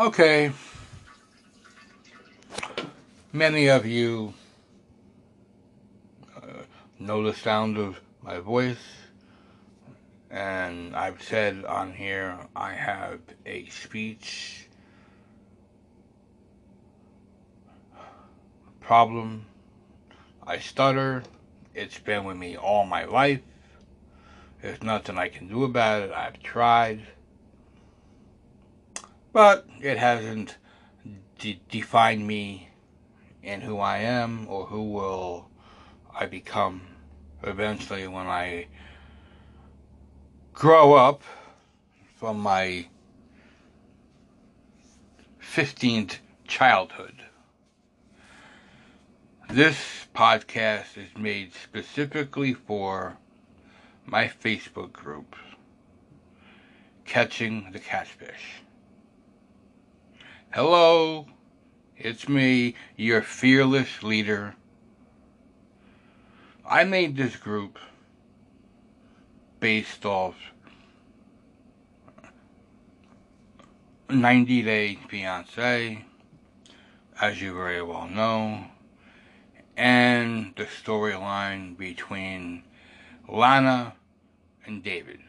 Okay. 0.00 0.52
Many 3.32 3.66
of 3.66 3.84
you 3.84 4.32
uh, 6.36 6.62
know 7.00 7.24
the 7.24 7.34
sound 7.34 7.76
of 7.78 8.00
my 8.22 8.38
voice, 8.38 8.78
and 10.30 10.94
I've 10.94 11.20
said 11.20 11.64
on 11.64 11.92
here 11.92 12.38
I 12.54 12.74
have 12.74 13.18
a 13.44 13.66
speech 13.70 14.68
problem. 18.78 19.46
I 20.46 20.60
stutter. 20.60 21.24
It's 21.74 21.98
been 21.98 22.22
with 22.22 22.36
me 22.36 22.56
all 22.56 22.86
my 22.86 23.04
life. 23.04 23.40
There's 24.62 24.80
nothing 24.80 25.18
I 25.18 25.28
can 25.28 25.48
do 25.48 25.64
about 25.64 26.02
it. 26.02 26.12
I've 26.12 26.40
tried. 26.40 27.00
But 29.32 29.66
it 29.80 29.98
hasn't 29.98 30.56
de- 31.38 31.60
defined 31.68 32.26
me 32.26 32.70
in 33.42 33.60
who 33.60 33.78
I 33.78 33.98
am 33.98 34.46
or 34.48 34.66
who 34.66 34.82
will 34.82 35.48
I 36.14 36.26
become 36.26 36.82
eventually 37.42 38.08
when 38.08 38.26
I 38.26 38.66
grow 40.52 40.94
up 40.94 41.22
from 42.16 42.40
my 42.40 42.88
15th 45.40 46.18
childhood. 46.46 47.22
This 49.50 50.06
podcast 50.14 50.96
is 50.96 51.16
made 51.16 51.52
specifically 51.54 52.54
for 52.54 53.16
my 54.04 54.26
Facebook 54.26 54.92
group, 54.92 55.36
Catching 57.04 57.70
the 57.72 57.78
Catfish. 57.78 58.62
Hello, 60.50 61.26
it's 61.98 62.26
me, 62.26 62.74
your 62.96 63.20
fearless 63.20 64.02
leader. 64.02 64.54
I 66.66 66.84
made 66.84 67.18
this 67.18 67.36
group 67.36 67.78
based 69.60 70.06
off 70.06 70.36
90 74.08 74.62
Day 74.62 74.98
Fiance, 75.10 76.06
as 77.20 77.42
you 77.42 77.52
very 77.52 77.82
well 77.82 78.08
know, 78.08 78.64
and 79.76 80.54
the 80.56 80.64
storyline 80.64 81.76
between 81.76 82.64
Lana 83.28 83.92
and 84.64 84.82
David. 84.82 85.20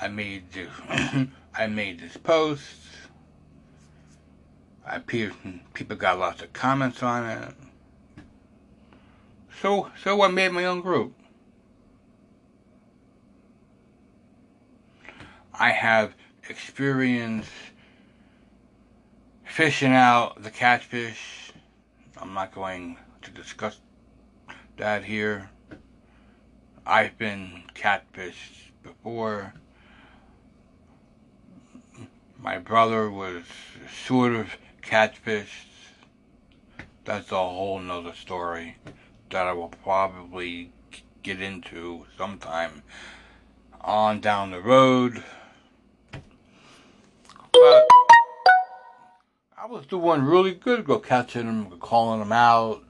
I 0.00 0.08
made 0.08 0.50
this, 0.52 0.70
I 1.56 1.66
made 1.66 2.00
this 2.00 2.16
post. 2.16 2.64
I 4.86 4.98
people 4.98 5.96
got 5.96 6.18
lots 6.18 6.42
of 6.42 6.52
comments 6.52 7.02
on 7.02 7.26
it. 7.26 7.54
So 9.60 9.90
so 10.02 10.22
I 10.22 10.28
made 10.28 10.52
my 10.52 10.64
own 10.64 10.80
group. 10.80 11.14
I 15.52 15.70
have 15.70 16.14
experience 16.48 17.46
fishing 19.44 19.92
out 19.92 20.42
the 20.42 20.50
catfish. 20.50 21.52
I'm 22.16 22.32
not 22.32 22.54
going 22.54 22.96
to 23.22 23.30
discuss 23.30 23.78
that 24.78 25.04
here. 25.04 25.50
I've 26.86 27.18
been 27.18 27.64
catfished 27.74 28.70
before 28.82 29.52
my 32.42 32.58
brother 32.58 33.10
was 33.10 33.42
sort 34.06 34.32
of 34.32 34.56
catfished. 34.82 35.66
That's 37.04 37.30
a 37.32 37.36
whole 37.36 37.78
nother 37.78 38.14
story 38.14 38.76
that 39.30 39.46
I 39.46 39.52
will 39.52 39.68
probably 39.82 40.72
get 41.22 41.40
into 41.40 42.06
sometime 42.16 42.82
on 43.80 44.20
down 44.20 44.50
the 44.50 44.60
road. 44.60 45.22
But 46.12 47.88
I 49.56 49.66
was 49.66 49.84
doing 49.86 50.22
really 50.22 50.54
good, 50.54 50.84
go 50.84 50.98
catching 50.98 51.46
them, 51.46 51.78
calling 51.78 52.20
them 52.20 52.32
out, 52.32 52.82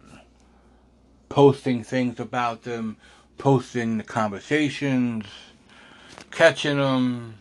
posting 1.28 1.82
things 1.82 2.20
about 2.20 2.62
them, 2.62 2.96
posting 3.38 3.98
the 3.98 4.04
conversations, 4.04 5.26
catching 6.30 6.78
them 6.78 7.34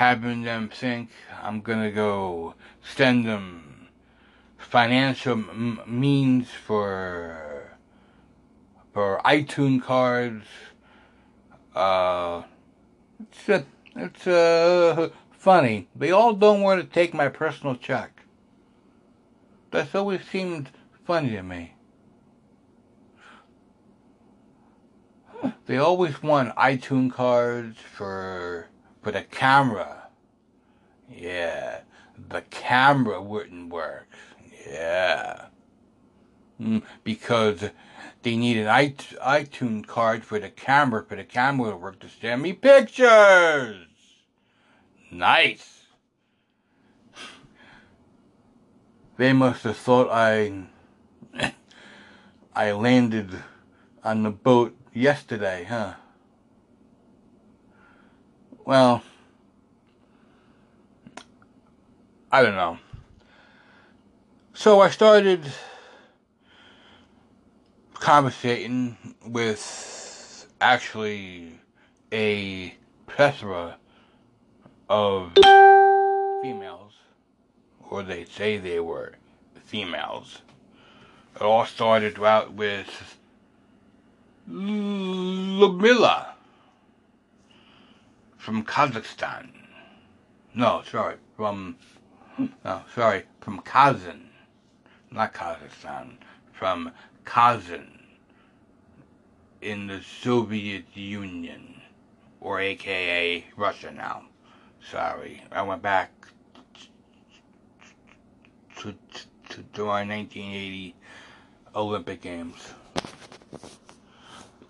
having 0.00 0.40
them 0.40 0.66
think 0.66 1.10
I'm 1.42 1.60
gonna 1.60 1.90
go 1.90 2.54
send 2.82 3.26
them 3.26 3.88
financial 4.56 5.34
m- 5.34 5.82
means 5.86 6.48
for 6.48 7.76
for 8.94 9.20
iTunes 9.26 9.82
cards. 9.82 10.46
Uh, 11.74 12.44
it's 13.20 13.46
a, 13.50 13.66
it's 13.94 14.26
uh, 14.26 15.10
funny. 15.32 15.86
They 15.94 16.12
all 16.12 16.32
don't 16.32 16.62
want 16.62 16.80
to 16.80 16.86
take 16.86 17.12
my 17.12 17.28
personal 17.28 17.76
check. 17.76 18.22
That's 19.70 19.94
always 19.94 20.22
seemed 20.24 20.70
funny 21.04 21.32
to 21.32 21.42
me. 21.42 21.74
They 25.66 25.76
always 25.76 26.22
want 26.22 26.56
iTunes 26.56 27.12
cards 27.12 27.76
for 27.78 28.70
but 29.02 29.16
a 29.16 29.22
camera, 29.22 30.08
yeah, 31.10 31.80
the 32.28 32.42
camera 32.42 33.20
wouldn't 33.22 33.72
work. 33.72 34.08
Yeah. 34.66 35.46
Mm, 36.60 36.82
because 37.04 37.70
they 38.22 38.36
need 38.36 38.58
an 38.58 38.66
iTunes 38.66 39.86
card 39.86 40.24
for 40.24 40.38
the 40.38 40.50
camera, 40.50 41.04
for 41.04 41.16
the 41.16 41.24
camera 41.24 41.70
to 41.70 41.76
work 41.76 41.98
to 42.00 42.08
send 42.08 42.42
me 42.42 42.52
pictures. 42.52 43.86
Nice. 45.10 45.84
They 49.16 49.32
must 49.32 49.64
have 49.64 49.76
thought 49.76 50.08
I 50.10 50.64
I 52.54 52.72
landed 52.72 53.42
on 54.04 54.22
the 54.22 54.30
boat 54.30 54.76
yesterday, 54.92 55.64
huh? 55.68 55.94
Well, 58.64 59.02
I 62.30 62.42
don't 62.42 62.54
know. 62.54 62.78
So 64.54 64.80
I 64.80 64.90
started 64.90 65.40
conversating 67.94 68.96
with 69.26 70.46
actually 70.60 71.58
a 72.12 72.74
plethora 73.06 73.78
of 74.88 75.32
females, 76.42 76.92
or 77.88 78.02
they 78.02 78.24
say 78.24 78.58
they 78.58 78.80
were 78.80 79.14
females. 79.64 80.42
It 81.34 81.42
all 81.42 81.64
started 81.64 82.22
out 82.22 82.52
with 82.52 83.18
Ludmilla 84.46 86.34
from 88.40 88.64
Kazakhstan. 88.64 89.50
No, 90.54 90.82
sorry, 90.90 91.16
from, 91.36 91.76
no, 92.64 92.82
sorry, 92.94 93.24
from 93.40 93.60
Kazan. 93.60 94.30
Not 95.12 95.34
Kazakhstan, 95.34 96.14
from 96.52 96.92
Kazan 97.24 97.98
in 99.60 99.86
the 99.86 100.00
Soviet 100.22 100.84
Union, 100.94 101.82
or 102.40 102.60
aka 102.60 103.44
Russia 103.56 103.90
now. 103.90 104.22
Sorry, 104.90 105.42
I 105.52 105.60
went 105.62 105.82
back 105.82 106.10
to, 108.78 108.94
to, 109.50 109.62
to 109.74 109.82
our 109.82 110.06
1980 110.06 110.94
Olympic 111.74 112.22
Games. 112.22 112.72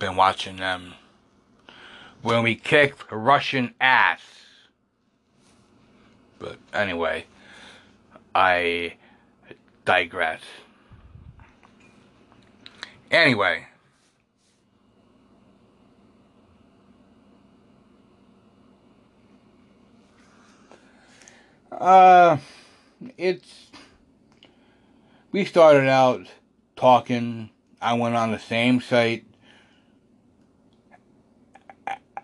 Been 0.01 0.17
watching 0.17 0.57
them 0.57 0.95
when 2.23 2.43
we 2.43 2.55
kicked 2.55 3.11
Russian 3.11 3.75
ass. 3.81 4.21
But 6.39 6.59
anyway, 6.73 7.27
I 8.35 8.95
digress. 9.85 10.41
Anyway. 13.11 13.67
Uh, 21.73 22.37
it's. 23.17 23.69
We 25.33 25.45
started 25.45 25.89
out 25.89 26.27
talking. 26.77 27.51
I 27.81 27.95
went 27.95 28.17
on 28.17 28.33
the 28.33 28.39
same 28.39 28.81
site 28.81 29.25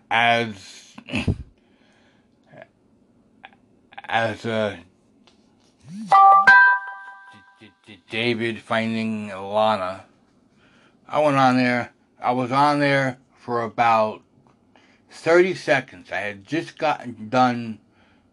as 0.09 0.95
as 4.09 4.45
uh, 4.45 4.77
David 8.09 8.59
finding 8.59 9.29
Lana. 9.29 10.05
I 11.07 11.19
went 11.19 11.37
on 11.37 11.57
there. 11.57 11.91
I 12.21 12.31
was 12.31 12.51
on 12.51 12.79
there 12.79 13.17
for 13.37 13.61
about 13.61 14.21
30 15.09 15.55
seconds. 15.55 16.11
I 16.11 16.17
had 16.17 16.45
just 16.45 16.77
gotten 16.77 17.29
done 17.29 17.79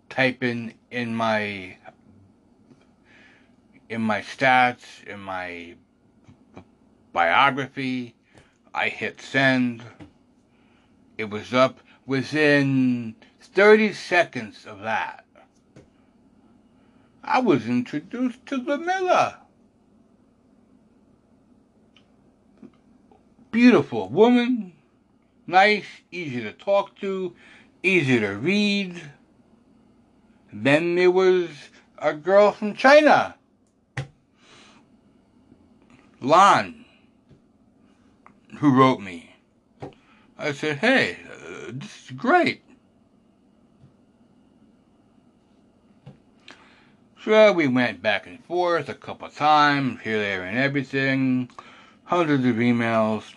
typing 0.09 0.75
in 0.91 1.15
my 1.15 1.77
in 3.89 4.01
my 4.01 4.21
stats, 4.23 5.05
in 5.05 5.21
my 5.21 5.75
biography. 7.13 8.15
I 8.75 8.89
hit 8.89 9.21
send. 9.21 9.83
It 11.17 11.31
was 11.31 11.55
up 11.55 11.81
within 12.07 13.15
30 13.41 13.93
seconds 13.93 14.67
of 14.67 14.81
that. 14.81 15.25
I 17.23 17.41
was 17.41 17.67
introduced 17.67 18.45
to 18.47 18.59
Lamilla. 18.59 19.37
Beautiful 23.51 24.09
woman, 24.09 24.73
nice, 25.47 25.87
easy 26.11 26.41
to 26.43 26.53
talk 26.53 26.99
to, 27.01 27.35
easy 27.83 28.19
to 28.19 28.31
read. 28.31 29.01
Then 30.53 30.97
there 30.97 31.11
was 31.11 31.51
a 31.99 32.13
girl 32.13 32.51
from 32.51 32.75
China, 32.75 33.37
Lan, 36.21 36.85
who 38.59 38.77
wrote 38.77 39.01
me. 39.01 39.34
I 40.37 40.53
said, 40.53 40.79
hey, 40.79 41.19
uh, 41.31 41.71
this 41.73 42.05
is 42.05 42.11
great. 42.17 42.63
So 47.25 47.53
we 47.53 47.69
went 47.69 48.03
back 48.03 48.27
and 48.27 48.45
forth 48.45 48.89
a 48.89 48.95
couple 48.95 49.29
of 49.29 49.35
times, 49.35 50.01
here, 50.03 50.19
there, 50.19 50.45
and 50.45 50.59
everything, 50.59 51.49
hundreds 52.05 52.45
of 52.45 52.57
emails. 52.57 53.33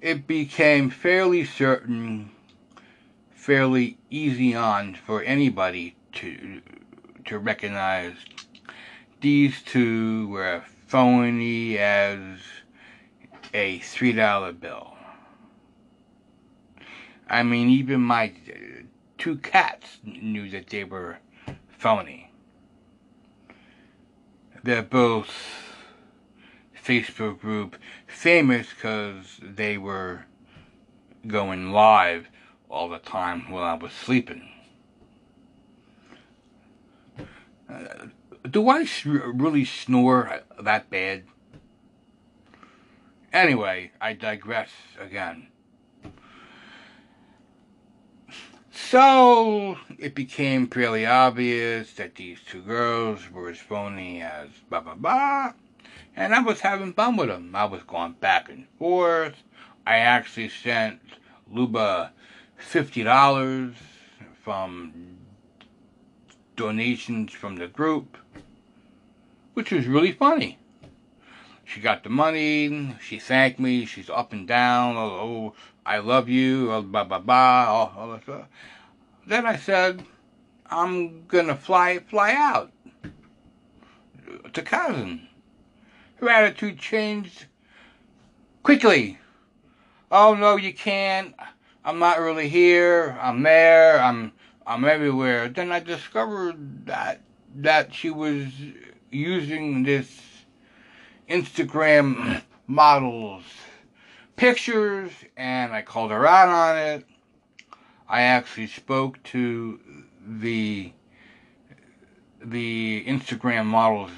It 0.00 0.26
became 0.26 0.88
fairly 0.88 1.44
certain, 1.44 2.30
fairly 3.34 3.98
easy 4.08 4.54
on 4.54 4.94
for 4.94 5.22
anybody 5.22 5.96
to 6.14 6.62
to 7.26 7.38
recognize 7.38 8.14
these 9.20 9.62
two 9.62 10.28
were 10.28 10.64
phony 10.86 11.78
as 11.78 12.18
a 13.54 13.78
three 13.80 14.12
dollar 14.12 14.52
bill. 14.52 14.91
I 17.32 17.42
mean, 17.42 17.70
even 17.70 18.02
my 18.02 18.34
two 19.16 19.38
cats 19.38 20.00
knew 20.04 20.50
that 20.50 20.66
they 20.68 20.84
were 20.84 21.16
phony. 21.78 22.30
They're 24.62 24.82
both 24.82 25.30
Facebook 26.84 27.40
group 27.40 27.76
famous 28.06 28.68
because 28.68 29.40
they 29.42 29.78
were 29.78 30.26
going 31.26 31.72
live 31.72 32.28
all 32.68 32.90
the 32.90 32.98
time 32.98 33.50
while 33.50 33.64
I 33.64 33.74
was 33.74 33.92
sleeping. 33.92 34.46
Uh, 37.66 38.08
do 38.48 38.68
I 38.68 38.86
really 39.04 39.64
snore 39.64 40.42
that 40.60 40.90
bad? 40.90 41.24
Anyway, 43.32 43.92
I 44.02 44.12
digress 44.12 44.68
again. 45.00 45.48
So 48.92 49.78
it 49.98 50.14
became 50.14 50.66
fairly 50.66 51.06
obvious 51.06 51.94
that 51.94 52.16
these 52.16 52.40
two 52.46 52.60
girls 52.60 53.30
were 53.30 53.48
as 53.48 53.56
phony 53.56 54.20
as 54.20 54.50
blah 54.68 54.80
blah 54.80 54.96
blah. 54.96 55.54
And 56.14 56.34
I 56.34 56.40
was 56.40 56.60
having 56.60 56.92
fun 56.92 57.16
with 57.16 57.28
them. 57.28 57.56
I 57.56 57.64
was 57.64 57.82
going 57.84 58.12
back 58.20 58.50
and 58.50 58.66
forth. 58.78 59.36
I 59.86 59.96
actually 59.96 60.50
sent 60.50 61.00
Luba 61.50 62.12
$50 62.60 63.72
from 64.44 65.16
donations 66.56 67.32
from 67.32 67.56
the 67.56 67.68
group, 67.68 68.18
which 69.54 69.72
was 69.72 69.86
really 69.86 70.12
funny. 70.12 70.58
She 71.64 71.80
got 71.80 72.04
the 72.04 72.10
money. 72.10 72.94
She 73.00 73.18
thanked 73.18 73.58
me. 73.58 73.86
She's 73.86 74.10
up 74.10 74.34
and 74.34 74.46
down. 74.46 74.98
Oh, 74.98 75.00
oh 75.00 75.54
I 75.86 75.96
love 75.96 76.28
you. 76.28 76.70
Oh, 76.70 76.82
blah 76.82 77.04
blah 77.04 77.20
blah. 77.20 77.64
All, 77.68 77.94
all 77.96 78.10
that 78.10 78.24
stuff. 78.24 78.48
Then 79.26 79.46
I 79.46 79.56
said, 79.56 80.04
I'm 80.66 81.26
gonna 81.26 81.56
fly 81.56 81.98
fly 81.98 82.34
out 82.34 82.72
to 84.52 84.62
Kazan. 84.62 85.28
Her 86.16 86.28
attitude 86.28 86.78
changed 86.78 87.46
quickly. 88.62 89.18
Oh 90.10 90.34
no, 90.34 90.56
you 90.56 90.72
can't. 90.72 91.34
I'm 91.84 91.98
not 91.98 92.20
really 92.20 92.48
here. 92.48 93.18
I'm 93.20 93.42
there. 93.42 94.00
I'm 94.00 94.32
I'm 94.66 94.84
everywhere. 94.84 95.48
Then 95.48 95.72
I 95.72 95.80
discovered 95.80 96.86
that 96.86 97.20
that 97.56 97.94
she 97.94 98.10
was 98.10 98.48
using 99.10 99.82
this 99.82 100.20
Instagram 101.28 102.42
models 102.66 103.44
pictures 104.36 105.12
and 105.36 105.72
I 105.72 105.82
called 105.82 106.10
her 106.10 106.26
out 106.26 106.48
on 106.48 106.78
it. 106.78 107.06
I 108.12 108.20
actually 108.24 108.66
spoke 108.66 109.22
to 109.22 109.80
the 110.22 110.92
the 112.44 113.04
Instagram 113.06 113.64
models 113.64 114.10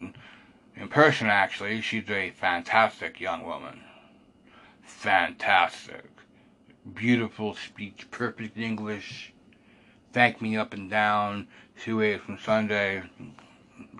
in 0.00 0.86
person 0.88 1.26
actually. 1.26 1.80
She's 1.80 2.08
a 2.08 2.30
fantastic 2.30 3.18
young 3.18 3.44
woman. 3.44 3.80
Fantastic. 4.82 6.04
Beautiful 6.94 7.56
speech, 7.56 8.08
perfect 8.12 8.56
English. 8.56 9.32
Thanked 10.12 10.40
me 10.40 10.56
up 10.56 10.72
and 10.72 10.88
down. 10.88 11.48
Two 11.76 12.00
days 12.00 12.20
from 12.20 12.38
Sunday. 12.38 13.02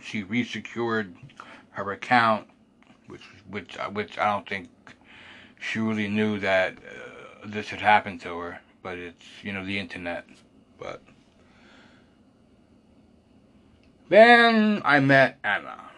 She 0.01 0.23
resecured 0.23 1.13
her 1.71 1.91
account, 1.91 2.47
which 3.09 3.25
which 3.51 3.77
which 3.93 4.17
I 4.17 4.27
don't 4.27 4.49
think 4.49 4.69
she 5.59 5.81
really 5.81 6.07
knew 6.07 6.39
that 6.39 6.79
uh, 6.79 7.47
this 7.47 7.71
had 7.71 7.81
happened 7.81 8.21
to 8.21 8.39
her. 8.39 8.61
But 8.89 8.97
it's 8.97 9.27
you 9.43 9.53
know 9.53 9.67
the 9.67 9.79
internet. 9.79 10.25
But 10.79 11.03
then 14.09 14.81
I 14.83 14.99
met 15.01 15.39
Anna 15.45 15.91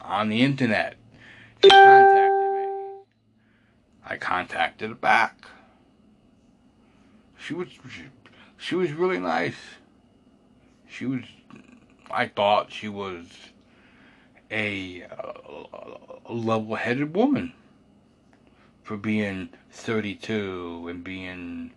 on 0.00 0.30
the 0.30 0.40
internet. 0.40 0.96
She 1.62 1.68
contacted 1.68 2.52
me. 2.54 3.02
I 4.02 4.16
contacted 4.16 4.88
her 4.88 4.94
back. 4.94 5.46
She 7.36 7.52
was 7.52 7.68
she, 7.68 8.04
she 8.56 8.76
was 8.76 8.90
really 8.92 9.18
nice. 9.18 9.76
She 10.88 11.04
was 11.04 11.24
I 12.10 12.28
thought 12.28 12.72
she 12.72 12.88
was 12.88 13.26
a, 14.50 15.02
a 15.02 16.32
level-headed 16.32 17.14
woman 17.14 17.52
for 18.84 18.98
being 18.98 19.48
32 19.70 20.86
and 20.88 21.02
being 21.02 21.72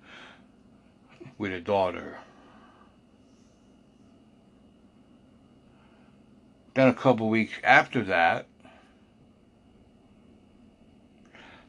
with 1.37 1.53
a 1.53 1.61
daughter. 1.61 2.19
Then 6.75 6.89
a 6.89 6.93
couple 6.93 7.29
weeks 7.29 7.53
after 7.63 8.03
that, 8.03 8.45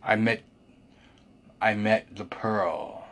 I 0.03 0.17
met 0.17 0.43
I 1.63 1.75
met 1.75 2.17
the 2.17 2.25
Pearl. 2.25 3.07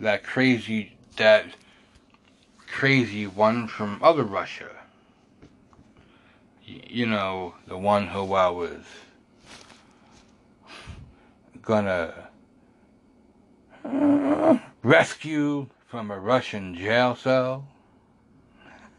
That 0.00 0.22
crazy 0.22 0.96
that 1.16 1.46
crazy 2.66 3.26
one 3.26 3.66
from 3.66 4.00
other 4.02 4.24
Russia. 4.24 4.70
You 6.64 7.06
know, 7.06 7.54
the 7.66 7.78
one 7.78 8.08
who 8.08 8.34
I 8.34 8.48
was 8.48 8.84
gonna 11.68 12.30
uh, 13.84 14.58
rescue 14.82 15.68
from 15.86 16.10
a 16.10 16.18
Russian 16.18 16.74
jail 16.74 17.14
cell. 17.14 17.68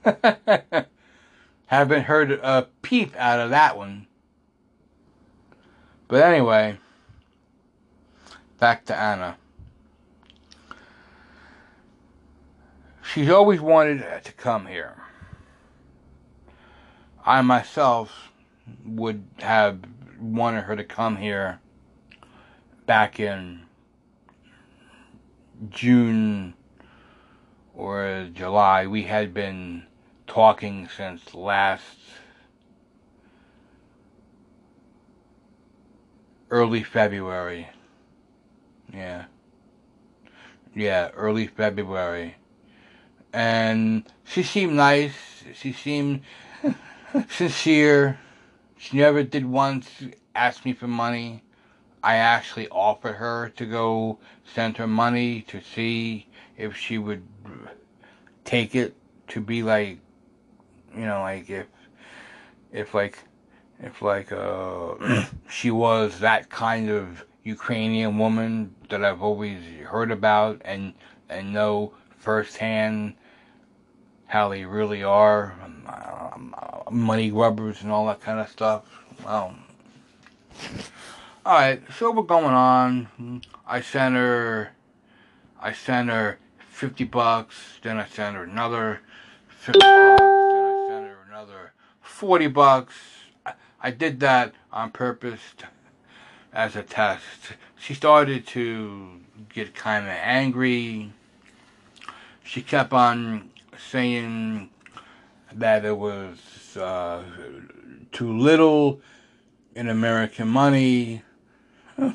Haven't 1.66 2.04
heard 2.04 2.32
a 2.32 2.68
peep 2.84 3.16
out 3.16 3.40
of 3.40 3.50
that 3.50 3.76
one. 3.76 4.06
But 6.08 6.22
anyway, 6.22 6.78
back 8.60 8.86
to 8.86 8.96
Anna. 8.96 9.38
She's 13.02 13.32
always 13.32 13.60
wanted 13.60 14.24
to 14.24 14.32
come 14.34 14.68
here. 14.68 14.96
I 17.26 17.42
myself 17.42 18.32
would 18.86 19.24
have 19.40 19.80
wanted 20.20 20.66
her 20.66 20.76
to 20.76 20.84
come 20.84 21.18
here 21.18 21.60
back 22.90 23.20
in 23.20 23.62
June 25.70 26.56
or 27.76 28.28
July. 28.34 28.88
We 28.88 29.04
had 29.04 29.32
been 29.32 29.84
talking 30.26 30.90
since 30.98 31.36
last 31.36 32.00
early 36.50 36.82
February. 36.82 37.70
Yeah. 38.92 39.26
Yeah, 40.74 41.10
early 41.10 41.46
February. 41.46 42.38
And 43.32 44.04
she 44.26 44.42
seemed 44.42 44.74
nice. 44.74 45.44
She 45.54 45.74
seemed 45.74 46.22
sincere. 47.30 48.20
She 48.80 48.98
never 48.98 49.22
did 49.22 49.46
once 49.46 49.88
ask 50.34 50.66
me 50.66 50.74
for 50.74 50.88
money. 50.88 51.44
I 52.04 52.16
actually 52.16 52.68
offered 52.70 53.14
her 53.14 53.50
to 53.58 53.66
go 53.66 54.20
send 54.54 54.78
her 54.78 54.88
money 54.88 55.42
to 55.44 55.62
see 55.62 56.28
if 56.58 56.76
she 56.76 56.98
would 56.98 57.24
take 58.46 58.76
it 58.76 58.96
to 59.30 59.42
be 59.42 59.64
like, 59.64 60.00
you 60.96 61.06
know, 61.06 61.22
like 61.22 61.50
if, 61.50 61.68
if 62.72 62.94
like, 62.94 63.20
if 63.82 64.02
like, 64.02 64.32
uh, 64.32 65.26
she 65.50 65.72
was 65.72 66.20
that 66.20 66.50
kind 66.50 66.90
of 66.90 67.26
Ukrainian 67.44 68.18
woman 68.18 68.74
that 68.90 69.04
I've 69.04 69.22
always 69.22 69.62
heard 69.86 70.12
about 70.12 70.62
and, 70.66 70.94
and 71.30 71.54
know 71.54 71.94
firsthand 72.18 73.16
how 74.26 74.50
they 74.50 74.64
really 74.64 75.04
are, 75.04 75.56
um, 75.88 76.56
money 76.92 77.30
grubbers 77.30 77.82
and 77.82 77.92
all 77.92 78.06
that 78.08 78.22
kind 78.22 78.40
of 78.40 78.50
stuff. 78.50 78.86
Well, 79.26 79.56
alright, 81.46 81.82
so 81.98 82.12
we're 82.12 82.24
going 82.24 82.54
on. 82.54 83.42
I 83.66 83.82
sent 83.82 84.16
her, 84.16 84.72
I 85.62 85.74
sent 85.74 86.10
her 86.10 86.40
50 86.72 87.04
bucks, 87.06 87.80
then 87.82 87.98
I 87.98 88.06
sent 88.06 88.36
her 88.36 88.44
another 88.44 89.02
50 89.48 89.80
bucks, 89.80 90.20
then 90.20 90.66
I 90.66 90.86
sent 90.90 91.08
her 91.08 91.18
another 91.30 91.74
40 92.02 92.48
bucks. 92.48 92.96
I 93.82 93.92
did 93.92 94.20
that 94.20 94.54
on 94.72 94.92
purpose 94.92 95.40
to, 95.60 95.68
as 96.52 96.76
a 96.76 96.84
test. 96.84 97.54
She 97.78 97.94
started 97.94 98.46
to 98.48 99.22
get 99.54 99.74
kind 99.74 100.06
of 100.06 100.12
angry. 100.12 101.14
She 102.44 102.62
kept 102.62 102.92
on 102.92 103.52
saying 103.90 104.70
that 105.54 105.86
it 105.86 105.98
was 105.98 106.76
uh, 106.76 107.24
too 108.12 108.38
little 108.38 109.00
in 109.76 109.88
American 109.88 110.50
money. 110.50 111.24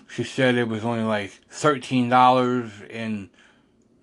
She 0.09 0.25
said 0.25 0.55
it 0.57 0.69
was 0.69 0.85
only 0.85 1.05
like 1.05 1.31
thirteen 1.49 2.09
dollars 2.09 2.71
in 2.89 3.31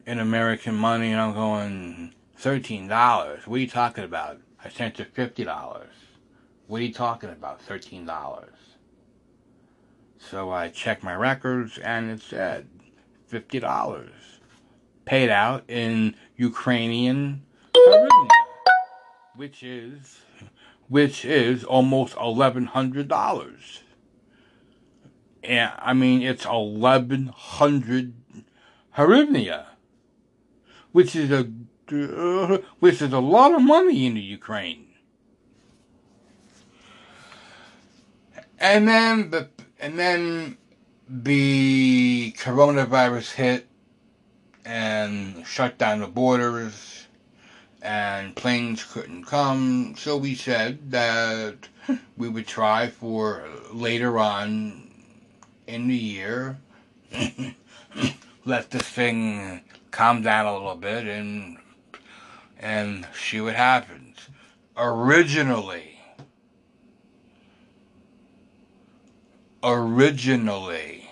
in 0.05 0.19
American 0.19 0.75
money, 0.75 1.11
and 1.11 1.21
I'm 1.21 1.33
going 1.33 2.13
thirteen 2.35 2.87
dollars. 2.87 3.47
What 3.47 3.57
are 3.57 3.59
you 3.59 3.67
talking 3.67 4.03
about? 4.03 4.39
I 4.63 4.69
sent 4.69 4.97
her 4.97 5.05
fifty 5.05 5.43
dollars. 5.43 5.93
What 6.67 6.81
are 6.81 6.85
you 6.85 6.93
talking 6.93 7.29
about? 7.29 7.61
Thirteen 7.61 8.05
dollars. 8.05 8.55
So 10.17 10.51
I 10.51 10.69
checked 10.69 11.03
my 11.03 11.15
records, 11.15 11.77
and 11.77 12.11
it 12.11 12.21
said 12.21 12.67
fifty 13.27 13.59
dollars 13.59 14.11
paid 15.05 15.29
out 15.29 15.63
in 15.67 16.15
Ukrainian 16.35 17.43
hryvnia, 17.75 18.27
which 19.35 19.63
is 19.63 20.21
which 20.87 21.25
is 21.25 21.63
almost 21.63 22.15
eleven 22.17 22.65
hundred 22.65 23.07
dollars. 23.07 23.83
And 25.43 25.71
I 25.77 25.93
mean, 25.93 26.21
it's 26.21 26.45
eleven 26.45 27.27
hundred 27.27 28.13
hryvnia, 28.95 29.65
which 30.91 31.15
is 31.15 31.31
a 31.31 31.43
which 32.79 33.01
is 33.01 33.11
a 33.11 33.19
lot 33.19 33.53
of 33.53 33.61
money 33.61 34.05
in 34.05 34.13
the 34.13 34.21
Ukraine. 34.21 34.87
And 38.59 38.87
then 38.87 39.31
the 39.31 39.49
and 39.79 39.97
then 39.97 40.57
the 41.09 42.33
coronavirus 42.37 43.33
hit 43.33 43.67
and 44.63 45.45
shut 45.45 45.77
down 45.79 45.99
the 45.99 46.07
borders 46.07 47.07
and 47.81 48.35
planes 48.35 48.83
couldn't 48.83 49.25
come. 49.25 49.95
So 49.97 50.15
we 50.15 50.35
said 50.35 50.91
that 50.91 51.67
we 52.15 52.29
would 52.29 52.45
try 52.45 52.87
for 52.87 53.43
later 53.73 54.19
on 54.19 54.90
in 55.71 55.87
the 55.87 55.95
year, 55.95 56.57
let 58.45 58.69
this 58.71 58.81
thing 58.81 59.61
calm 59.89 60.21
down 60.21 60.45
a 60.45 60.53
little 60.53 60.75
bit 60.75 61.07
and 61.07 61.57
and 62.59 63.07
see 63.13 63.39
what 63.39 63.55
happens. 63.55 64.17
Originally, 64.75 65.97
originally, 69.63 71.09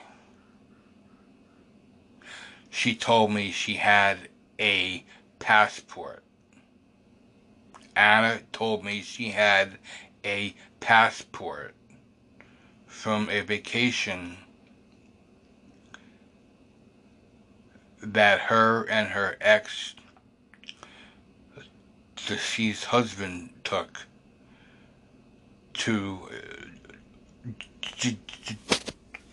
she 2.70 2.94
told 2.96 3.32
me 3.32 3.52
she 3.52 3.76
had 3.76 4.28
a 4.60 5.06
passport. 5.40 6.22
Anna 7.96 8.42
told 8.52 8.84
me 8.84 9.02
she 9.02 9.30
had 9.30 9.78
a 10.26 10.54
passport 10.82 11.74
from 12.86 13.30
a 13.30 13.40
vacation 13.40 14.38
that 18.02 18.40
her 18.42 18.84
and 18.90 19.10
her 19.10 19.38
ex 19.42 19.96
deceased 22.28 22.86
husband 22.86 23.50
took 23.64 24.06
to 25.74 26.20
uh, 26.32 28.10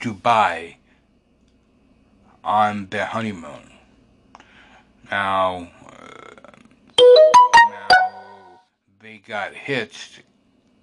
Dubai 0.01 0.77
on 2.45 2.87
their 2.87 3.07
honeymoon. 3.07 3.73
Now, 5.11 5.69
uh, 5.87 6.51
now 6.99 8.61
they 9.01 9.19
got 9.19 9.53
hitched 9.55 10.23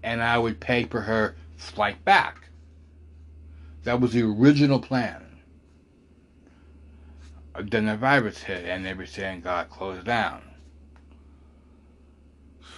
and 0.04 0.22
I 0.22 0.38
would 0.38 0.60
pay 0.60 0.86
for 0.86 1.02
her 1.02 1.36
flight 1.58 2.04
back. 2.04 2.50
That 3.84 4.00
was 4.00 4.14
the 4.14 4.24
original 4.24 4.80
plan. 4.80 5.26
then 7.64 7.86
the 7.86 7.98
virus 7.98 8.44
hit 8.44 8.66
and 8.66 8.88
everything 8.88 9.42
got 9.42 9.70
closed 9.70 10.06
down. 10.06 10.42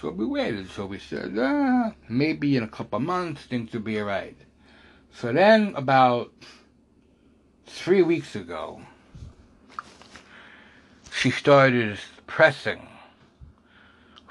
So 0.00 0.10
we 0.10 0.26
waited. 0.26 0.70
So 0.70 0.86
we 0.86 0.98
said, 0.98 1.34
ah, 1.38 1.92
maybe 2.08 2.56
in 2.56 2.62
a 2.62 2.68
couple 2.68 3.00
months 3.00 3.44
things 3.44 3.72
will 3.72 3.80
be 3.80 4.00
alright. 4.00 4.36
So 5.14 5.32
then, 5.32 5.74
about 5.76 6.32
three 7.66 8.02
weeks 8.02 8.34
ago, 8.34 8.82
she 11.12 11.30
started 11.30 11.98
pressing 12.26 12.88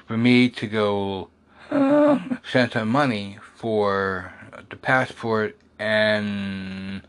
for 0.05 0.17
me 0.17 0.49
to 0.49 0.67
go 0.67 1.29
send 2.43 2.73
her 2.73 2.85
money 2.85 3.39
for 3.55 4.31
the 4.69 4.75
passport 4.75 5.57
and 5.79 7.01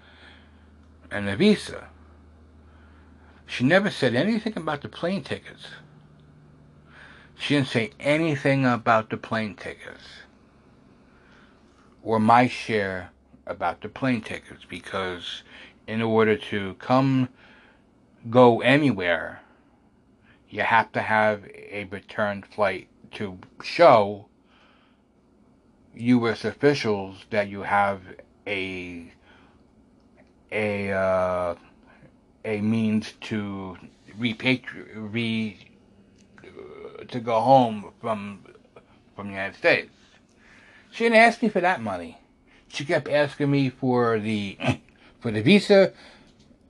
and 1.10 1.28
the 1.28 1.36
visa. 1.36 1.88
She 3.46 3.64
never 3.64 3.90
said 3.90 4.14
anything 4.14 4.56
about 4.56 4.80
the 4.80 4.88
plane 4.88 5.22
tickets. 5.22 5.66
She 7.34 7.54
didn't 7.54 7.68
say 7.68 7.90
anything 8.00 8.64
about 8.64 9.10
the 9.10 9.18
plane 9.18 9.54
tickets 9.54 10.04
or 12.02 12.18
my 12.18 12.48
share 12.48 13.10
about 13.46 13.82
the 13.82 13.88
plane 13.88 14.22
tickets 14.22 14.64
because 14.66 15.42
in 15.86 16.00
order 16.00 16.36
to 16.36 16.74
come 16.74 17.28
go 18.30 18.62
anywhere 18.62 19.42
you 20.48 20.62
have 20.62 20.90
to 20.92 21.02
have 21.02 21.44
a 21.52 21.86
return 21.90 22.42
flight 22.42 22.88
to 23.10 23.38
show 23.62 24.26
U.S. 25.96 26.44
officials 26.44 27.24
that 27.30 27.48
you 27.48 27.62
have 27.62 28.00
a 28.46 29.12
a 30.50 30.92
uh, 30.92 31.54
a 32.44 32.60
means 32.60 33.12
to 33.22 33.76
repatri- 34.18 34.88
re 34.94 35.58
to 37.08 37.20
go 37.20 37.40
home 37.40 37.92
from 38.00 38.44
from 39.14 39.26
the 39.28 39.32
United 39.32 39.56
States. 39.56 39.90
She 40.90 41.04
didn't 41.04 41.18
ask 41.18 41.42
me 41.42 41.48
for 41.48 41.60
that 41.60 41.80
money. 41.80 42.18
She 42.68 42.84
kept 42.84 43.08
asking 43.08 43.50
me 43.50 43.70
for 43.70 44.18
the 44.18 44.58
for 45.20 45.30
the 45.30 45.42
visa 45.42 45.92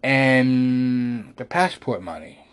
and 0.03 1.35
the 1.37 1.45
passport 1.45 2.03
money 2.03 2.47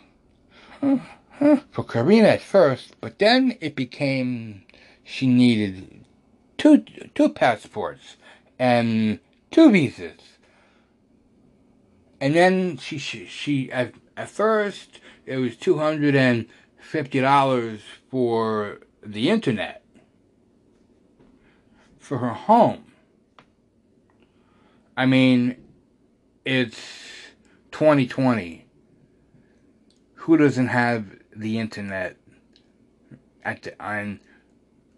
for 1.72 1.84
Karina 1.84 2.30
at 2.30 2.42
first, 2.42 2.96
but 3.02 3.20
then 3.20 3.58
it 3.62 3.76
became 3.76 4.64
she 5.04 5.28
needed 5.28 6.01
two 6.62 6.86
two 7.16 7.28
passports 7.30 8.18
and 8.60 9.20
two 9.50 9.72
visas. 9.72 10.38
And 12.20 12.36
then 12.36 12.78
she 12.78 13.00
she, 13.00 13.26
she 13.26 13.72
at, 13.72 13.96
at 14.16 14.30
first 14.30 15.00
it 15.26 15.38
was 15.38 15.56
two 15.56 15.80
hundred 15.80 16.16
and 16.16 16.46
fifty 16.80 17.20
dollars 17.20 17.82
for 18.12 18.82
the 19.02 19.32
internet 19.32 19.84
for 21.98 22.20
her 22.20 22.34
home. 22.34 22.92
I 24.96 25.08
mean, 25.08 25.56
it's 26.46 26.80
2020. 27.72 28.68
Who 30.14 30.38
doesn't 30.38 30.68
have 30.68 31.06
the 31.36 31.58
internet 31.58 32.18
at 33.44 33.64
the 33.64 33.84
on 33.84 34.20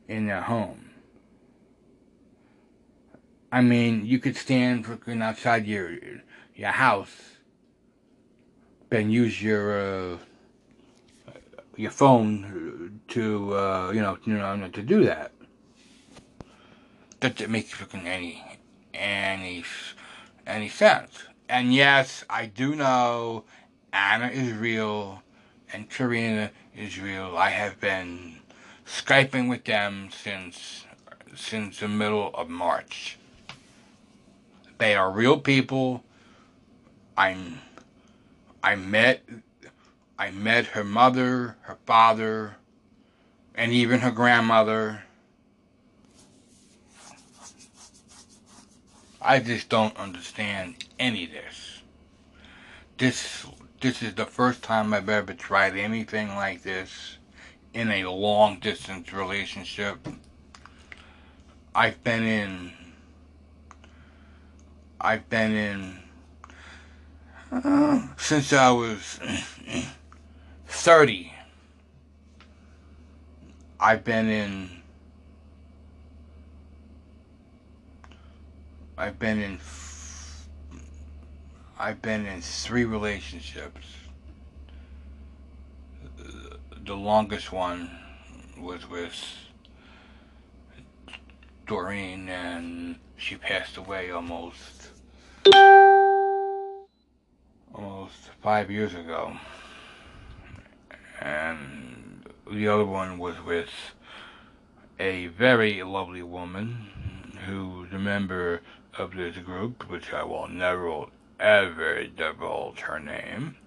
in 0.09 0.27
their 0.27 0.41
home. 0.41 0.92
I 3.53 3.61
mean, 3.61 4.03
you 4.07 4.17
could 4.17 4.35
stand 4.35 4.87
looking 4.87 5.21
outside 5.21 5.67
your 5.67 5.95
your 6.55 6.71
house 6.71 7.37
and 8.89 9.13
use 9.13 9.43
your 9.43 9.65
uh, 9.79 10.17
your 11.75 11.91
phone 11.91 12.99
to 13.09 13.53
uh, 13.53 13.91
you 13.93 14.01
know 14.01 14.17
you 14.25 14.33
know 14.33 14.69
to 14.69 14.81
do 14.81 15.05
that. 15.05 15.33
Doesn't 17.19 17.51
make 17.51 17.67
fucking 17.67 18.07
any 18.07 18.43
any 18.91 19.63
any 20.47 20.69
sense. 20.69 21.23
And 21.47 21.75
yes, 21.75 22.25
I 22.31 22.47
do 22.47 22.73
know 22.73 23.43
Anna 23.93 24.29
is 24.29 24.53
real 24.53 25.21
and 25.71 25.87
Karina 25.91 26.49
is 26.75 26.99
real. 26.99 27.37
I 27.37 27.51
have 27.51 27.79
been 27.79 28.39
Skyping 28.87 29.47
with 29.47 29.65
them 29.65 30.09
since 30.11 30.85
since 31.35 31.81
the 31.81 31.87
middle 31.87 32.31
of 32.33 32.49
March. 32.49 33.19
They 34.77 34.95
are 34.95 35.11
real 35.11 35.39
people. 35.39 36.03
I'm 37.15 37.59
I 38.63 38.75
met 38.75 39.23
I 40.17 40.31
met 40.31 40.67
her 40.67 40.83
mother, 40.83 41.57
her 41.61 41.77
father, 41.85 42.55
and 43.55 43.71
even 43.71 43.99
her 43.99 44.11
grandmother. 44.11 45.03
I 49.21 49.39
just 49.39 49.69
don't 49.69 49.95
understand 49.97 50.75
any 50.99 51.25
of 51.25 51.31
this. 51.31 51.81
This 52.97 53.45
this 53.81 54.01
is 54.01 54.15
the 54.15 54.25
first 54.25 54.63
time 54.63 54.93
I've 54.93 55.09
ever 55.09 55.33
tried 55.33 55.75
anything 55.75 56.29
like 56.35 56.63
this 56.63 57.17
in 57.73 57.91
a 57.91 58.05
long 58.05 58.59
distance 58.59 59.11
relationship. 59.11 60.07
I've 61.75 62.03
been 62.03 62.23
in 62.23 62.71
I've 65.05 65.29
been 65.29 65.51
in 65.51 65.99
uh, 67.51 68.07
since 68.15 68.53
I 68.53 68.71
was 68.71 69.19
30. 70.67 71.33
I've 73.81 74.05
been 74.05 74.29
in 74.29 74.69
I've 78.97 79.19
been 79.19 79.41
in 79.41 79.59
I've 81.77 82.01
been 82.01 82.25
in 82.25 82.41
three 82.41 82.85
relationships. 82.85 83.85
The 86.85 86.95
longest 86.95 87.51
one 87.51 87.91
was 88.57 88.89
with 88.89 89.21
Doreen, 91.67 92.29
and 92.29 92.95
she 93.17 93.35
passed 93.35 93.75
away 93.75 94.11
almost 94.11 94.92
almost 97.73 98.29
five 98.41 98.69
years 98.69 98.93
ago. 98.93 99.37
And 101.19 102.25
the 102.51 102.67
other 102.67 102.85
one 102.85 103.17
was 103.17 103.35
with 103.45 103.69
a 104.99 105.27
very 105.27 105.83
lovely 105.83 106.23
woman 106.23 107.33
who's 107.45 107.91
a 107.91 107.99
member 107.99 108.61
of 108.97 109.15
this 109.15 109.37
group, 109.37 109.89
which 109.89 110.13
I 110.13 110.23
will 110.23 110.47
never 110.47 111.05
ever 111.39 112.05
divulge 112.05 112.79
her 112.81 112.99
name. 112.99 113.57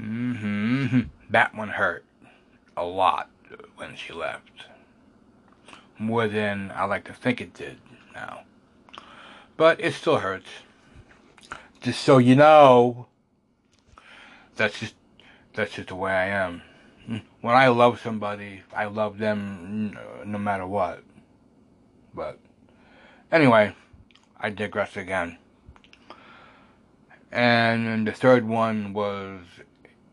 Mm-hmm. 0.00 1.00
That 1.28 1.56
one 1.56 1.70
hurt 1.70 2.04
a 2.76 2.84
lot 2.84 3.30
when 3.76 3.96
she 3.96 4.12
left. 4.12 4.66
More 5.98 6.28
than 6.28 6.72
I 6.74 6.84
like 6.84 7.04
to 7.04 7.12
think 7.12 7.40
it 7.40 7.54
did 7.54 7.78
now. 8.14 8.42
But 9.56 9.80
it 9.80 9.94
still 9.94 10.18
hurts. 10.18 10.48
Just 11.80 12.02
so 12.02 12.18
you 12.18 12.34
know, 12.36 13.06
that's 14.56 14.78
just 14.80 14.94
that's 15.54 15.72
just 15.72 15.88
the 15.88 15.94
way 15.94 16.12
I 16.12 16.26
am. 16.28 16.62
When 17.40 17.54
I 17.54 17.68
love 17.68 18.00
somebody, 18.00 18.62
I 18.74 18.86
love 18.86 19.18
them 19.18 19.96
no 20.24 20.38
matter 20.38 20.66
what. 20.66 21.04
But 22.12 22.38
Anyway, 23.32 23.74
I 24.38 24.50
digress 24.50 24.96
again. 24.96 25.38
And 27.32 28.06
the 28.06 28.12
third 28.12 28.46
one 28.46 28.92
was 28.92 29.40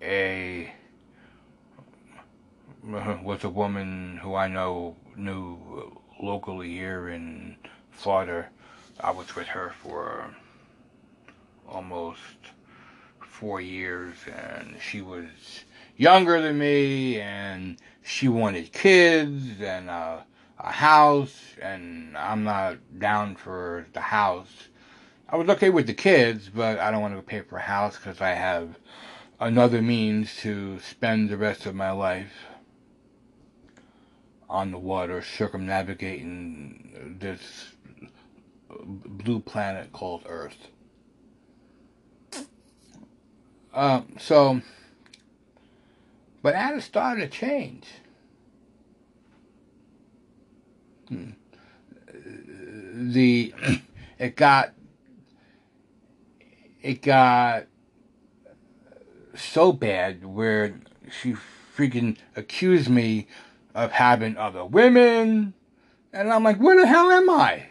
a 0.01 0.73
was 3.23 3.45
a 3.45 3.49
woman 3.49 4.19
who 4.21 4.35
I 4.35 4.49
know 4.49 4.97
knew 5.15 5.97
locally 6.21 6.69
here 6.69 7.07
in 7.07 7.55
Florida. 7.91 8.47
I 8.99 9.11
was 9.11 9.35
with 9.35 9.47
her 9.47 9.71
for 9.81 10.35
almost 11.69 12.19
four 13.21 13.61
years, 13.61 14.15
and 14.27 14.75
she 14.81 15.01
was 15.01 15.63
younger 15.95 16.41
than 16.41 16.59
me, 16.59 17.21
and 17.21 17.77
she 18.03 18.27
wanted 18.27 18.73
kids, 18.73 19.61
and 19.61 19.89
uh, 19.89 20.17
a 20.59 20.71
house, 20.71 21.39
and 21.61 22.17
I'm 22.17 22.43
not 22.43 22.77
down 22.99 23.37
for 23.37 23.85
the 23.93 24.01
house. 24.01 24.67
I 25.29 25.37
was 25.37 25.47
okay 25.49 25.69
with 25.69 25.87
the 25.87 25.93
kids, 25.93 26.49
but 26.53 26.79
I 26.79 26.91
don't 26.91 27.01
want 27.01 27.15
to 27.15 27.21
pay 27.21 27.41
for 27.41 27.57
a 27.57 27.61
house 27.61 27.95
because 27.95 28.19
I 28.19 28.31
have 28.31 28.77
another 29.39 29.81
means 29.81 30.35
to 30.37 30.79
spend 30.81 31.29
the 31.29 31.37
rest 31.37 31.65
of 31.65 31.75
my 31.75 31.91
life 31.91 32.33
on 34.53 34.69
the 34.69 34.77
water, 34.77 35.19
circumnavigating 35.23 37.17
this 37.19 37.73
blue 38.69 39.39
planet 39.39 39.91
called 39.91 40.23
Earth. 40.27 40.67
Um, 43.73 44.15
so, 44.19 44.61
but 46.43 46.53
Anna 46.53 46.81
started 46.81 47.31
to 47.31 47.37
change. 47.37 47.87
Hmm. 51.09 51.31
The 52.93 53.53
it 54.19 54.35
got 54.35 54.73
it 56.83 57.01
got 57.01 57.65
so 59.35 59.73
bad 59.73 60.23
where 60.23 60.79
she 61.09 61.33
freaking 61.75 62.17
accused 62.35 62.89
me 62.89 63.27
of 63.73 63.91
having 63.91 64.37
other 64.37 64.65
women, 64.65 65.53
and 66.11 66.31
I'm 66.31 66.43
like, 66.43 66.57
where 66.57 66.79
the 66.79 66.87
hell 66.87 67.11
am 67.11 67.29
I? 67.29 67.67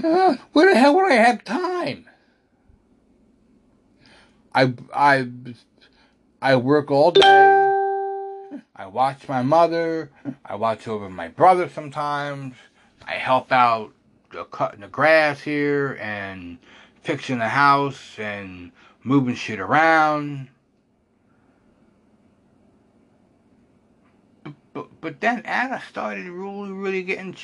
Where 0.00 0.72
the 0.72 0.78
hell 0.78 0.94
would 0.94 1.10
I 1.10 1.14
have 1.14 1.42
time? 1.44 2.06
I 4.54 4.74
I 4.94 5.28
I 6.42 6.56
work 6.56 6.90
all 6.90 7.10
day. 7.10 7.72
I 8.74 8.86
watch 8.86 9.28
my 9.28 9.42
mother. 9.42 10.10
I 10.44 10.54
watch 10.54 10.86
over 10.86 11.08
my 11.08 11.28
brother 11.28 11.68
sometimes. 11.68 12.54
I 13.06 13.12
help 13.12 13.52
out 13.52 13.92
the 14.32 14.44
cutting 14.44 14.80
the 14.80 14.88
grass 14.88 15.40
here 15.40 15.98
and 16.00 16.58
fixing 17.02 17.38
the 17.38 17.48
house 17.48 18.18
and 18.18 18.72
moving 19.02 19.34
shit 19.34 19.60
around. 19.60 20.48
But, 24.76 25.00
but, 25.00 25.20
then 25.22 25.40
Anna 25.46 25.82
started 25.88 26.26
really, 26.28 26.70
really 26.70 27.02
getting 27.02 27.34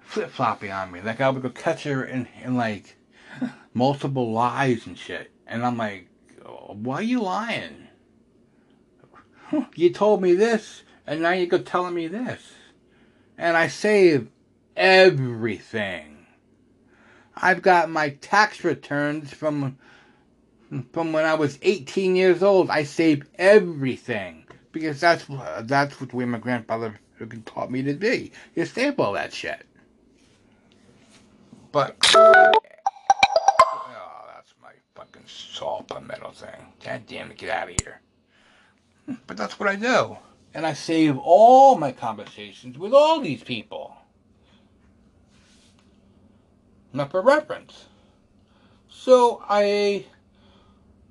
flip 0.00 0.28
floppy 0.28 0.68
on 0.68 0.90
me. 0.90 1.00
Like 1.00 1.20
I 1.20 1.30
would 1.30 1.40
go 1.40 1.50
catch 1.50 1.84
her 1.84 2.04
in, 2.04 2.26
in 2.42 2.56
like 2.56 2.96
multiple 3.74 4.32
lies 4.32 4.88
and 4.88 4.98
shit. 4.98 5.30
And 5.46 5.64
I'm 5.64 5.76
like, 5.76 6.08
why 6.42 6.96
are 6.96 7.02
you 7.02 7.22
lying? 7.22 7.86
You 9.76 9.90
told 9.90 10.20
me 10.20 10.34
this, 10.34 10.82
and 11.06 11.22
now 11.22 11.30
you're 11.30 11.60
telling 11.60 11.94
me 11.94 12.08
this. 12.08 12.42
And 13.38 13.56
I 13.56 13.68
save 13.68 14.26
everything. 14.76 16.26
I've 17.36 17.62
got 17.62 17.88
my 17.88 18.08
tax 18.20 18.64
returns 18.64 19.32
from 19.32 19.78
from 20.92 21.12
when 21.12 21.24
I 21.24 21.34
was 21.34 21.60
18 21.62 22.16
years 22.16 22.42
old. 22.42 22.68
I 22.68 22.82
save 22.82 23.28
everything 23.36 24.43
because 24.74 25.00
that's 25.00 25.24
that's 25.62 25.98
what 25.98 26.10
the 26.10 26.16
way 26.16 26.26
my 26.26 26.38
grandfather 26.38 27.00
taught 27.46 27.70
me 27.70 27.82
to 27.84 27.94
be. 27.94 28.32
You 28.54 28.66
save 28.66 29.00
all 29.00 29.14
that 29.14 29.32
shit. 29.32 29.64
But 31.72 31.96
oh, 32.14 32.52
saw 35.26 35.82
palmetto 35.82 36.30
thing. 36.32 36.72
God 36.84 37.02
damn 37.06 37.30
it, 37.30 37.38
get 37.38 37.50
out 37.50 37.70
of 37.70 37.76
here. 37.82 38.00
But 39.26 39.36
that's 39.36 39.58
what 39.58 39.68
I 39.68 39.76
do. 39.76 40.16
And 40.52 40.66
I 40.66 40.72
save 40.72 41.16
all 41.18 41.76
my 41.76 41.92
conversations 41.92 42.78
with 42.78 42.92
all 42.92 43.20
these 43.20 43.42
people. 43.42 43.96
Not 46.92 47.10
for 47.10 47.22
reference. 47.22 47.86
So 48.88 49.42
I 49.48 50.06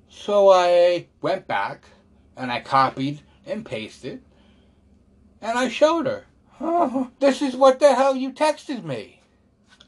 so 0.08 0.48
I 0.50 1.06
went 1.20 1.46
back 1.46 1.84
and 2.36 2.50
I 2.50 2.60
copied 2.60 3.20
and 3.46 3.64
pasted 3.64 4.22
and 5.44 5.58
I 5.58 5.68
showed 5.68 6.06
her. 6.06 6.24
Oh, 6.60 7.10
this 7.20 7.42
is 7.42 7.54
what 7.54 7.78
the 7.78 7.94
hell 7.94 8.16
you 8.16 8.32
texted 8.32 8.82
me. 8.82 9.20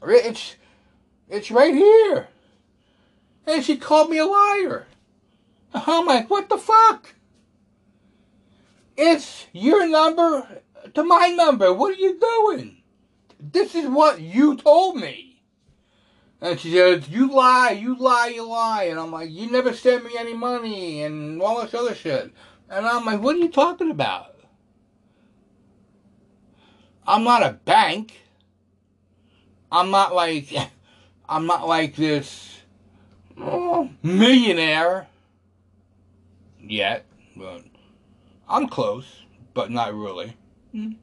It's 0.03 0.55
it's 1.27 1.51
right 1.51 1.73
here. 1.73 2.27
And 3.47 3.63
she 3.63 3.77
called 3.77 4.09
me 4.09 4.19
a 4.19 4.25
liar. 4.25 4.85
I'm 5.73 6.05
like, 6.05 6.29
what 6.29 6.49
the 6.49 6.57
fuck? 6.57 7.15
It's 8.95 9.47
your 9.51 9.87
number 9.87 10.61
to 10.93 11.03
my 11.03 11.29
number. 11.29 11.73
What 11.73 11.97
are 11.97 12.01
you 12.01 12.19
doing? 12.19 12.83
This 13.39 13.73
is 13.73 13.87
what 13.87 14.21
you 14.21 14.57
told 14.57 14.97
me. 14.97 15.41
And 16.39 16.59
she 16.59 16.73
says, 16.73 17.09
you 17.09 17.31
lie, 17.31 17.71
you 17.71 17.95
lie, 17.95 18.27
you 18.27 18.47
lie. 18.47 18.83
And 18.83 18.99
I'm 18.99 19.11
like, 19.11 19.31
you 19.31 19.49
never 19.49 19.73
sent 19.73 20.05
me 20.05 20.11
any 20.17 20.35
money 20.35 21.01
and 21.01 21.41
all 21.41 21.61
this 21.61 21.73
other 21.73 21.95
shit. 21.95 22.31
And 22.69 22.85
I'm 22.85 23.05
like, 23.05 23.21
what 23.21 23.35
are 23.35 23.39
you 23.39 23.49
talking 23.49 23.91
about? 23.91 24.35
I'm 27.05 27.23
not 27.23 27.43
a 27.43 27.53
bank. 27.53 28.13
I'm 29.71 29.91
not 29.91 30.13
like, 30.13 30.53
I'm 31.29 31.45
not 31.45 31.67
like 31.67 31.95
this 31.95 32.59
oh, 33.37 33.89
millionaire 34.03 35.07
yet, 36.61 37.05
but 37.35 37.63
I'm 38.47 38.67
close, 38.67 39.23
but 39.53 39.71
not 39.71 39.93
really. 39.93 40.35
Hmm. 40.71 40.93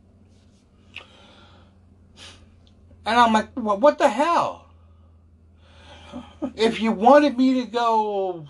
And 3.06 3.20
I'm 3.20 3.32
like, 3.32 3.48
well, 3.54 3.78
what 3.78 3.98
the 3.98 4.08
hell? 4.08 4.66
If 6.54 6.80
you 6.80 6.92
wanted 6.92 7.36
me 7.36 7.64
to 7.64 7.70
go, 7.70 8.46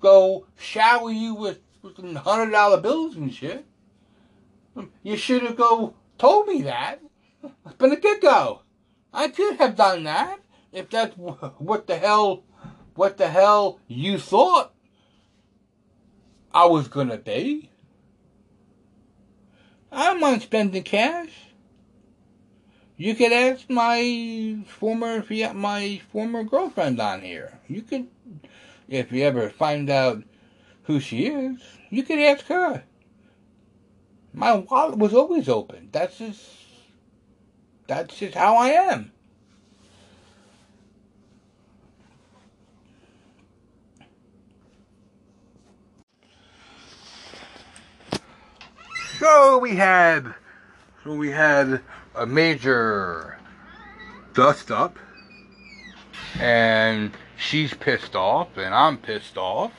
go 0.00 0.46
shower 0.56 1.10
you 1.10 1.34
with, 1.34 1.60
with 1.82 1.96
hundred 2.16 2.50
dollar 2.50 2.80
bills 2.80 3.16
and 3.16 3.32
shit, 3.32 3.64
you 5.02 5.16
should 5.16 5.42
have 5.42 5.56
go 5.56 5.94
told 6.18 6.46
me 6.46 6.62
that 6.62 7.00
from 7.78 7.90
the 7.90 7.96
get 7.96 8.20
go. 8.20 8.62
I 9.12 9.28
could 9.28 9.56
have 9.56 9.76
done 9.76 10.04
that 10.04 10.40
if 10.72 10.90
that's 10.90 11.14
what 11.16 11.86
the 11.86 11.96
hell, 11.96 12.44
what 12.94 13.16
the 13.16 13.28
hell 13.28 13.80
you 13.86 14.18
thought 14.18 14.74
I 16.52 16.66
was 16.66 16.88
gonna 16.88 17.16
be, 17.16 17.70
I 19.90 20.06
don't 20.06 20.20
mind 20.20 20.42
spending 20.42 20.82
cash. 20.82 21.30
You 22.96 23.14
could 23.14 23.32
ask 23.32 23.70
my 23.70 24.58
former 24.66 25.24
my 25.54 26.00
former 26.12 26.42
girlfriend 26.42 27.00
on 27.00 27.22
here. 27.22 27.60
You 27.68 27.82
could, 27.82 28.08
if 28.88 29.12
you 29.12 29.24
ever 29.24 29.50
find 29.50 29.90
out 29.90 30.22
who 30.84 30.98
she 30.98 31.26
is, 31.26 31.60
you 31.90 32.02
could 32.02 32.18
ask 32.18 32.46
her. 32.46 32.82
My 34.32 34.54
wallet 34.54 34.98
was 34.98 35.14
always 35.14 35.48
open. 35.48 35.90
That's 35.92 36.18
just 36.18 36.42
that's 37.86 38.18
just 38.18 38.34
how 38.34 38.56
I 38.56 38.68
am. 38.68 39.12
So 49.18 49.58
we 49.58 49.74
had, 49.74 50.34
so 51.02 51.14
we 51.14 51.30
had 51.30 51.80
a 52.14 52.24
major 52.26 53.38
dust 54.34 54.70
up, 54.70 54.96
and 56.38 57.10
she's 57.38 57.72
pissed 57.72 58.14
off, 58.14 58.56
and 58.56 58.74
I'm 58.74 58.98
pissed 58.98 59.38
off. 59.38 59.72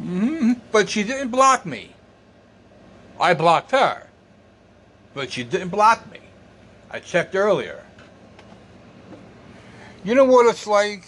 Mm-hmm. 0.00 0.52
But 0.72 0.88
she 0.88 1.02
didn't 1.02 1.28
block 1.28 1.66
me. 1.66 1.94
I 3.20 3.34
blocked 3.34 3.72
her, 3.72 4.06
but 5.12 5.30
she 5.30 5.44
didn't 5.44 5.68
block 5.68 6.10
me. 6.10 6.20
I 6.90 7.00
checked 7.00 7.34
earlier. 7.34 7.84
You 10.02 10.14
know 10.14 10.24
what 10.24 10.46
it's 10.46 10.66
like 10.66 11.04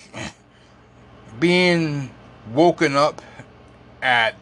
being 1.40 2.10
woken 2.52 2.94
up 2.94 3.22
at 4.02 4.34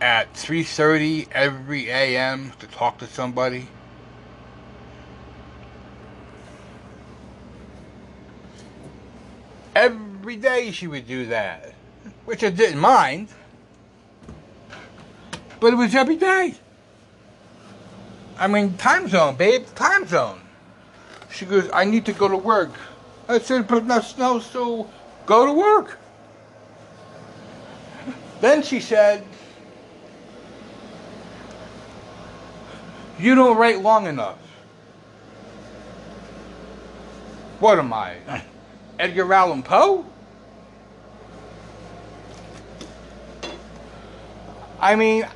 at 0.00 0.32
3:30 0.34 1.26
every 1.32 1.88
a.m. 1.90 2.52
to 2.60 2.68
talk 2.68 2.98
to 2.98 3.06
somebody. 3.08 3.66
Every 9.78 10.34
day 10.34 10.72
she 10.72 10.88
would 10.88 11.06
do 11.06 11.26
that, 11.26 11.72
which 12.24 12.42
I 12.42 12.50
didn't 12.50 12.80
mind. 12.80 13.28
But 15.60 15.72
it 15.72 15.76
was 15.76 15.94
every 15.94 16.16
day. 16.16 16.56
I 18.40 18.48
mean, 18.48 18.76
time 18.76 19.06
zone, 19.06 19.36
babe, 19.36 19.66
time 19.76 20.04
zone. 20.04 20.40
She 21.30 21.46
goes, 21.46 21.70
I 21.72 21.84
need 21.84 22.06
to 22.06 22.12
go 22.12 22.26
to 22.26 22.36
work. 22.36 22.72
I 23.28 23.38
said, 23.38 23.68
but 23.68 23.84
no, 23.84 24.02
no, 24.18 24.40
so 24.40 24.90
go 25.26 25.46
to 25.46 25.52
work. 25.52 25.96
Then 28.40 28.64
she 28.64 28.80
said, 28.80 29.24
You 33.20 33.36
don't 33.36 33.56
write 33.56 33.80
long 33.80 34.08
enough. 34.08 34.38
What 37.60 37.78
am 37.78 37.92
I? 37.92 38.16
Edgar 38.98 39.32
Allan 39.32 39.62
Poe? 39.62 40.04
I 44.80 44.96
mean, 44.96 45.26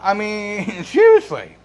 I 0.00 0.14
mean, 0.14 0.84
seriously. 0.84 1.56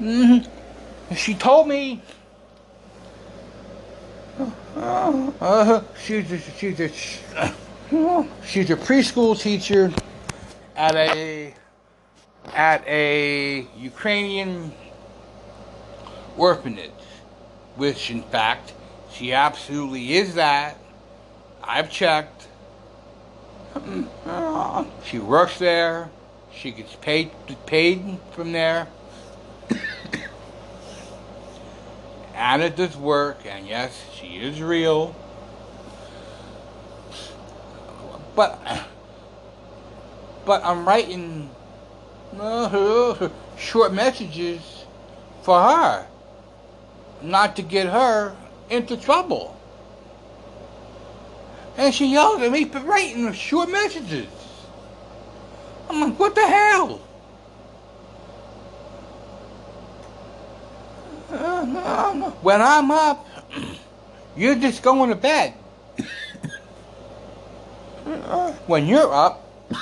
Mm-hmm. 0.00 1.14
She 1.14 1.34
told 1.34 1.68
me 1.68 2.02
Uh, 4.76 5.30
uh, 5.40 5.82
she's 6.02 6.32
a, 6.32 6.38
she's 6.58 6.80
a 6.80 6.88
she's 8.44 8.70
a 8.70 8.76
preschool 8.76 9.38
teacher 9.38 9.92
at 10.76 10.94
a 10.96 11.54
at 12.54 12.82
a 12.88 13.66
Ukrainian 13.78 14.72
orphanage, 16.36 16.90
which 17.76 18.10
in 18.10 18.22
fact 18.22 18.72
she 19.12 19.32
absolutely 19.32 20.14
is 20.14 20.34
that. 20.34 20.76
I've 21.62 21.90
checked. 21.90 22.48
She 25.04 25.18
works 25.18 25.58
there. 25.58 26.10
She 26.54 26.70
gets 26.70 26.94
paid 26.96 27.30
paid 27.66 28.18
from 28.30 28.52
there. 28.52 28.88
Anna 32.34 32.70
does 32.70 32.96
work, 32.96 33.40
and 33.46 33.66
yes, 33.66 34.00
she 34.14 34.36
is 34.36 34.62
real. 34.62 35.14
But 38.34 38.58
but 40.44 40.64
I'm 40.64 40.86
writing 40.86 41.50
uh, 42.38 43.28
short 43.58 43.92
messages 43.92 44.84
for 45.42 45.60
her, 45.60 46.06
not 47.24 47.56
to 47.56 47.62
get 47.62 47.86
her 47.86 48.36
into 48.70 48.96
trouble. 48.96 49.58
And 51.76 51.92
she 51.94 52.06
yelled 52.06 52.42
at 52.42 52.52
me 52.52 52.66
for 52.66 52.80
writing 52.80 53.32
short 53.32 53.70
messages. 53.70 54.26
I'm 55.88 56.10
like, 56.10 56.18
what 56.18 56.34
the 56.34 56.46
hell? 56.46 57.00
When 62.42 62.60
I'm 62.60 62.90
up, 62.90 63.26
you're 64.36 64.56
just 64.56 64.82
going 64.82 65.08
to 65.10 65.16
bed. 65.16 65.52
when 68.66 68.86
you're 68.86 69.12
up, 69.12 69.48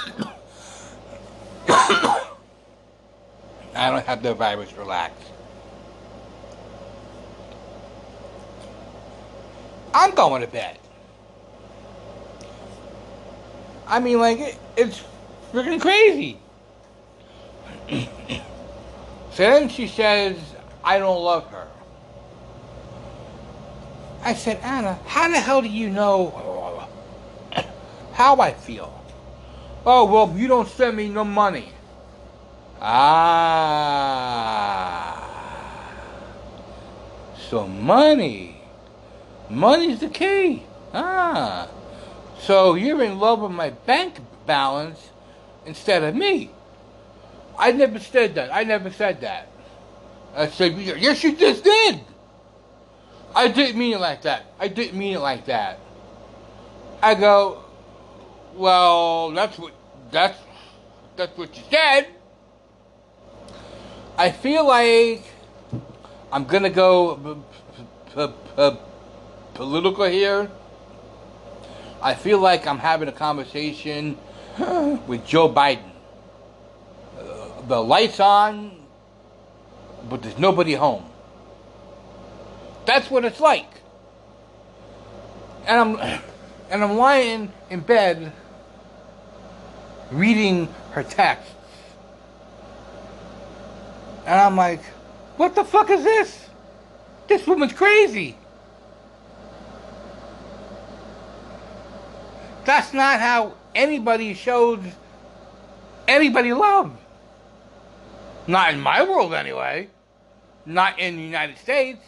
I 1.68 2.28
don't 3.74 4.06
have 4.06 4.22
the 4.22 4.34
virus 4.34 4.72
relax. 4.74 5.14
I'm 9.92 10.14
going 10.14 10.42
to 10.42 10.48
bed. 10.48 10.78
I 13.86 13.98
mean, 13.98 14.18
like, 14.20 14.38
it, 14.38 14.58
it's 14.76 15.02
freaking 15.52 15.80
crazy. 15.80 16.38
so 17.90 18.06
then 19.36 19.68
she 19.68 19.88
says, 19.88 20.38
I 20.84 20.98
don't 20.98 21.22
love 21.22 21.46
her. 21.48 21.66
I 24.22 24.34
said, 24.34 24.58
Anna, 24.62 24.98
how 25.06 25.28
the 25.28 25.40
hell 25.40 25.62
do 25.62 25.68
you 25.68 25.88
know 25.88 26.88
how 28.12 28.38
I 28.40 28.52
feel? 28.52 29.02
Oh, 29.86 30.04
well, 30.04 30.36
you 30.36 30.46
don't 30.46 30.68
send 30.68 30.96
me 30.96 31.08
no 31.08 31.24
money. 31.24 31.72
Ah. 32.80 33.40
So 37.48 37.66
money. 37.66 38.59
Money's 39.50 40.00
the 40.00 40.08
key. 40.08 40.62
Ah. 40.94 41.68
So 42.38 42.74
you're 42.74 43.02
in 43.02 43.18
love 43.18 43.40
with 43.40 43.52
my 43.52 43.70
bank 43.70 44.16
balance 44.46 45.10
instead 45.66 46.02
of 46.02 46.14
me. 46.14 46.50
I 47.58 47.72
never 47.72 47.98
said 47.98 48.36
that. 48.36 48.54
I 48.54 48.64
never 48.64 48.90
said 48.90 49.20
that. 49.20 49.48
I 50.34 50.48
said, 50.48 50.78
yes, 50.78 51.22
you 51.24 51.36
just 51.36 51.64
did. 51.64 52.00
I 53.34 53.48
didn't 53.48 53.78
mean 53.78 53.94
it 53.94 54.00
like 54.00 54.22
that. 54.22 54.46
I 54.58 54.68
didn't 54.68 54.98
mean 54.98 55.16
it 55.16 55.20
like 55.20 55.46
that. 55.46 55.78
I 57.02 57.14
go, 57.14 57.64
well, 58.54 59.30
that's 59.30 59.58
what 59.58 59.72
that's 60.10 60.38
that's 61.16 61.36
what 61.36 61.56
you 61.56 61.62
said. 61.70 62.08
I 64.16 64.30
feel 64.30 64.66
like 64.66 65.24
I'm 66.32 66.44
gonna 66.44 66.70
go 66.70 67.42
political 69.60 70.06
here. 70.06 70.50
I 72.00 72.14
feel 72.14 72.38
like 72.38 72.66
I'm 72.66 72.78
having 72.78 73.08
a 73.08 73.12
conversation 73.12 74.16
with 75.06 75.26
Joe 75.26 75.52
Biden. 75.52 75.90
Uh, 77.18 77.60
the 77.68 77.78
lights 77.78 78.20
on, 78.20 78.74
but 80.08 80.22
there's 80.22 80.38
nobody 80.38 80.72
home. 80.72 81.04
That's 82.86 83.10
what 83.10 83.26
it's 83.26 83.38
like. 83.38 83.68
And 85.66 85.78
I'm 85.78 86.22
and 86.70 86.82
I'm 86.82 86.96
lying 86.96 87.52
in 87.68 87.80
bed 87.80 88.32
reading 90.10 90.68
her 90.92 91.02
texts. 91.02 91.52
And 94.24 94.40
I'm 94.40 94.56
like, 94.56 94.82
what 95.36 95.54
the 95.54 95.64
fuck 95.64 95.90
is 95.90 96.02
this? 96.02 96.48
This 97.28 97.46
woman's 97.46 97.74
crazy. 97.74 98.38
That's 102.64 102.92
not 102.92 103.20
how 103.20 103.54
anybody 103.74 104.34
shows 104.34 104.80
anybody 106.06 106.52
love. 106.52 106.96
Not 108.46 108.74
in 108.74 108.80
my 108.80 109.02
world, 109.02 109.34
anyway. 109.34 109.88
Not 110.66 110.98
in 110.98 111.16
the 111.16 111.22
United 111.22 111.58
States. 111.58 112.00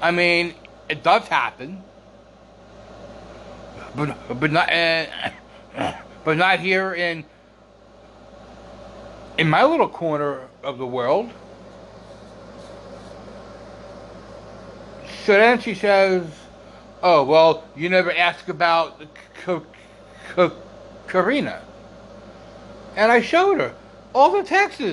I 0.00 0.10
mean, 0.10 0.54
it 0.88 1.02
does 1.02 1.26
happen, 1.28 1.82
but 3.94 4.16
but 4.40 4.52
not 4.52 4.72
uh, 4.72 5.06
but 6.24 6.36
not 6.36 6.60
here 6.60 6.94
in 6.94 7.24
in 9.38 9.48
my 9.48 9.64
little 9.64 9.88
corner 9.88 10.48
of 10.62 10.78
the 10.78 10.86
world. 10.86 11.30
So 15.24 15.32
then 15.34 15.60
she 15.60 15.74
says, 15.74 16.24
"Oh 17.02 17.22
well, 17.24 17.64
you 17.76 17.88
never 17.88 18.12
ask 18.12 18.48
about 18.48 19.00
Karina," 21.08 21.60
and 22.96 23.12
I 23.12 23.20
showed 23.20 23.60
her 23.60 23.74
all 24.14 24.32
the 24.32 24.42
texts. 24.42 24.84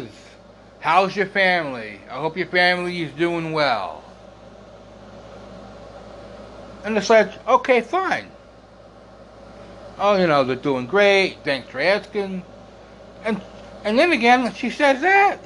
How's 0.80 1.16
your 1.16 1.26
family? 1.26 2.00
I 2.10 2.16
hope 2.16 2.38
your 2.38 2.48
family 2.48 3.02
is 3.02 3.12
doing 3.14 3.54
well. 3.54 4.04
And 6.84 6.96
it's 6.96 7.10
like, 7.10 7.32
okay, 7.48 7.82
fine. 7.82 8.30
Oh, 9.98 10.16
you 10.16 10.28
know, 10.28 10.44
they're 10.44 10.56
doing 10.56 10.86
great. 10.86 11.38
Thanks 11.44 11.68
for 11.70 11.80
asking. 11.80 12.44
And 13.24 13.42
and 13.84 13.98
then 13.98 14.12
again, 14.12 14.54
she 14.54 14.70
says 14.70 15.02
that. 15.02 15.40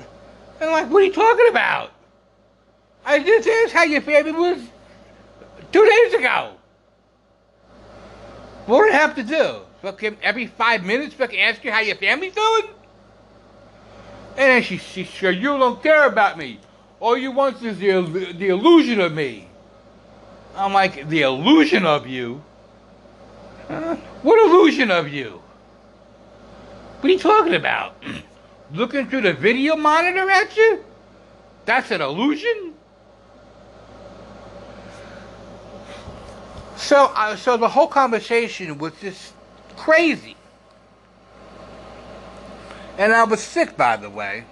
And 0.60 0.70
I'm 0.70 0.72
like, 0.72 0.92
what 0.92 1.04
are 1.04 1.06
you 1.06 1.14
talking 1.14 1.48
about? 1.50 1.92
I 3.06 3.20
just 3.24 3.48
asked 3.48 3.74
how 3.74 3.84
your 3.84 4.02
family 4.02 4.34
was 4.34 4.60
two 5.72 5.86
days 5.86 6.14
ago. 6.16 6.54
What 8.66 8.86
do 8.86 8.94
I 8.94 8.96
have 8.96 9.16
to 9.16 9.24
do? 9.24 9.60
Fucking 9.82 10.18
every 10.22 10.48
five 10.48 10.84
minutes, 10.84 11.14
fucking 11.14 11.40
ask 11.40 11.64
you 11.64 11.72
how 11.72 11.80
your 11.80 11.96
family's 11.96 12.34
doing? 12.34 12.66
And 14.38 14.52
then 14.52 14.64
she, 14.64 14.78
she 14.78 15.04
said, 15.06 15.36
you 15.36 15.58
don't 15.58 15.82
care 15.82 16.08
about 16.08 16.38
me. 16.38 16.60
All 17.00 17.18
you 17.18 17.32
want 17.32 17.62
is 17.64 17.80
the, 17.80 18.34
the 18.38 18.50
illusion 18.50 19.00
of 19.00 19.14
me. 19.14 19.48
I'm 20.56 20.74
like, 20.74 21.08
the 21.08 21.22
illusion 21.22 21.86
of 21.86 22.08
you? 22.08 22.44
Huh? 23.68 23.96
What 24.22 24.46
illusion 24.46 24.92
of 24.92 25.08
you? 25.08 25.42
What 27.00 27.10
are 27.10 27.14
you 27.14 27.20
talking 27.20 27.56
about? 27.56 27.96
Looking 28.74 29.10
through 29.10 29.22
the 29.22 29.34
video 29.34 29.76
monitor 29.76 30.30
at 30.30 30.56
you? 30.58 30.84
That's 31.66 31.92
an 31.92 32.02
illusion? 32.02 32.74
So, 36.80 37.12
uh, 37.14 37.36
so 37.36 37.58
the 37.58 37.68
whole 37.68 37.88
conversation 37.88 38.78
was 38.78 38.94
just 39.02 39.34
crazy. 39.76 40.38
And 42.98 43.14
I 43.14 43.26
was 43.26 43.42
sick, 43.44 43.76
by 43.76 43.98
the 43.98 44.10
way. 44.10 44.46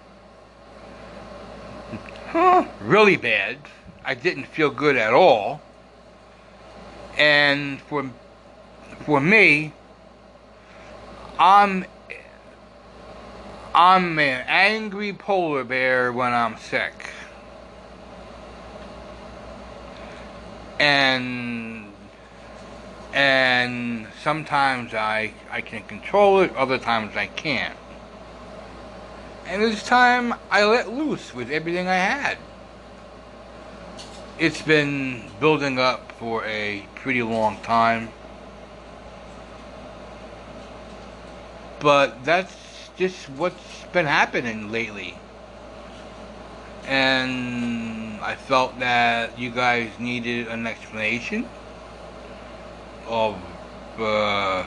Really 2.82 3.16
bad. 3.16 3.58
I 4.04 4.14
didn't 4.14 4.46
feel 4.46 4.70
good 4.70 4.98
at 4.98 5.14
all. 5.14 5.62
And 7.18 7.82
for 7.82 8.12
for 9.06 9.22
me, 9.22 9.72
I'm 11.40 11.86
I'm 13.74 14.20
an 14.20 14.44
angry 14.48 15.14
polar 15.14 15.64
bear 15.64 16.12
when 16.12 16.34
I'm 16.34 16.58
sick. 16.58 17.10
And 20.80 21.87
and 23.14 24.08
sometimes 24.22 24.94
I 24.94 25.34
I 25.50 25.62
can 25.62 25.84
control 25.84 26.42
it, 26.42 26.56
other 26.56 26.78
times 26.78 27.16
I 27.16 27.28
can't. 27.28 27.78
And 29.46 29.64
this 29.64 29.84
time 29.84 30.34
I 30.52 30.66
let 30.66 30.92
loose 30.92 31.34
with 31.34 31.52
everything 31.52 31.88
I 31.88 31.96
had. 31.96 32.38
It's 34.38 34.62
been 34.62 35.24
building 35.40 35.80
up 35.80 36.12
for 36.14 36.44
a 36.46 36.86
pretty 36.96 37.24
long 37.24 37.58
time. 37.64 38.10
But 41.80 42.24
that's 42.26 42.90
just 42.98 43.30
what's 43.30 43.84
been 43.94 44.06
happening 44.06 44.72
lately. 44.72 45.16
And 46.86 48.20
I 48.22 48.36
felt 48.36 48.80
that 48.80 49.40
you 49.40 49.50
guys 49.50 49.90
needed 50.00 50.48
an 50.48 50.68
explanation 50.68 51.48
of 53.08 53.36
uh, 54.00 54.64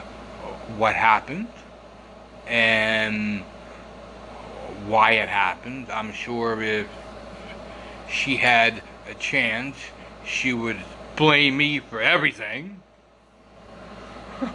what 0.77 0.95
happened 0.95 1.47
and 2.47 3.43
why 4.87 5.11
it 5.11 5.29
happened. 5.29 5.89
I'm 5.91 6.11
sure 6.11 6.61
if 6.61 6.87
she 8.09 8.37
had 8.37 8.81
a 9.09 9.13
chance, 9.13 9.77
she 10.25 10.53
would 10.53 10.79
blame 11.15 11.57
me 11.57 11.79
for 11.79 12.01
everything. 12.01 12.81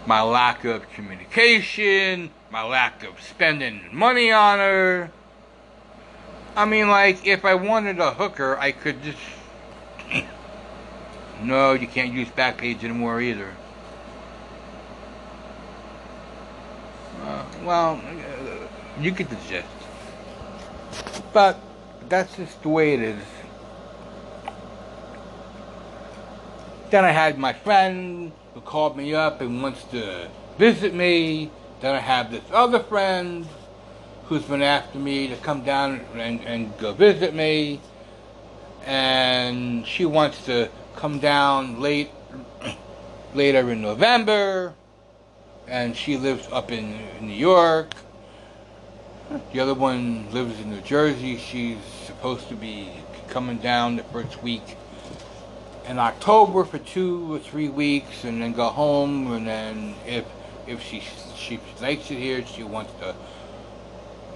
My 0.04 0.20
lack 0.20 0.64
of 0.64 0.90
communication, 0.90 2.30
my 2.50 2.64
lack 2.64 3.04
of 3.04 3.20
spending 3.20 3.82
money 3.92 4.32
on 4.32 4.58
her. 4.58 5.10
I 6.56 6.64
mean, 6.64 6.88
like, 6.88 7.26
if 7.26 7.44
I 7.44 7.54
wanted 7.54 8.00
a 8.00 8.12
hooker, 8.12 8.58
I 8.58 8.72
could 8.72 9.02
just. 9.02 9.18
no, 11.42 11.74
you 11.74 11.86
can't 11.86 12.12
use 12.12 12.28
Backpage 12.28 12.82
anymore 12.82 13.20
either. 13.20 13.54
Uh, 17.22 17.44
well, 17.62 18.00
you 19.00 19.10
get 19.10 19.28
the 19.28 19.36
gist. 19.48 19.66
But 21.32 21.58
that's 22.08 22.36
just 22.36 22.62
the 22.62 22.68
way 22.68 22.94
it 22.94 23.02
is. 23.02 23.22
Then 26.90 27.04
I 27.04 27.10
had 27.10 27.38
my 27.38 27.52
friend 27.52 28.32
who 28.54 28.60
called 28.60 28.96
me 28.96 29.14
up 29.14 29.40
and 29.40 29.62
wants 29.62 29.82
to 29.84 30.28
visit 30.56 30.94
me. 30.94 31.50
Then 31.80 31.94
I 31.94 31.98
have 31.98 32.30
this 32.30 32.44
other 32.52 32.78
friend 32.78 33.46
who's 34.26 34.44
been 34.44 34.62
after 34.62 34.98
me 34.98 35.28
to 35.28 35.36
come 35.36 35.62
down 35.62 36.00
and, 36.14 36.40
and 36.42 36.76
go 36.78 36.92
visit 36.92 37.34
me. 37.34 37.80
And 38.84 39.86
she 39.86 40.06
wants 40.06 40.44
to 40.46 40.70
come 40.94 41.18
down 41.18 41.80
late 41.80 42.10
later 43.34 43.70
in 43.70 43.82
November. 43.82 44.74
And 45.68 45.96
she 45.96 46.16
lives 46.16 46.48
up 46.52 46.70
in 46.70 46.98
New 47.20 47.32
York. 47.32 47.94
The 49.52 49.60
other 49.60 49.74
one 49.74 50.30
lives 50.32 50.60
in 50.60 50.70
New 50.70 50.80
Jersey. 50.80 51.36
She's 51.36 51.78
supposed 52.04 52.48
to 52.48 52.54
be 52.54 52.90
coming 53.28 53.58
down 53.58 53.96
the 53.96 54.04
first 54.04 54.42
week 54.42 54.76
in 55.88 55.98
October 55.98 56.64
for 56.64 56.78
two 56.78 57.34
or 57.34 57.38
three 57.38 57.68
weeks 57.68 58.24
and 58.24 58.42
then 58.42 58.52
go 58.52 58.68
home 58.68 59.32
and 59.32 59.46
then 59.46 59.94
if 60.06 60.24
if 60.66 60.82
she 60.82 61.02
she 61.36 61.60
likes 61.80 62.10
it 62.10 62.16
here 62.16 62.44
she 62.44 62.64
wants 62.64 62.92
to 63.00 63.14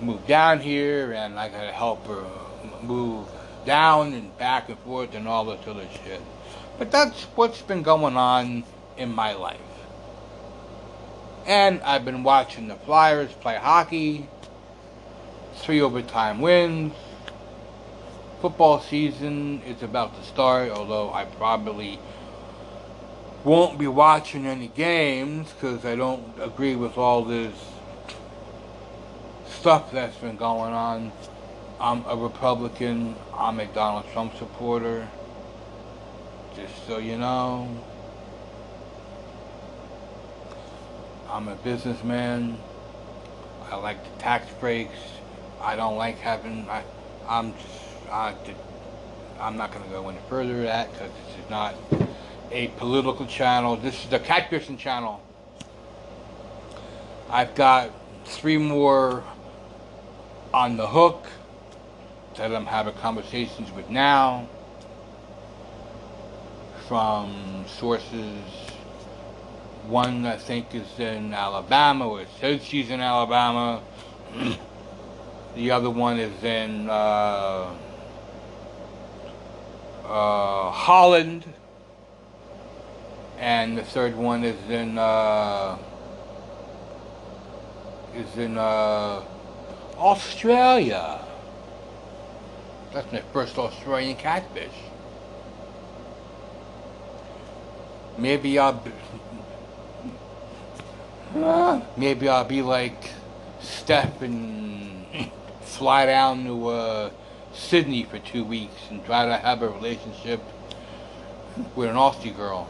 move 0.01 0.25
down 0.27 0.61
here 0.61 1.13
and 1.13 1.39
I 1.39 1.49
gotta 1.49 1.73
help 1.73 2.07
her 2.07 2.25
move 2.83 3.27
down 3.65 4.13
and 4.15 4.37
back 4.39 4.69
and 4.69 4.79
forth 4.81 5.15
and 5.15 5.27
all 5.29 5.45
this 5.45 5.67
other 5.67 5.87
shit. 6.05 6.21
But 6.79 6.91
that's 6.91 7.25
what's 7.35 7.63
been 7.63 7.83
going 7.83 8.17
on 8.17 8.65
in 8.97 9.13
my 9.13 9.35
life. 9.35 9.61
And 11.47 11.83
I've 11.83 12.05
been 12.05 12.23
watching 12.23 12.69
the 12.69 12.77
Flyers 12.77 13.33
play 13.33 13.57
hockey, 13.57 14.29
three 15.55 15.81
overtime 15.81 16.41
wins, 16.41 16.95
football 18.41 18.81
season 18.81 19.61
is 19.67 19.83
about 19.83 20.17
to 20.17 20.23
start, 20.25 20.71
although 20.71 21.13
I 21.13 21.27
probably 21.27 21.99
won't 23.45 23.79
be 23.79 23.87
watching 23.87 24.47
any 24.47 24.69
games 24.69 25.53
because 25.53 25.85
I 25.85 25.95
don't 25.95 26.25
agree 26.41 26.75
with 26.75 26.97
all 26.97 27.25
this 27.25 27.55
stuff 29.47 29.93
that's 29.93 30.17
been 30.17 30.37
going 30.37 30.73
on. 30.73 31.13
I'm 31.79 32.05
a 32.07 32.17
Republican. 32.17 33.15
I'm 33.37 33.61
a 33.61 33.67
Donald 33.67 34.07
Trump 34.13 34.37
supporter. 34.37 35.09
Just 36.57 36.87
so 36.87 36.99
you 36.99 37.19
know. 37.19 37.69
I'm 41.31 41.47
a 41.47 41.55
businessman. 41.55 42.59
I 43.71 43.77
like 43.77 44.03
the 44.03 44.21
tax 44.21 44.53
breaks. 44.59 44.99
I 45.61 45.77
don't 45.77 45.97
like 45.97 46.19
having. 46.19 46.69
I, 46.69 46.83
I'm 47.29 47.55
just 47.55 48.11
I, 48.11 48.35
I'm 49.39 49.57
not 49.57 49.71
going 49.73 49.85
to 49.85 49.91
go 49.91 50.09
any 50.09 50.19
further 50.29 50.55
with 50.55 50.65
that 50.65 50.91
because 50.93 51.13
this 51.13 51.45
is 51.45 51.51
not 51.51 51.77
a 52.51 52.69
political 52.79 53.27
channel. 53.27 53.77
This 53.77 54.03
is 54.03 54.11
the 54.11 54.19
Catfishing 54.19 54.77
channel. 54.77 55.23
I've 57.29 57.55
got 57.55 57.93
three 58.25 58.59
more 58.59 59.23
on 60.53 60.77
the 60.77 60.89
hook 60.89 61.29
that 62.37 62.53
I'm 62.53 62.67
having 62.67 62.95
conversations 62.95 63.71
with 63.71 63.89
now 63.89 64.49
from 66.89 67.65
sources. 67.69 68.70
One 69.91 70.25
I 70.25 70.37
think 70.37 70.73
is 70.73 71.01
in 71.01 71.35
Alabama, 71.35 72.09
or 72.09 72.21
it 72.21 72.29
says 72.41 72.63
she's 72.63 72.91
in 72.91 73.01
Alabama. 73.01 73.83
the 75.57 75.73
other 75.73 75.91
one 75.91 76.21
is 76.21 76.45
in 76.45 76.89
uh, 76.89 77.75
uh, 80.05 80.71
Holland, 80.71 81.45
and 83.41 83.77
the 83.77 83.83
third 83.83 84.15
one 84.15 84.45
is 84.45 84.71
in 84.71 84.97
uh, 84.97 85.77
is 88.15 88.37
in 88.37 88.59
uh, 88.59 89.25
Australia. 89.99 91.19
That's 92.93 93.11
my 93.11 93.23
first 93.33 93.59
Australian 93.59 94.17
catfish. 94.17 94.71
Maybe 98.17 98.57
I'll 98.57 98.81
be, 101.35 101.83
maybe 101.97 102.29
I'll 102.29 102.45
be 102.45 102.63
like 102.63 103.11
Steph 103.61 104.23
and 104.23 105.07
fly 105.61 106.07
down 106.07 106.45
to 106.45 106.69
uh, 106.69 107.11
Sydney 107.53 108.03
for 108.03 108.19
two 108.19 108.45
weeks 108.45 108.75
and 108.91 109.05
try 109.05 109.27
to 109.27 109.37
have 109.37 109.63
a 109.63 109.69
relationship 109.69 110.41
with 111.77 111.89
an 111.89 111.97
Aussie 111.97 112.35
girl. 112.35 112.69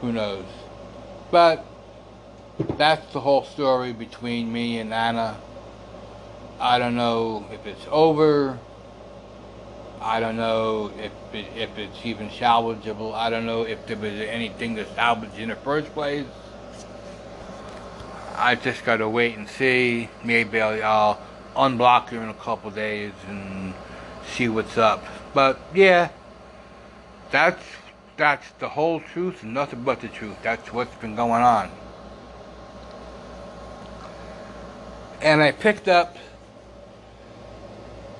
Who 0.00 0.12
knows? 0.12 0.44
But 1.30 1.64
that's 2.76 3.12
the 3.12 3.20
whole 3.20 3.44
story 3.44 3.92
between 3.92 4.52
me 4.52 4.78
and 4.78 4.92
Anna. 4.92 5.38
I 6.60 6.78
don't 6.78 6.96
know 6.96 7.46
if 7.52 7.66
it's 7.66 7.86
over. 7.90 8.58
I 10.00 10.20
don't 10.20 10.36
know 10.36 10.92
if 10.98 11.12
it, 11.34 11.46
if 11.56 11.76
it's 11.76 12.04
even 12.04 12.28
salvageable. 12.28 13.14
I 13.14 13.30
don't 13.30 13.46
know 13.46 13.62
if 13.62 13.86
there 13.86 13.96
was 13.96 14.12
anything 14.12 14.76
to 14.76 14.86
salvage 14.94 15.38
in 15.38 15.48
the 15.48 15.56
first 15.56 15.92
place. 15.92 16.26
I 18.36 18.54
just 18.54 18.84
got 18.84 18.98
to 18.98 19.08
wait 19.08 19.36
and 19.36 19.48
see. 19.48 20.08
Maybe 20.22 20.60
I'll, 20.60 20.82
I'll 20.84 21.20
unblock 21.70 22.10
her 22.10 22.22
in 22.22 22.28
a 22.28 22.34
couple 22.34 22.70
days 22.70 23.12
and 23.26 23.74
see 24.24 24.48
what's 24.48 24.78
up. 24.78 25.04
But 25.34 25.58
yeah, 25.74 26.10
that's 27.30 27.64
that's 28.16 28.48
the 28.58 28.68
whole 28.68 29.00
truth 29.00 29.42
and 29.42 29.54
nothing 29.54 29.82
but 29.82 30.00
the 30.00 30.08
truth. 30.08 30.36
That's 30.42 30.72
what's 30.72 30.94
been 30.96 31.16
going 31.16 31.42
on. 31.42 31.70
And 35.20 35.42
I 35.42 35.50
picked 35.50 35.88
up 35.88 36.16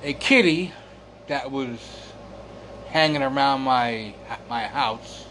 a 0.03 0.13
kitty 0.13 0.73
that 1.29 1.51
was 1.51 1.79
hanging 2.87 3.21
around 3.21 3.61
my 3.61 4.13
my 4.49 4.63
house 4.63 5.25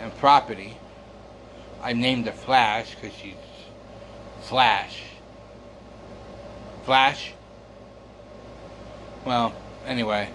and 0.00 0.14
property. 0.16 0.76
I 1.82 1.92
named 1.92 2.26
her 2.26 2.32
Flash 2.32 2.94
because 2.94 3.16
she's 3.16 3.34
Flash. 4.40 5.02
Flash? 6.84 7.32
Well, 9.24 9.54
anyway, 9.86 10.30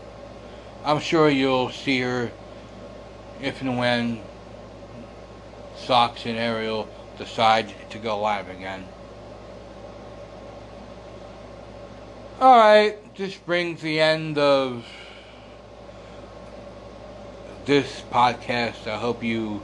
I'm 0.86 1.00
sure 1.00 1.30
you'll 1.30 1.72
see 1.72 2.00
her 2.02 2.32
if 3.42 3.62
and 3.62 3.78
when 3.78 4.22
Socks 5.76 6.26
and 6.26 6.38
Ariel 6.38 6.88
decide 7.18 7.74
to 7.90 7.98
go 7.98 8.20
live 8.20 8.50
again. 8.50 8.86
Alright, 12.40 13.11
this 13.22 13.38
brings 13.38 13.82
the 13.82 14.00
end 14.00 14.36
of 14.40 14.84
this 17.68 18.02
podcast. 18.12 18.88
I 18.88 18.98
hope 18.98 19.24
you 19.24 19.62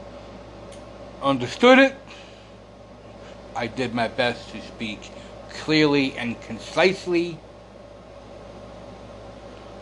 understood 1.24 1.80
it. 1.80 1.96
I 3.56 3.66
did 3.66 3.96
my 3.96 4.10
best 4.10 4.52
to 4.52 4.62
speak 4.62 5.12
clearly 5.50 6.16
and 6.20 6.40
concisely 6.40 7.40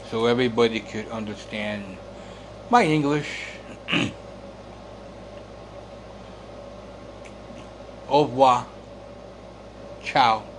so 0.09 0.25
everybody 0.25 0.79
could 0.79 1.09
understand 1.09 1.97
my 2.69 2.85
English. 2.85 3.41
Au 8.07 8.23
revoir. 8.23 8.67
Ciao. 10.01 10.54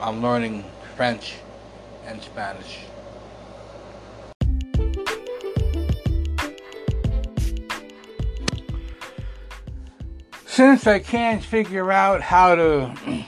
I'm 0.00 0.22
learning 0.22 0.64
French 0.96 1.34
and 2.06 2.22
Spanish. 2.22 2.80
Since 10.46 10.86
I 10.86 11.00
can't 11.00 11.44
figure 11.44 11.92
out 11.92 12.22
how 12.22 12.54
to 12.54 12.94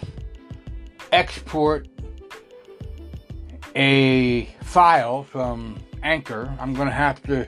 export 1.13 1.89
a 3.77 4.47
file 4.63 5.25
from 5.25 5.79
Anchor, 6.03 6.55
I'm 6.59 6.73
going 6.73 6.89
to 6.89 6.95
have 6.95 7.23
to 7.25 7.47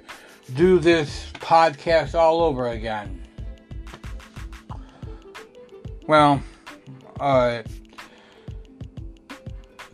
do 0.55 0.79
this 0.79 1.31
podcast 1.35 2.15
all 2.15 2.43
over 2.43 2.69
again. 2.69 3.23
Well, 6.07 6.43
uh, 7.19 7.63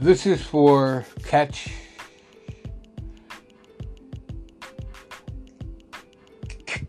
this 0.00 0.24
is 0.24 0.40
for 0.40 1.04
catch 1.24 1.68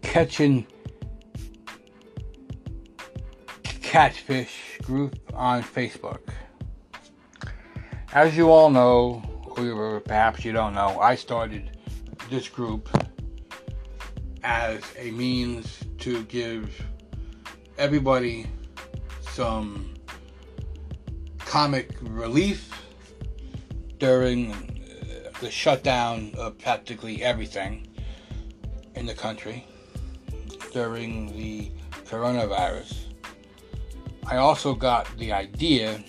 catching 0.02 0.66
catfish 3.82 4.80
group 4.82 5.20
on 5.34 5.62
Facebook. 5.62 6.22
As 8.14 8.38
you 8.38 8.50
all 8.50 8.70
know, 8.70 9.22
or 9.58 10.00
perhaps 10.00 10.46
you 10.46 10.54
don't 10.54 10.74
know, 10.74 10.98
I 11.02 11.16
started 11.16 11.78
this 12.30 12.48
group 12.48 12.90
as 14.42 14.82
a 14.98 15.12
means 15.12 15.84
to 15.98 16.24
give 16.24 16.82
everybody 17.78 18.48
some 19.20 19.96
comic 21.40 21.90
relief 22.02 22.81
during 24.02 24.52
uh, 24.52 25.30
the 25.42 25.52
shutdown 25.52 26.32
of 26.36 26.58
practically 26.58 27.22
everything 27.22 27.88
in 28.96 29.06
the 29.06 29.14
country 29.14 29.64
during 30.74 31.32
the 31.38 31.72
coronavirus. 32.06 32.96
I 34.26 34.38
also 34.38 34.74
got 34.74 35.08
the 35.20 35.32
idea 35.32 36.04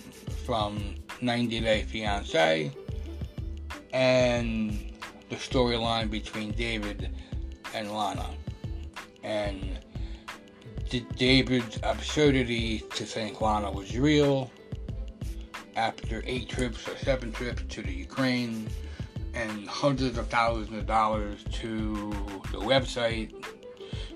from 0.46 0.94
90 1.20 1.60
Day 1.60 1.82
Fiance 1.82 2.72
and 3.92 4.90
the 5.28 5.36
storyline 5.36 6.10
between 6.10 6.52
David 6.52 7.10
and 7.74 7.92
Lana. 7.92 8.30
And 9.22 9.78
David's 11.16 11.78
absurdity 11.82 12.84
to 12.94 13.04
think 13.04 13.42
Lana 13.42 13.70
was 13.70 13.98
real 13.98 14.50
after 15.76 16.22
eight 16.26 16.48
trips 16.48 16.86
or 16.88 16.96
seven 16.98 17.32
trips 17.32 17.62
to 17.68 17.82
the 17.82 17.92
Ukraine 17.92 18.68
and 19.34 19.66
hundreds 19.68 20.18
of 20.18 20.28
thousands 20.28 20.78
of 20.78 20.86
dollars 20.86 21.44
to 21.52 22.10
the 22.52 22.58
website. 22.58 23.32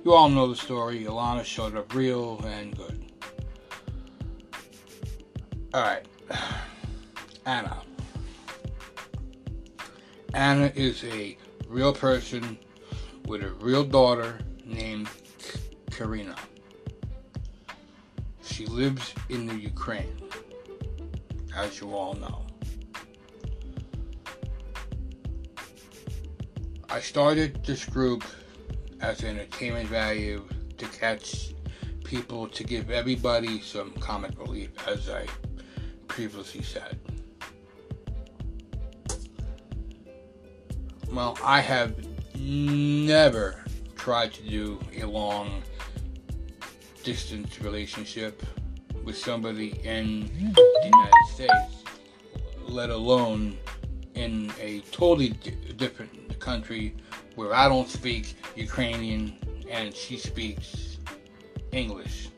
You 0.04 0.12
all 0.12 0.28
know 0.28 0.48
the 0.48 0.56
story. 0.56 1.04
Alana 1.04 1.44
showed 1.44 1.76
up 1.76 1.94
real 1.94 2.40
and 2.44 2.76
good. 2.76 3.04
Alright. 5.74 6.06
Anna. 7.46 7.82
Anna 10.34 10.70
is 10.74 11.02
a 11.04 11.36
real 11.68 11.92
person 11.92 12.58
with 13.26 13.42
a 13.42 13.50
real 13.52 13.84
daughter 13.84 14.38
named 14.64 15.08
Karina. 15.90 16.36
She 18.42 18.66
lives 18.66 19.14
in 19.28 19.46
the 19.46 19.54
Ukraine, 19.54 20.16
as 21.56 21.80
you 21.80 21.94
all 21.94 22.14
know. 22.14 22.42
I 26.88 27.00
started 27.00 27.64
this 27.64 27.84
group 27.84 28.22
as 29.00 29.24
entertainment 29.24 29.88
value 29.88 30.46
to 30.78 30.86
catch 30.86 31.54
people 32.04 32.46
to 32.48 32.62
give 32.62 32.90
everybody 32.90 33.60
some 33.60 33.90
comic 33.94 34.38
relief, 34.38 34.70
as 34.86 35.08
I 35.08 35.26
previously 36.06 36.62
said. 36.62 36.98
Well, 41.10 41.36
I 41.42 41.60
have 41.60 41.96
never 42.36 43.64
tried 43.96 44.32
to 44.34 44.42
do 44.42 44.78
a 45.00 45.04
long 45.04 45.62
distance 47.02 47.60
relationship 47.60 48.42
with 49.06 49.16
somebody 49.16 49.80
in 49.84 50.28
the 50.54 50.90
United 50.92 51.26
States, 51.32 51.84
let 52.66 52.90
alone 52.90 53.56
in 54.16 54.52
a 54.60 54.80
totally 54.90 55.28
different 55.76 56.38
country 56.40 56.92
where 57.36 57.54
I 57.54 57.68
don't 57.68 57.88
speak 57.88 58.34
Ukrainian 58.56 59.38
and 59.70 59.94
she 59.94 60.16
speaks 60.18 60.98
English 61.70 62.28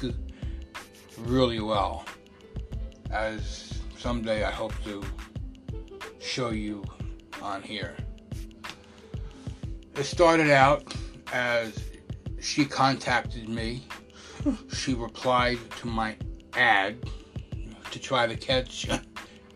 really 1.18 1.60
well. 1.60 2.06
As 3.10 3.82
someday 3.98 4.44
I 4.44 4.50
hope 4.50 4.72
to 4.84 5.02
show 6.20 6.50
you 6.50 6.82
on 7.42 7.62
here. 7.62 7.96
It 9.94 10.04
started 10.04 10.50
out 10.50 10.94
as 11.32 11.90
she 12.40 12.64
contacted 12.64 13.46
me. 13.46 13.86
She 14.72 14.94
replied 14.94 15.58
to 15.80 15.86
my 15.86 16.16
ad 16.54 17.04
to 17.90 17.98
try 17.98 18.26
to 18.26 18.36
catch 18.36 18.88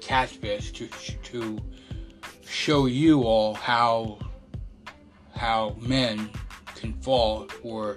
catfish 0.00 0.72
to 0.72 0.88
to 1.30 1.58
show 2.44 2.86
you 2.86 3.22
all 3.22 3.54
how 3.54 4.18
how 5.34 5.76
men 5.80 6.30
can 6.74 6.92
fall 7.00 7.46
for 7.62 7.96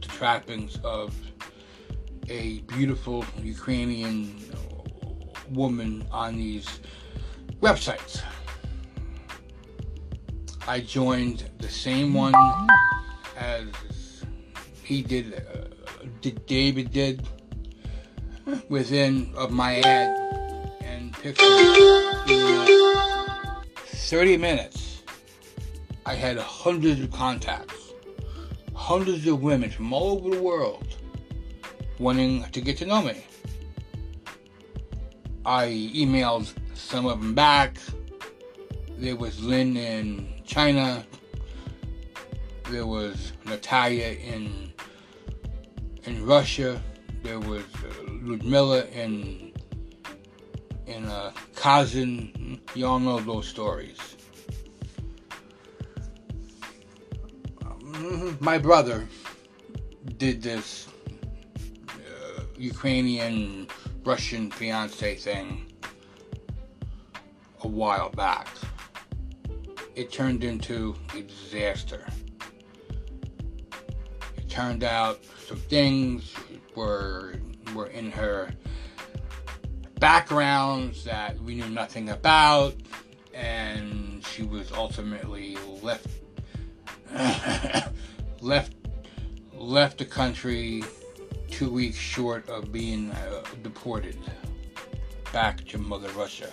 the 0.00 0.08
trappings 0.08 0.78
of 0.84 1.14
a 2.28 2.58
beautiful 2.60 3.24
Ukrainian 3.42 4.40
woman 5.50 6.06
on 6.10 6.36
these 6.36 6.80
websites. 7.60 8.22
I 10.66 10.80
joined 10.80 11.50
the 11.58 11.68
same 11.68 12.14
one 12.14 12.34
as 13.36 13.66
he 14.84 15.02
did, 15.02 15.34
uh, 15.34 15.40
did 15.40 15.71
David 16.46 16.92
did 16.92 17.26
within 18.68 19.32
of 19.36 19.50
my 19.50 19.80
ad 19.80 20.72
and 20.80 21.12
picture. 21.14 21.44
In 21.44 22.40
uh, 22.96 23.62
30 23.76 24.36
minutes, 24.36 25.02
I 26.04 26.14
had 26.14 26.36
hundreds 26.38 27.00
of 27.00 27.10
contacts, 27.10 27.92
hundreds 28.74 29.26
of 29.26 29.42
women 29.42 29.70
from 29.70 29.92
all 29.92 30.18
over 30.18 30.36
the 30.36 30.42
world 30.42 30.96
wanting 31.98 32.42
to 32.50 32.60
get 32.60 32.76
to 32.78 32.86
know 32.86 33.02
me. 33.02 33.24
I 35.44 35.68
emailed 35.94 36.52
some 36.74 37.06
of 37.06 37.20
them 37.20 37.34
back. 37.34 37.76
There 38.98 39.16
was 39.16 39.42
Lynn 39.42 39.76
in 39.76 40.28
China. 40.44 41.04
There 42.70 42.86
was 42.86 43.32
Natalia 43.44 44.08
in 44.08 44.71
in 46.04 46.26
Russia. 46.26 46.80
There 47.22 47.38
was 47.38 47.62
uh, 47.62 48.12
Ludmilla 48.22 48.86
in 48.86 49.52
in 50.86 51.04
uh, 51.06 51.32
Kazan. 51.54 52.60
Y'all 52.74 52.98
know 52.98 53.20
those 53.20 53.46
stories. 53.46 53.98
Um, 57.64 58.36
my 58.40 58.58
brother 58.58 59.06
did 60.18 60.42
this 60.42 60.88
uh, 61.88 62.42
Ukrainian 62.58 63.68
Russian 64.04 64.50
fiance 64.50 65.14
thing 65.16 65.72
a 67.62 67.68
while 67.68 68.10
back. 68.10 68.48
It 69.94 70.10
turned 70.10 70.42
into 70.42 70.96
a 71.14 71.22
disaster. 71.22 72.06
It 74.36 74.48
turned 74.48 74.82
out 74.82 75.20
some 75.52 75.60
things 75.60 76.34
were 76.74 77.34
were 77.74 77.88
in 77.88 78.10
her 78.10 78.50
backgrounds 79.98 81.04
that 81.04 81.38
we 81.40 81.56
knew 81.56 81.68
nothing 81.68 82.08
about, 82.08 82.74
and 83.34 84.24
she 84.26 84.44
was 84.44 84.72
ultimately 84.72 85.58
left 85.82 86.06
left 88.40 88.72
left 89.52 89.98
the 89.98 90.06
country 90.06 90.82
two 91.50 91.70
weeks 91.70 91.98
short 91.98 92.48
of 92.48 92.72
being 92.72 93.10
uh, 93.10 93.42
deported 93.62 94.16
back 95.34 95.62
to 95.66 95.76
Mother 95.76 96.08
Russia. 96.12 96.50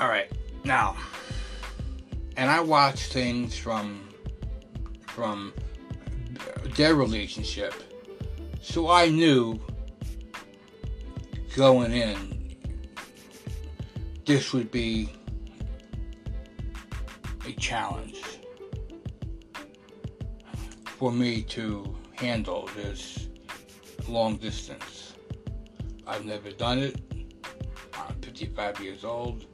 All 0.00 0.08
right, 0.08 0.28
now, 0.64 0.96
and 2.36 2.50
I 2.50 2.60
watch 2.60 3.06
things 3.06 3.56
from 3.56 4.08
from 5.06 5.52
their 6.76 6.94
relationship, 6.94 7.74
so 8.60 8.90
I 8.90 9.08
knew 9.08 9.60
going 11.54 11.92
in 11.92 12.32
this 14.24 14.52
would 14.52 14.70
be 14.70 15.10
a 17.46 17.52
challenge 17.52 18.22
for 20.84 21.10
me 21.10 21.42
to 21.42 21.96
handle 22.14 22.70
this 22.76 23.28
long 24.08 24.36
distance. 24.36 25.14
I've 26.06 26.24
never 26.24 26.50
done 26.50 26.78
it. 26.78 27.00
I'm 27.94 28.14
55 28.22 28.80
years 28.80 29.04
old. 29.04 29.46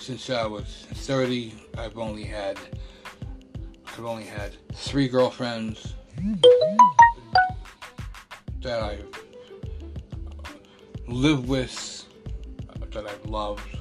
Since 0.00 0.30
I 0.30 0.46
was 0.46 0.86
30, 0.92 1.54
I've 1.76 1.98
only 1.98 2.24
had 2.24 2.58
I've 3.86 4.04
only 4.04 4.24
had 4.24 4.56
three 4.72 5.08
girlfriends 5.08 5.94
that 8.62 8.80
I've 8.82 9.06
lived 11.06 11.46
with, 11.48 12.04
that 12.92 13.06
I've 13.06 13.26
loved. 13.26 13.76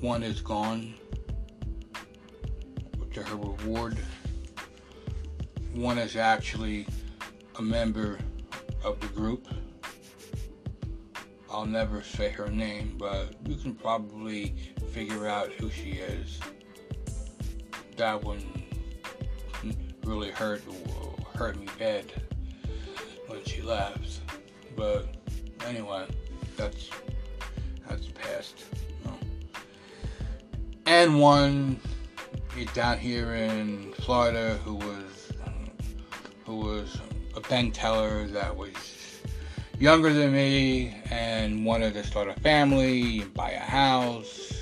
One 0.00 0.22
is 0.22 0.40
gone 0.40 0.94
to 3.12 3.22
her 3.22 3.36
reward. 3.36 3.96
One 5.72 5.98
is 5.98 6.16
actually 6.16 6.86
a 7.58 7.62
member 7.62 8.18
of 8.84 9.00
the 9.00 9.08
group. 9.08 9.46
I'll 11.50 11.66
never 11.66 12.02
say 12.02 12.28
her 12.30 12.48
name, 12.48 12.96
but 12.96 13.34
you 13.46 13.56
can 13.56 13.74
probably 13.74 14.54
figure 14.92 15.26
out 15.26 15.50
who 15.52 15.68
she 15.68 15.90
is. 15.92 16.38
That 17.96 18.22
one 18.22 18.40
really 20.04 20.30
hurt 20.30 20.62
hurt 21.34 21.58
me 21.58 21.66
bad 21.78 22.12
when 23.26 23.42
she 23.44 23.62
left. 23.62 24.20
But 24.76 25.08
anyway, 25.66 26.06
that's 26.56 26.88
that's 27.88 28.06
past. 28.08 28.64
And 30.86 31.20
one 31.20 31.80
down 32.74 32.98
here 32.98 33.34
in 33.34 33.92
Florida 34.00 34.58
who 34.64 34.74
was 34.74 35.32
who 36.44 36.56
was 36.56 36.98
a 37.34 37.40
bank 37.40 37.74
teller 37.74 38.26
that 38.26 38.54
was 38.54 38.99
younger 39.80 40.12
than 40.12 40.30
me 40.30 40.94
and 41.10 41.64
wanted 41.64 41.94
to 41.94 42.04
start 42.04 42.28
a 42.28 42.38
family, 42.40 43.20
buy 43.34 43.52
a 43.52 43.58
house. 43.58 44.52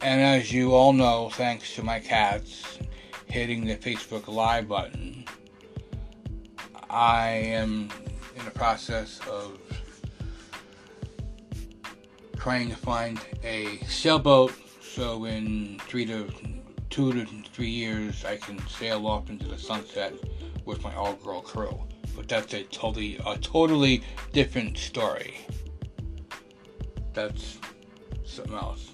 And 0.00 0.22
as 0.22 0.50
you 0.50 0.72
all 0.72 0.94
know, 0.94 1.28
thanks 1.34 1.74
to 1.74 1.82
my 1.82 2.00
cats 2.00 2.78
hitting 3.26 3.66
the 3.66 3.76
Facebook 3.76 4.26
Live 4.26 4.66
button, 4.66 5.26
I 6.88 7.28
am 7.28 7.90
in 8.36 8.44
the 8.46 8.50
process 8.50 9.20
of 9.30 9.58
trying 12.38 12.70
to 12.70 12.76
find 12.76 13.20
a 13.44 13.76
sailboat 13.86 14.54
so 14.80 15.26
in 15.26 15.78
three 15.80 16.06
to 16.06 16.32
two 16.88 17.12
to 17.12 17.26
three 17.52 17.68
years 17.68 18.24
I 18.24 18.38
can 18.38 18.66
sail 18.66 19.06
off 19.06 19.28
into 19.28 19.46
the 19.46 19.58
sunset 19.58 20.14
with 20.64 20.82
my 20.82 20.94
all 20.94 21.12
girl 21.14 21.42
crew. 21.42 21.78
But 22.18 22.26
that's 22.26 22.52
a 22.52 22.64
totally 22.64 23.16
a 23.24 23.38
totally 23.38 24.02
different 24.32 24.76
story. 24.76 25.38
That's 27.14 27.58
something 28.24 28.54
else. 28.54 28.90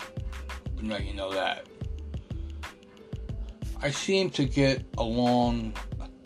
But 0.76 0.84
now 0.84 0.98
you 0.98 1.14
know 1.14 1.32
that. 1.32 1.64
I 3.80 3.90
seem 3.90 4.28
to 4.30 4.44
get 4.44 4.84
along 4.98 5.72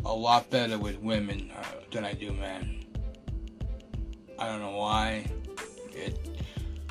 a 0.05 0.13
lot 0.13 0.51
better 0.51 0.77
with 0.77 0.99
women 0.99 1.53
uh, 1.57 1.65
than 1.93 2.05
I 2.05 2.15
do 2.15 2.33
men. 2.33 2.85
I 4.37 4.47
don't 4.47 4.61
know 4.61 4.77
why. 4.77 5.31
It 5.93 6.19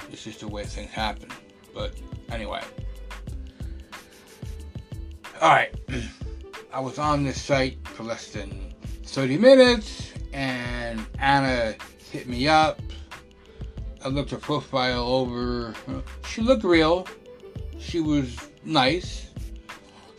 it's 0.10 0.24
just 0.24 0.40
the 0.40 0.48
way 0.48 0.64
things 0.64 0.90
happen. 0.90 1.30
But 1.74 1.96
anyway. 2.32 2.64
Alright. 5.42 5.76
I 6.74 6.80
was 6.80 6.98
on 6.98 7.26
this 7.26 7.42
site 7.42 7.86
for 7.90 8.04
less 8.04 8.30
than 8.32 8.74
30 9.08 9.38
minutes 9.38 10.12
and 10.34 11.06
Anna 11.20 11.76
hit 12.12 12.28
me 12.28 12.48
up. 12.48 12.80
I 14.04 14.10
looked 14.10 14.32
her 14.32 14.38
profile 14.38 15.08
over. 15.08 15.74
She 16.28 16.42
looked 16.42 16.64
real. 16.64 17.08
She 17.80 18.00
was 18.00 18.38
nice. 18.64 19.32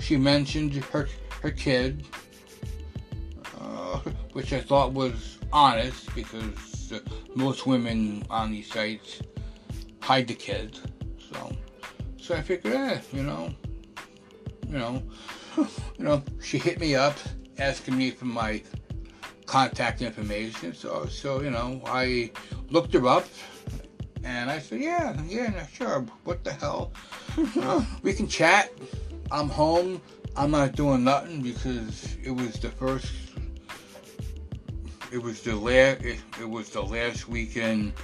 She 0.01 0.17
mentioned 0.17 0.75
her 0.75 1.09
her 1.43 1.51
kid, 1.51 2.05
uh, 3.61 4.01
which 4.33 4.53
I 4.53 4.61
thought 4.61 4.93
was 4.93 5.39
honest 5.53 6.13
because 6.15 6.93
uh, 6.93 6.99
most 7.35 7.67
women 7.67 8.25
on 8.31 8.51
these 8.51 8.71
sites 8.73 9.21
hide 10.01 10.27
the 10.27 10.35
kids. 10.35 10.81
So, 11.33 11.53
so 12.21 12.35
I 12.35 12.43
figured, 12.43 12.75
eh, 12.75 13.01
you 13.13 13.23
know, 13.23 13.55
you 14.67 14.79
know, 14.79 15.03
you 15.57 15.67
know, 16.05 16.23
she 16.43 16.59
hit 16.59 16.81
me 16.81 16.95
up 16.95 17.17
asking 17.59 17.97
me 17.97 18.11
for 18.11 18.25
my 18.25 18.63
contact 19.49 20.03
information. 20.03 20.75
So, 20.75 21.07
so 21.07 21.41
you 21.41 21.51
know, 21.51 21.81
I 21.87 22.31
looked 22.71 22.93
her 22.93 23.07
up, 23.09 23.25
and 24.23 24.51
I 24.51 24.61
said, 24.61 24.81
yeah, 24.81 25.21
yeah, 25.27 25.67
sure. 25.67 26.07
What 26.25 26.45
the 26.45 26.53
hell? 26.53 26.93
uh, 27.57 27.85
we 28.03 28.13
can 28.13 28.29
chat. 28.29 28.71
I'm 29.33 29.49
home. 29.49 30.01
I'm 30.37 30.53
not 30.53 30.73
doing 30.73 31.03
nothing 31.03 31.43
because 31.43 32.17
it 32.23 32.31
was 32.31 32.61
the 32.61 32.69
first. 32.69 33.13
It 35.11 35.19
was 35.19 35.41
the 35.41 35.57
last. 35.57 36.03
It, 36.03 36.21
it 36.41 36.49
was 36.49 36.69
the 36.69 36.83
last 36.83 37.29
weekend 37.29 37.95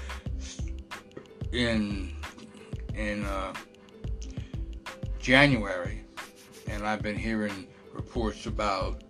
in 1.53 2.11
in 2.95 3.25
uh, 3.27 3.53
January, 5.21 6.05
and 6.67 6.87
I've 6.87 7.03
been 7.03 7.19
hearing 7.19 7.69
reports 7.93 8.47
about 8.47 9.04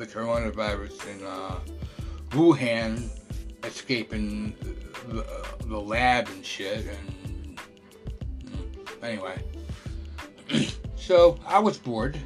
the 0.00 0.06
coronavirus 0.06 1.06
in 1.14 1.26
uh, 1.26 1.60
Wuhan 2.30 3.10
escaping 3.64 4.54
the, 5.08 5.26
the, 5.66 5.78
lab 5.78 6.26
and 6.28 6.44
shit. 6.44 6.86
And 6.86 7.60
anyway, 9.02 9.44
so 10.96 11.38
I 11.46 11.58
was 11.58 11.76
bored, 11.76 12.18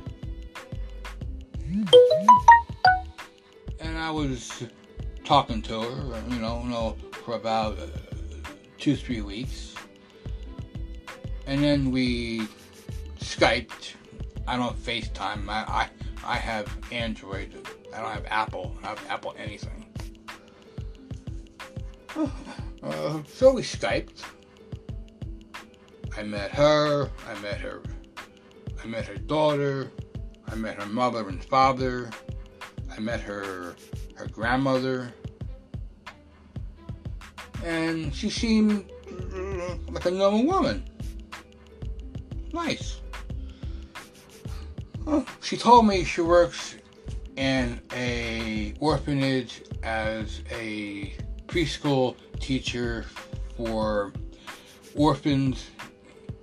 and 3.81 3.99
I 3.99 4.09
was 4.09 4.63
talking 5.25 5.61
to 5.63 5.81
her, 5.81 6.23
you 6.29 6.37
know, 6.37 6.63
you 6.63 6.71
know 6.71 6.97
for 7.25 7.35
about 7.35 7.77
uh, 7.77 7.87
two, 8.79 8.95
three 8.95 9.21
weeks, 9.21 9.75
and 11.49 11.61
then 11.61 11.91
we 11.91 12.47
Skyped 13.19 13.95
I 14.47 14.57
don't 14.57 14.77
FaceTime. 14.77 15.49
I, 15.49 15.65
I, 15.67 15.89
I 16.27 16.37
have 16.37 16.67
Android. 16.91 17.67
I 17.95 18.01
don't 18.01 18.11
have 18.11 18.27
Apple. 18.29 18.77
I 18.83 18.89
have 18.89 19.07
Apple 19.09 19.35
anything. 19.39 19.87
Uh, 22.83 23.23
so 23.27 23.55
we 23.55 23.63
Skyped. 23.63 24.23
I 26.19 26.23
met 26.23 26.51
her. 26.51 27.09
I 27.27 27.41
met 27.41 27.59
her. 27.59 27.81
I 28.83 28.87
met 28.87 29.07
her 29.07 29.17
daughter. 29.17 29.91
I 30.47 30.55
met 30.55 30.77
her 30.81 30.87
mother 30.87 31.27
and 31.27 31.43
father. 31.43 32.11
I 32.95 33.01
met 33.01 33.21
her 33.23 33.75
her 34.17 34.27
grandmother. 34.27 35.15
And 37.65 38.15
she 38.15 38.29
seemed 38.29 38.93
like 39.91 40.05
a 40.05 40.11
normal 40.11 40.45
woman. 40.45 40.85
Nice. 42.53 43.01
She 45.43 45.57
told 45.57 45.87
me 45.87 46.05
she 46.05 46.23
works 46.23 46.77
in 47.37 47.81
a 47.93 48.75
orphanage 48.81 49.63
as 49.83 50.41
a 50.51 51.15
preschool 51.47 52.17
teacher 52.41 53.05
for 53.57 54.13
orphans 54.95 55.71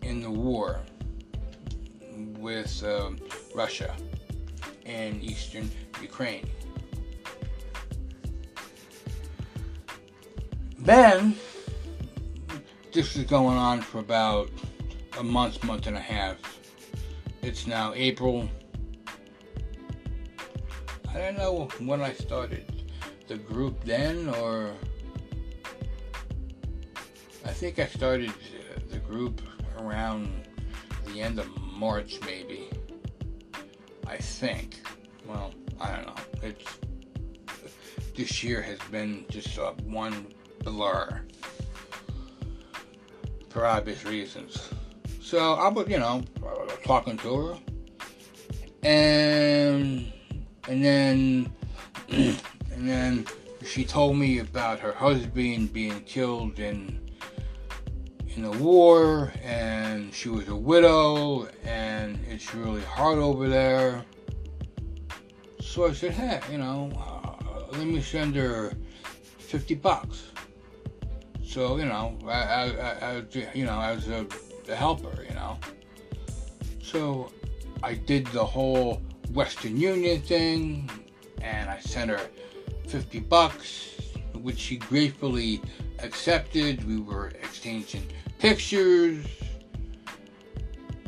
in 0.03 0.21
the 0.21 0.29
war 0.29 0.79
with 2.37 2.83
uh, 2.83 3.11
Russia 3.55 3.95
and 4.85 5.23
eastern 5.23 5.69
Ukraine. 6.01 6.49
Then, 10.77 11.35
this 12.91 13.15
is 13.15 13.23
going 13.23 13.57
on 13.57 13.81
for 13.81 13.99
about 13.99 14.49
a 15.17 15.23
month, 15.23 15.63
month 15.63 15.87
and 15.87 15.95
a 15.95 16.01
half 16.01 16.37
it's 17.41 17.67
now 17.67 17.93
April. 17.95 18.49
I 21.09 21.17
don't 21.17 21.37
know 21.37 21.67
when 21.79 22.01
I 22.01 22.13
started 22.13 22.65
the 23.27 23.37
group 23.37 23.83
then, 23.83 24.29
or 24.29 24.73
I 27.45 27.49
think 27.49 27.79
I 27.79 27.87
started 27.87 28.33
the 28.89 28.99
group 28.99 29.41
around 29.79 30.29
the 31.07 31.21
end 31.21 31.39
of 31.39 31.47
March, 31.73 32.19
maybe. 32.25 32.69
I 34.07 34.17
think. 34.17 34.81
Well, 35.25 35.53
I 35.79 35.95
don't 35.95 36.05
know. 36.05 36.15
It's 36.43 36.65
this 38.15 38.43
year 38.43 38.61
has 38.61 38.79
been 38.91 39.25
just 39.29 39.57
uh, 39.57 39.71
one 39.85 40.27
blur 40.63 41.21
for 43.49 43.65
obvious 43.65 44.05
reasons. 44.05 44.69
So 45.31 45.53
I 45.53 45.69
was, 45.69 45.87
you 45.87 45.97
know, 45.97 46.25
talking 46.83 47.15
to 47.19 47.37
her, 47.37 47.57
and 48.83 50.11
and 50.67 50.83
then 50.83 51.53
and 52.09 52.37
then 52.89 53.25
she 53.65 53.85
told 53.85 54.17
me 54.17 54.39
about 54.39 54.79
her 54.79 54.91
husband 54.91 55.71
being 55.71 56.01
killed 56.01 56.59
in 56.59 57.09
in 58.35 58.43
the 58.43 58.51
war, 58.51 59.31
and 59.41 60.13
she 60.13 60.27
was 60.27 60.49
a 60.49 60.55
widow, 60.55 61.47
and 61.63 62.19
it's 62.27 62.53
really 62.53 62.81
hard 62.81 63.17
over 63.17 63.47
there. 63.47 64.03
So 65.61 65.87
I 65.87 65.93
said, 65.93 66.11
hey, 66.11 66.41
you 66.51 66.57
know, 66.57 66.91
uh, 66.99 67.77
let 67.77 67.87
me 67.87 68.01
send 68.01 68.35
her 68.35 68.73
fifty 69.37 69.75
bucks. 69.75 70.23
So 71.41 71.77
you 71.77 71.85
know, 71.85 72.19
I, 72.27 72.31
I, 72.33 72.65
I, 73.11 73.23
you 73.53 73.63
know, 73.63 73.79
as 73.79 74.09
a, 74.09 74.27
a 74.71 74.75
helper, 74.75 75.25
you 75.27 75.35
know. 75.35 75.57
So 76.81 77.31
I 77.83 77.93
did 77.93 78.27
the 78.27 78.43
whole 78.43 79.01
Western 79.33 79.77
Union 79.77 80.21
thing, 80.21 80.89
and 81.41 81.69
I 81.69 81.79
sent 81.79 82.09
her 82.09 82.21
50 82.87 83.19
bucks, 83.19 83.95
which 84.33 84.57
she 84.57 84.77
gratefully 84.77 85.61
accepted. 85.99 86.87
We 86.87 86.99
were 86.99 87.29
exchanging 87.41 88.07
pictures, 88.39 89.25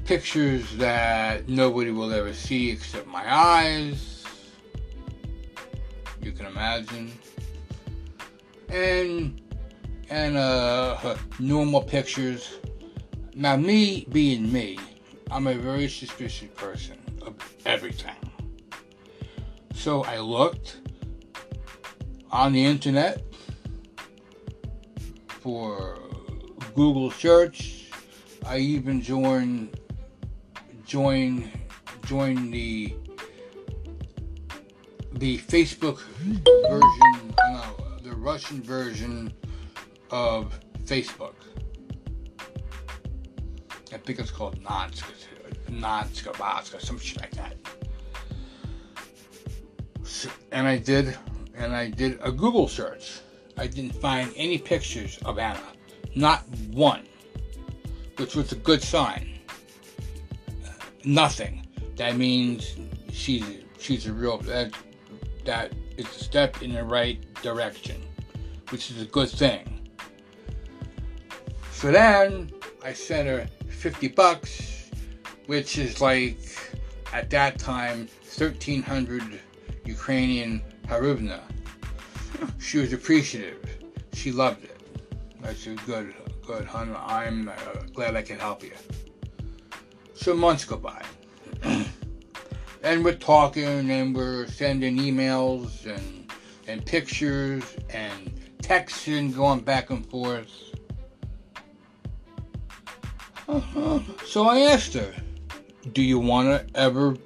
pictures 0.05 0.75
that 0.77 1.47
nobody 1.49 1.91
will 1.91 2.13
ever 2.13 2.33
see 2.33 2.71
except 2.71 3.07
my 3.07 3.23
eyes. 3.27 4.23
You 6.21 6.31
can 6.31 6.45
imagine. 6.45 7.11
And 8.69 9.41
and 10.09 10.37
uh 10.37 11.15
normal 11.39 11.81
pictures. 11.81 12.57
Now 13.35 13.55
me 13.55 14.05
being 14.11 14.51
me, 14.51 14.77
I'm 15.31 15.47
a 15.47 15.55
very 15.55 15.87
suspicious 15.87 16.49
person 16.55 16.97
of 17.25 17.33
everything. 17.65 18.15
So 19.73 20.03
I 20.03 20.19
looked 20.19 20.77
on 22.31 22.53
the 22.53 22.63
internet 22.63 23.23
for 25.27 25.97
Google 26.75 27.09
search. 27.09 27.89
I 28.45 28.57
even 28.57 29.01
joined 29.01 29.79
join 30.85 31.49
join 32.05 32.51
the 32.51 32.93
the 35.13 35.39
Facebook 35.39 35.99
version, 36.45 37.35
no, 37.51 37.63
the 38.03 38.15
Russian 38.15 38.61
version 38.61 39.33
of 40.11 40.59
Facebook. 40.85 41.35
I 43.93 43.97
think 43.97 44.19
it's 44.19 44.31
called 44.31 44.61
Nonska, 44.63 45.11
Nonska, 45.69 46.81
some 46.81 46.99
shit 46.99 47.21
like 47.21 47.31
that. 47.31 47.55
And 50.51 50.67
I 50.67 50.77
did, 50.77 51.17
and 51.55 51.75
I 51.75 51.89
did 51.89 52.19
a 52.21 52.31
Google 52.31 52.67
search. 52.67 53.19
I 53.57 53.67
didn't 53.67 53.95
find 53.95 54.31
any 54.35 54.57
pictures 54.57 55.19
of 55.25 55.37
Anna, 55.37 55.61
not 56.15 56.43
one, 56.71 57.07
which 58.17 58.35
was 58.35 58.51
a 58.51 58.55
good 58.55 58.81
sign. 58.81 59.39
Nothing. 61.05 61.67
That 61.97 62.15
means 62.15 62.75
she's 63.11 63.45
she's 63.77 64.07
a 64.07 64.13
real 64.13 64.37
that 64.39 64.73
that 65.45 65.73
is 65.97 66.05
a 66.07 66.23
step 66.23 66.61
in 66.63 66.73
the 66.73 66.83
right 66.83 67.19
direction, 67.43 68.01
which 68.69 68.89
is 68.89 69.01
a 69.01 69.05
good 69.05 69.29
thing. 69.29 69.89
So 71.71 71.91
then 71.91 72.51
I 72.83 72.91
sent 72.91 73.29
her 73.29 73.47
50 73.69 74.09
bucks, 74.09 74.91
which 75.45 75.77
is 75.77 76.01
like 76.01 76.37
at 77.13 77.29
that 77.29 77.57
time 77.57 78.09
1300 78.37 79.39
Ukrainian 79.85 80.61
hryvnia. 80.87 81.41
She 82.59 82.79
was 82.79 82.91
appreciative. 82.91 83.59
She 84.11 84.31
loved 84.31 84.65
it. 84.65 84.81
I 85.43 85.53
said, 85.53 85.79
good, 85.85 86.13
good, 86.45 86.65
hon. 86.65 86.93
I'm 86.99 87.47
uh, 87.47 87.53
glad 87.93 88.15
I 88.15 88.21
can 88.21 88.37
help 88.37 88.63
you. 88.63 88.73
So 90.13 90.33
months 90.33 90.65
go 90.65 90.75
by. 90.75 91.01
and 92.83 93.05
we're 93.05 93.15
talking 93.15 93.91
and 93.91 94.15
we're 94.15 94.47
sending 94.47 94.97
emails 94.97 95.85
and, 95.85 96.31
and 96.67 96.85
pictures 96.85 97.63
and 97.89 98.33
texting, 98.61 99.33
going 99.33 99.61
back 99.61 99.89
and 99.89 100.05
forth. 100.09 100.72
So 104.25 104.47
I 104.47 104.59
asked 104.59 104.93
her, 104.93 105.13
Do 105.91 106.01
you 106.01 106.19
want 106.19 106.47
to 106.47 106.79
ever 106.79 107.17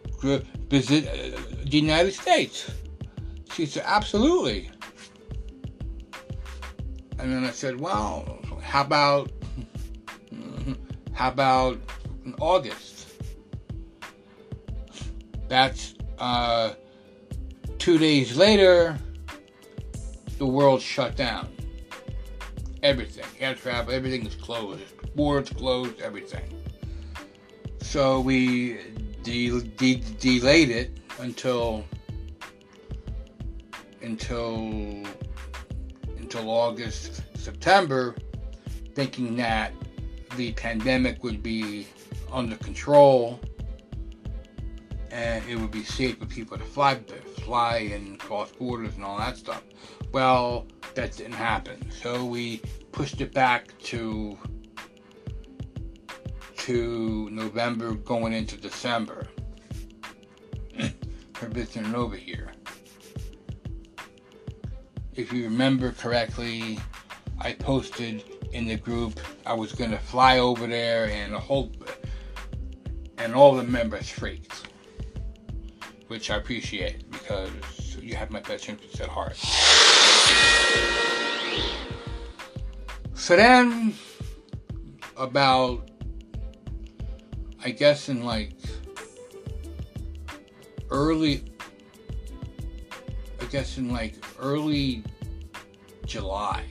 visit 0.70 1.08
uh, 1.08 1.40
the 1.64 1.78
United 1.78 2.14
States? 2.14 2.72
She 3.54 3.66
said, 3.66 3.84
Absolutely. 3.86 4.70
And 7.20 7.32
then 7.34 7.44
I 7.44 7.52
said, 7.52 7.80
Well, 7.80 8.40
how 8.62 8.82
about 8.82 9.32
how 11.14 11.30
about 11.30 11.80
in 12.26 12.36
August? 12.40 13.08
That's 15.48 15.96
uh, 16.20 16.74
two 17.80 17.98
days 17.98 18.38
later, 18.38 18.98
the 20.38 20.46
world 20.46 20.82
shut 20.82 21.16
down. 21.16 21.57
Everything, 22.84 23.26
air 23.40 23.56
travel, 23.56 23.94
everything 23.94 24.26
is 24.26 24.36
closed 24.36 24.84
boards 25.18 25.50
closed, 25.50 26.00
everything. 26.00 26.48
So 27.82 28.22
we 28.22 28.78
de- 29.24 29.62
de- 29.62 30.02
delayed 30.20 30.70
it 30.70 30.92
until 31.20 31.84
until 34.02 35.04
until 36.20 36.50
August, 36.50 37.24
September, 37.36 38.16
thinking 38.94 39.36
that 39.38 39.74
the 40.36 40.52
pandemic 40.54 41.24
would 41.24 41.42
be 41.42 41.88
under 42.32 42.56
control 42.58 43.40
and 45.10 45.44
it 45.50 45.56
would 45.58 45.72
be 45.72 45.84
safe 45.84 46.20
for 46.20 46.26
people 46.26 46.58
to 46.58 46.64
fly 46.64 46.94
to 46.96 47.16
fly 47.42 47.78
and 47.78 48.20
cross 48.20 48.52
borders 48.52 48.94
and 48.96 49.04
all 49.04 49.18
that 49.18 49.36
stuff. 49.36 49.64
Well, 50.12 50.68
that 50.96 51.16
didn't 51.16 51.34
happen. 51.34 51.92
So 51.92 52.26
we 52.26 52.62
pushed 52.92 53.22
it 53.22 53.34
back 53.34 53.78
to 53.84 54.38
to 56.58 57.30
November 57.32 57.94
going 57.94 58.34
into 58.34 58.58
December. 58.58 59.28
for 61.38 61.48
visiting 61.48 61.94
over 61.94 62.16
here. 62.16 62.52
If 65.16 65.32
you 65.32 65.44
remember 65.44 65.92
correctly, 65.92 66.80
I 67.40 67.54
posted 67.54 68.24
in 68.52 68.66
the 68.66 68.76
group 68.76 69.20
I 69.46 69.54
was 69.54 69.74
going 69.74 69.92
to 69.92 69.98
fly 69.98 70.40
over 70.40 70.68
there 70.68 71.10
and 71.10 71.34
the 71.34 71.40
whole 71.40 71.72
and 73.18 73.34
all 73.36 73.56
the 73.56 73.64
members 73.64 74.10
freaked, 74.10 74.68
which 76.08 76.30
I 76.32 76.38
appreciate 76.38 77.10
because 77.12 77.98
you 78.02 78.16
have 78.16 78.32
my 78.32 78.40
best 78.42 78.70
interests 78.70 79.00
at 79.00 79.10
heart. 79.10 79.38
So 83.14 83.36
then, 83.36 83.94
about 85.18 85.90
I 87.64 87.72
guess 87.72 88.08
in 88.08 88.24
like 88.24 88.54
early 90.90 91.44
I 93.42 93.46
guess 93.46 93.78
in 93.78 93.92
like 93.92 94.16
early 94.40 95.04
July 96.06 96.64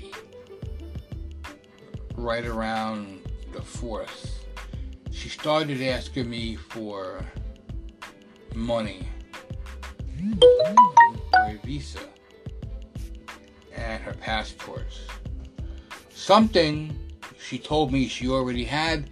right 2.14 2.46
around 2.46 3.20
the 3.52 3.60
4th 3.60 4.36
she 5.10 5.28
started 5.28 5.82
asking 5.82 6.30
me 6.30 6.56
for 6.56 7.24
money. 8.54 9.06
For 11.30 11.46
a 11.46 11.58
visa 11.64 12.00
and 13.87 14.03
her 14.03 14.14
passports 14.14 15.01
something 16.11 16.99
she 17.39 17.59
told 17.59 17.93
me 17.93 18.09
she 18.09 18.28
already 18.28 18.64
had 18.64 19.09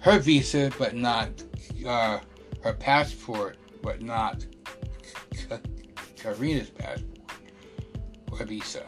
her 0.00 0.18
visa, 0.18 0.70
but 0.78 0.94
not 0.94 1.28
uh, 1.86 2.18
her 2.62 2.72
passport, 2.74 3.56
but 3.82 4.02
not 4.02 4.44
Karina's 6.16 6.70
passport 6.70 7.06
or 8.32 8.44
visa. 8.44 8.84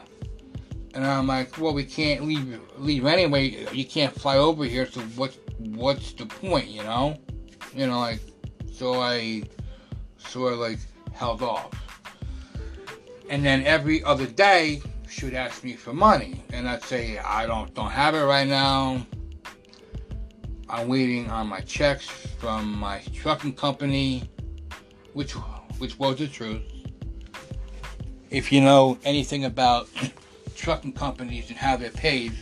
And 0.95 1.07
I'm 1.07 1.27
like, 1.27 1.59
well, 1.59 1.73
we 1.73 1.85
can't 1.85 2.25
leave 2.25 2.61
leave 2.77 3.07
anyway. 3.07 3.67
You 3.73 3.87
can't 3.87 4.15
fly 4.15 4.37
over 4.37 4.65
here, 4.65 4.87
so 4.87 5.01
what's 5.17 5.39
what's 5.59 6.13
the 6.13 6.27
point, 6.27 6.69
you 6.69 6.83
know? 6.83 7.17
You 7.75 7.87
know, 7.87 7.99
like, 7.99 8.21
so 8.71 9.01
I 9.01 9.45
sort 10.19 10.53
of 10.53 10.59
like 10.59 10.79
held 11.15 11.43
off. 11.43 11.71
And 13.33 13.43
then 13.43 13.65
every 13.65 14.05
other 14.05 14.27
day, 14.27 14.83
she 15.09 15.25
would 15.25 15.33
ask 15.33 15.65
me 15.65 15.73
for 15.73 15.95
money, 15.95 16.45
and 16.53 16.69
I'd 16.69 16.83
say 16.83 17.17
I 17.17 17.47
don't 17.47 17.73
don't 17.73 17.91
have 17.91 18.15
it 18.15 18.25
right 18.25 18.47
now. 18.47 19.07
I'm 20.69 20.87
waiting 20.87 21.31
on 21.31 21.47
my 21.47 21.61
checks 21.61 22.07
from 22.39 22.77
my 22.79 23.01
trucking 23.15 23.55
company, 23.55 24.29
which 25.15 25.33
which 25.79 25.99
was 25.99 26.19
the 26.19 26.29
truth. 26.29 26.61
If 28.29 28.53
you 28.53 28.61
know 28.61 28.99
anything 29.03 29.47
about 29.47 29.89
trucking 30.55 30.93
companies 30.93 31.49
and 31.49 31.57
how 31.57 31.77
they're 31.77 31.91
paid, 31.91 32.35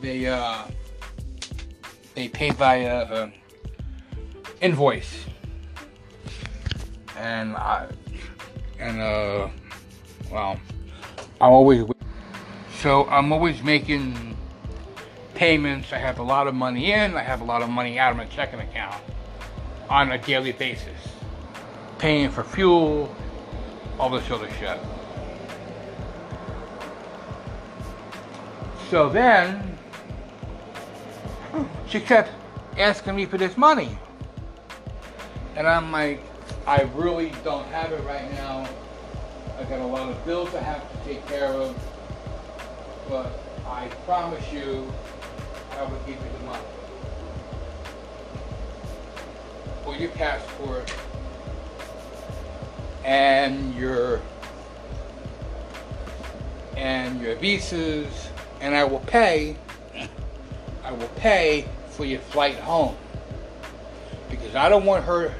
they 0.00 0.26
uh, 0.28 0.62
they 2.14 2.28
pay 2.28 2.52
by 2.52 2.84
uh, 2.86 3.04
uh, 3.04 3.30
invoice, 4.60 5.24
and 7.18 7.56
I 7.56 7.88
and 8.78 9.00
uh, 9.00 9.48
well, 10.30 10.58
I'm 11.40 11.52
always 11.52 11.84
so 12.80 13.06
I'm 13.08 13.32
always 13.32 13.62
making 13.62 14.36
payments. 15.34 15.92
I 15.92 15.98
have 15.98 16.18
a 16.18 16.22
lot 16.22 16.46
of 16.46 16.54
money 16.54 16.92
in. 16.92 17.16
I 17.16 17.22
have 17.22 17.40
a 17.40 17.44
lot 17.44 17.62
of 17.62 17.70
money 17.70 17.98
out 17.98 18.12
of 18.12 18.16
my 18.16 18.24
checking 18.26 18.60
account 18.60 19.02
on 19.88 20.12
a 20.12 20.18
daily 20.18 20.52
basis, 20.52 20.98
paying 21.98 22.30
for 22.30 22.44
fuel, 22.44 23.14
all 23.98 24.10
this 24.10 24.30
other 24.30 24.50
shit. 24.58 24.78
So 28.90 29.08
then, 29.08 29.78
she 31.88 32.00
kept 32.00 32.30
asking 32.78 33.16
me 33.16 33.26
for 33.26 33.38
this 33.38 33.56
money. 33.56 33.98
And 35.56 35.66
I'm 35.66 35.90
like, 35.90 36.22
I 36.66 36.82
really 36.94 37.32
don't 37.44 37.66
have 37.68 37.92
it 37.92 38.02
right 38.04 38.30
now. 38.32 38.68
I 39.58 39.64
got 39.64 39.80
a 39.80 39.86
lot 39.86 40.10
of 40.10 40.24
bills 40.24 40.54
I 40.54 40.60
have 40.60 40.90
to 40.92 41.08
take 41.08 41.26
care 41.26 41.52
of. 41.52 41.76
But 43.08 43.32
I 43.66 43.88
promise 44.04 44.52
you, 44.52 44.92
I 45.72 45.82
will 45.82 45.98
give 46.06 46.16
you 46.16 46.30
the 46.38 46.44
money. 46.44 46.62
For 49.84 49.96
your 49.96 50.10
passport 50.10 50.92
and 53.04 53.74
your 53.74 54.20
and 56.76 57.20
your 57.20 57.34
visas 57.36 58.28
and 58.60 58.74
I 58.74 58.84
will 58.84 59.00
pay 59.00 59.56
I 60.84 60.92
will 60.92 61.08
pay 61.16 61.64
for 61.90 62.04
your 62.04 62.20
flight 62.20 62.56
home 62.56 62.96
because 64.30 64.54
I 64.54 64.68
don't 64.68 64.84
want 64.84 65.04
her 65.04 65.34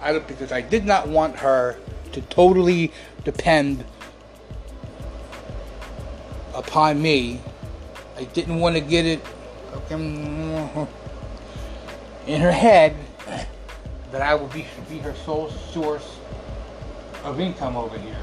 I 0.00 0.18
because 0.18 0.52
I 0.52 0.60
did 0.60 0.84
not 0.84 1.08
want 1.08 1.36
her 1.36 1.78
to 2.12 2.20
totally 2.22 2.92
depend 3.24 3.84
upon 6.54 7.00
me. 7.00 7.40
I 8.16 8.24
didn't 8.24 8.60
want 8.60 8.76
to 8.76 8.80
get 8.80 9.06
it 9.06 9.20
in 12.26 12.40
her 12.40 12.52
head 12.52 12.96
that 14.10 14.22
I 14.22 14.34
would 14.34 14.52
be, 14.52 14.66
be 14.88 14.98
her 14.98 15.14
sole 15.14 15.50
source 15.50 16.18
of 17.24 17.40
income 17.40 17.76
over 17.76 17.98
here. 17.98 18.16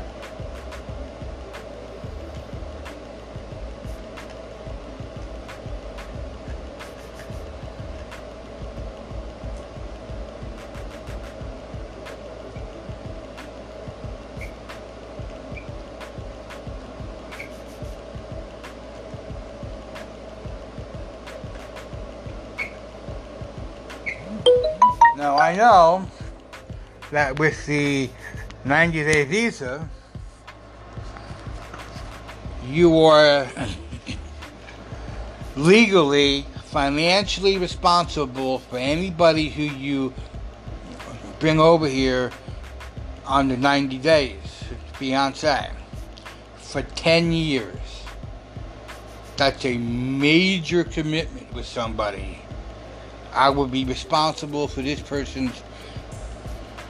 I 25.55 25.57
know 25.57 26.09
that 27.11 27.39
with 27.39 27.65
the 27.65 28.09
90 28.65 29.03
day 29.05 29.23
visa, 29.23 29.87
you 32.67 32.99
are 32.99 33.47
legally, 35.55 36.45
financially 36.65 37.57
responsible 37.57 38.59
for 38.59 38.77
anybody 38.77 39.47
who 39.47 39.63
you 39.63 40.13
bring 41.39 41.57
over 41.57 41.87
here 41.87 42.33
on 43.25 43.47
the 43.47 43.55
90 43.55 43.97
days, 43.99 44.61
fiance, 44.95 45.71
for 46.57 46.81
10 46.81 47.31
years. 47.31 48.03
That's 49.37 49.63
a 49.63 49.77
major 49.77 50.83
commitment 50.83 51.53
with 51.53 51.65
somebody. 51.65 52.44
I 53.35 53.49
will 53.49 53.67
be 53.67 53.83
responsible 53.83 54.67
for 54.67 54.81
this 54.81 55.01
person's 55.01 55.61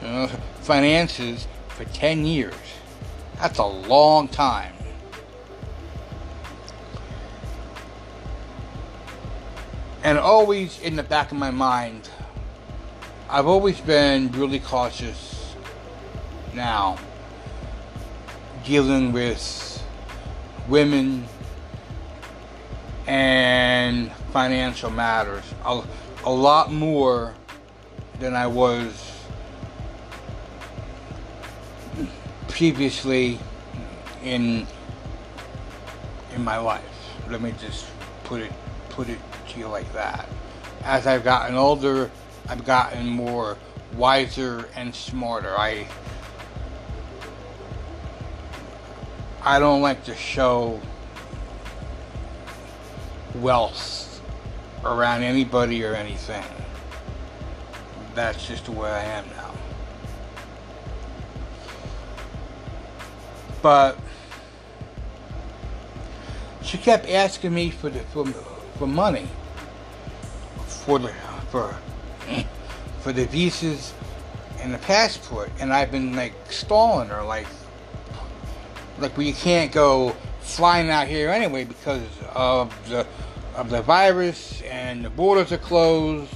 uh, 0.02 0.28
finances 0.60 1.48
for 1.68 1.84
10 1.84 2.24
years. 2.24 2.54
That's 3.38 3.58
a 3.58 3.66
long 3.66 4.28
time. 4.28 4.72
And 10.04 10.18
always 10.18 10.80
in 10.82 10.94
the 10.94 11.02
back 11.02 11.32
of 11.32 11.36
my 11.36 11.50
mind, 11.50 12.08
I've 13.28 13.48
always 13.48 13.80
been 13.80 14.30
really 14.30 14.60
cautious 14.60 15.52
now 16.54 16.96
dealing 18.64 19.12
with 19.12 19.84
women 20.68 21.24
and 23.08 24.12
financial 24.32 24.90
matters 24.90 25.44
a, 25.64 25.82
a 26.26 26.30
lot 26.30 26.72
more 26.72 27.32
than 28.18 28.34
I 28.34 28.48
was 28.48 29.12
previously 32.48 33.38
in 34.24 34.66
in 36.34 36.42
my 36.42 36.58
life. 36.58 36.82
Let 37.30 37.40
me 37.40 37.54
just 37.60 37.86
put 38.24 38.40
it 38.40 38.52
put 38.90 39.08
it 39.08 39.18
to 39.50 39.58
you 39.58 39.68
like 39.68 39.90
that. 39.92 40.28
As 40.82 41.06
I've 41.06 41.22
gotten 41.22 41.54
older, 41.54 42.10
I've 42.48 42.64
gotten 42.64 43.06
more 43.06 43.56
wiser 43.94 44.68
and 44.74 44.92
smarter. 44.92 45.56
I 45.56 45.86
I 49.42 49.60
don't 49.60 49.80
like 49.80 50.02
to 50.06 50.14
show 50.16 50.80
wealth 53.36 54.05
around 54.84 55.22
anybody 55.22 55.84
or 55.84 55.94
anything. 55.94 56.44
That's 58.14 58.46
just 58.46 58.66
the 58.66 58.72
way 58.72 58.90
I 58.90 59.04
am 59.04 59.26
now. 59.36 59.50
But 63.62 63.98
she 66.62 66.78
kept 66.78 67.08
asking 67.08 67.54
me 67.54 67.70
for 67.70 67.90
the 67.90 68.00
for, 68.00 68.26
for 68.78 68.86
money 68.86 69.28
for 70.86 70.98
the 71.00 71.12
for 71.50 71.76
for 73.00 73.12
the 73.12 73.26
visas 73.26 73.92
and 74.60 74.72
the 74.72 74.78
passport, 74.78 75.50
and 75.58 75.72
I've 75.72 75.90
been 75.90 76.16
like 76.16 76.32
stalling 76.50 77.08
her, 77.08 77.22
like 77.22 77.46
like 78.98 79.16
we 79.16 79.32
can't 79.32 79.72
go 79.72 80.14
flying 80.40 80.88
out 80.90 81.08
here 81.08 81.30
anyway 81.30 81.64
because 81.64 82.02
of 82.34 82.72
the 82.88 83.06
of 83.56 83.70
the 83.70 83.82
virus 83.82 84.62
and 84.86 85.04
the 85.04 85.10
borders 85.10 85.50
are 85.50 85.58
closed, 85.58 86.32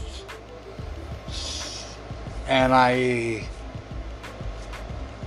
and 2.49 2.75
I 2.75 3.47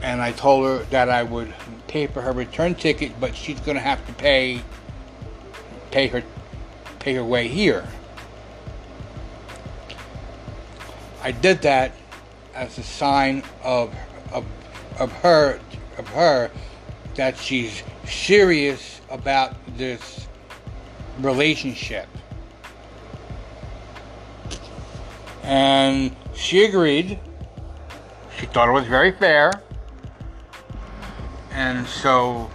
and 0.01 0.21
I 0.21 0.33
told 0.33 0.65
her 0.65 0.83
that 0.89 1.09
I 1.09 1.23
would 1.23 1.53
pay 1.87 2.07
for 2.07 2.21
her 2.21 2.33
return 2.33 2.75
ticket, 2.75 3.17
but 3.21 3.33
she's 3.33 3.61
going 3.61 3.77
to 3.77 3.81
have 3.81 4.05
to 4.07 4.13
pay 4.13 4.61
pay 5.91 6.07
her 6.07 6.21
pay 6.99 7.13
her 7.13 7.23
way 7.23 7.47
here. 7.47 7.87
I 11.21 11.31
did 11.31 11.61
that 11.61 11.93
as 12.53 12.77
a 12.77 12.83
sign 12.83 13.43
of 13.63 13.95
of 14.33 14.45
of 14.99 15.13
her 15.13 15.61
of 15.97 16.09
her 16.09 16.51
that 17.15 17.37
she's 17.37 17.83
serious 18.03 18.99
about 19.09 19.55
this 19.77 20.27
relationship. 21.21 22.09
And 25.43 26.15
she 26.33 26.65
agreed. 26.65 27.19
She 28.39 28.45
thought 28.47 28.67
it 28.69 28.71
was 28.71 28.87
very 28.87 29.11
fair. 29.11 29.51
and 31.53 31.87
so 31.87 32.49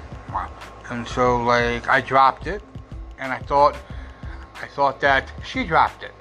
and 0.90 1.06
so 1.06 1.42
like 1.42 1.88
I 1.88 2.00
dropped 2.00 2.46
it 2.46 2.62
and 3.18 3.32
I 3.32 3.38
thought 3.38 3.76
I 4.60 4.66
thought 4.66 5.00
that 5.00 5.30
she 5.44 5.64
dropped 5.64 6.02
it. 6.02 6.12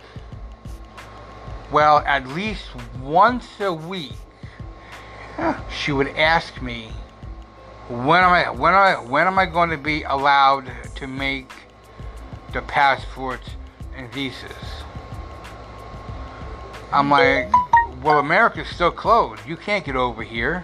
Well, 1.71 1.99
at 2.05 2.27
least 2.27 2.65
once 3.01 3.59
a 3.59 3.73
week 3.73 4.13
she 5.71 5.91
would 5.91 6.09
ask 6.09 6.61
me 6.61 6.91
when 7.89 8.23
am 8.23 8.31
I 8.31 8.49
when 8.49 8.73
am 8.73 8.79
I 8.79 8.93
when 8.99 9.27
am 9.27 9.39
I 9.39 9.45
going 9.45 9.69
to 9.71 9.77
be 9.77 10.03
allowed 10.03 10.71
to 10.95 11.07
make 11.07 11.51
the 12.53 12.61
passports 12.61 13.49
and 13.95 14.11
visas? 14.11 14.76
I'm 16.91 17.09
like, 17.09 17.51
well, 18.01 18.19
America's 18.19 18.67
still 18.69 18.91
closed. 18.91 19.45
You 19.45 19.57
can't 19.57 19.83
get 19.83 19.95
over 19.95 20.23
here. 20.23 20.63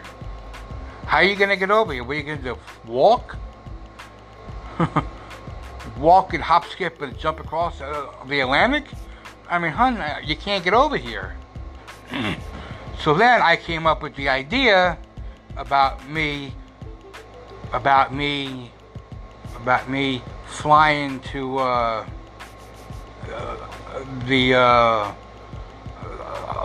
How 1.05 1.17
are 1.17 1.23
you 1.23 1.35
gonna 1.35 1.57
get 1.57 1.69
over 1.69 1.93
here? 1.93 2.03
What 2.03 2.15
are 2.15 2.19
you 2.19 2.23
gonna 2.23 2.41
do? 2.41 2.57
Walk? 2.85 3.35
Walk 5.97 6.33
and 6.33 6.41
hop, 6.41 6.65
skip, 6.65 7.01
and 7.01 7.17
jump 7.17 7.39
across 7.39 7.81
uh, 7.81 8.07
the 8.27 8.39
Atlantic? 8.39 8.85
I 9.49 9.59
mean, 9.59 9.71
hun, 9.71 10.01
you 10.23 10.35
can't 10.35 10.63
get 10.63 10.73
over 10.73 10.97
here. 10.97 11.35
so 12.99 13.13
then 13.13 13.41
I 13.41 13.57
came 13.57 13.85
up 13.85 14.01
with 14.01 14.15
the 14.15 14.29
idea 14.29 14.97
about 15.57 16.07
me, 16.09 16.53
about 17.73 18.13
me, 18.13 18.71
about 19.55 19.89
me 19.89 20.21
flying 20.45 21.19
to 21.19 21.57
uh, 21.59 22.05
uh, 23.29 23.55
the 24.25 24.55
uh, 24.55 25.11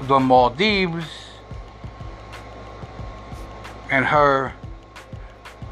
the 0.03 0.19
Maldives 0.19 1.07
and 3.91 4.05
her 4.05 4.53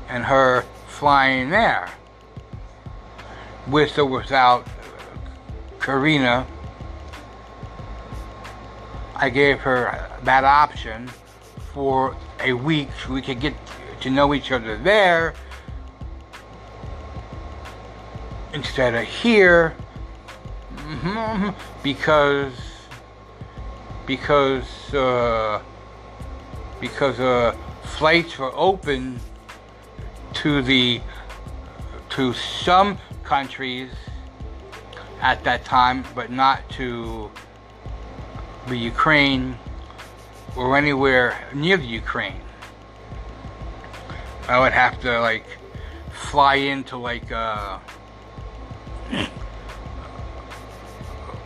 and 0.08 0.24
her 0.24 0.64
flying 0.86 1.50
there 1.50 1.90
with 3.66 3.98
or 3.98 4.06
without 4.06 4.66
Karina. 5.80 6.46
I 9.14 9.30
gave 9.30 9.60
her 9.60 10.10
that 10.24 10.44
option 10.44 11.08
for 11.72 12.16
a 12.40 12.52
week 12.52 12.88
so 13.02 13.12
we 13.12 13.22
could 13.22 13.40
get 13.40 13.54
to 14.00 14.10
know 14.10 14.34
each 14.34 14.52
other 14.52 14.76
there 14.76 15.34
instead 18.52 18.94
of 18.94 19.04
here 19.04 19.74
mm-hmm, 20.76 21.50
because 21.82 22.52
because 24.06 24.94
uh, 24.94 25.60
because 26.80 27.18
uh, 27.20 27.54
flights 27.82 28.38
were 28.38 28.52
open 28.54 29.20
to 30.34 30.62
the 30.62 31.00
to 32.10 32.32
some 32.32 32.98
countries 33.24 33.90
at 35.20 35.42
that 35.44 35.64
time, 35.64 36.04
but 36.14 36.30
not 36.30 36.68
to 36.70 37.30
the 38.68 38.76
Ukraine 38.76 39.58
or 40.56 40.76
anywhere 40.76 41.36
near 41.54 41.76
the 41.76 41.86
Ukraine. 41.86 42.40
I 44.48 44.60
would 44.60 44.72
have 44.72 45.00
to 45.00 45.20
like 45.20 45.46
fly 46.12 46.54
into 46.54 46.96
like 46.96 47.30
uh 47.32 47.78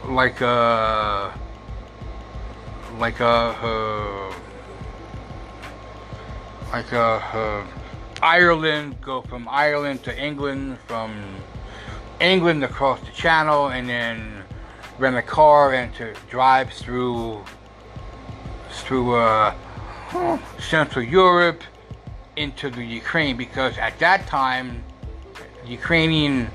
like 0.05 0.41
uh 0.43 1.31
like 3.01 3.19
a 3.21 3.25
uh, 3.25 4.35
like 6.71 6.93
a 6.93 7.01
uh, 7.01 7.67
Ireland, 8.23 9.01
go 9.01 9.23
from 9.23 9.49
Ireland 9.49 10.05
to 10.05 10.17
England, 10.17 10.79
from 10.87 11.17
England 12.21 12.63
across 12.63 13.01
the 13.01 13.11
channel, 13.13 13.69
and 13.69 13.89
then 13.89 14.45
rent 14.99 15.17
a 15.17 15.23
car 15.23 15.73
and 15.73 15.95
to 15.95 16.15
drive 16.29 16.71
through 16.71 17.43
through 18.69 19.15
uh, 19.15 19.55
Central 20.59 21.05
Europe 21.05 21.63
into 22.37 22.69
the 22.69 22.85
Ukraine 22.85 23.37
because 23.37 23.79
at 23.79 23.99
that 23.99 24.27
time 24.27 24.83
Ukrainian 25.67 26.51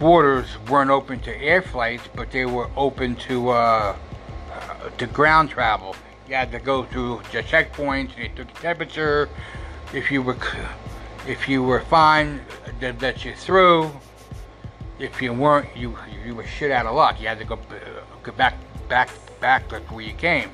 borders 0.00 0.48
weren't 0.68 0.90
open 0.90 1.20
to 1.20 1.36
air 1.36 1.60
flights, 1.60 2.04
but 2.16 2.30
they 2.30 2.46
were 2.46 2.70
open 2.76 3.16
to 3.16 3.50
uh, 3.50 3.96
to 4.98 5.06
ground 5.06 5.50
travel. 5.50 5.94
You 6.28 6.34
had 6.34 6.52
to 6.52 6.58
go 6.58 6.84
through 6.84 7.22
the 7.32 7.42
checkpoints. 7.42 8.16
They 8.16 8.28
took 8.28 8.48
your 8.48 8.60
temperature. 8.60 9.28
If 9.94 10.10
you 10.10 10.22
were 10.22 10.36
if 11.26 11.48
you 11.48 11.62
were 11.62 11.80
fine, 11.80 12.40
they 12.80 12.92
let 12.92 13.24
you 13.24 13.34
through. 13.34 13.90
If 14.98 15.22
you 15.22 15.32
weren't, 15.32 15.76
you 15.76 15.96
you 16.24 16.34
were 16.34 16.46
shit 16.46 16.70
out 16.70 16.86
of 16.86 16.94
luck. 16.94 17.20
You 17.20 17.28
had 17.28 17.38
to 17.38 17.44
go 17.44 17.58
go 18.22 18.32
back 18.32 18.54
back 18.88 19.10
back 19.40 19.68
to 19.68 19.80
where 19.80 20.04
you 20.04 20.14
came. 20.14 20.50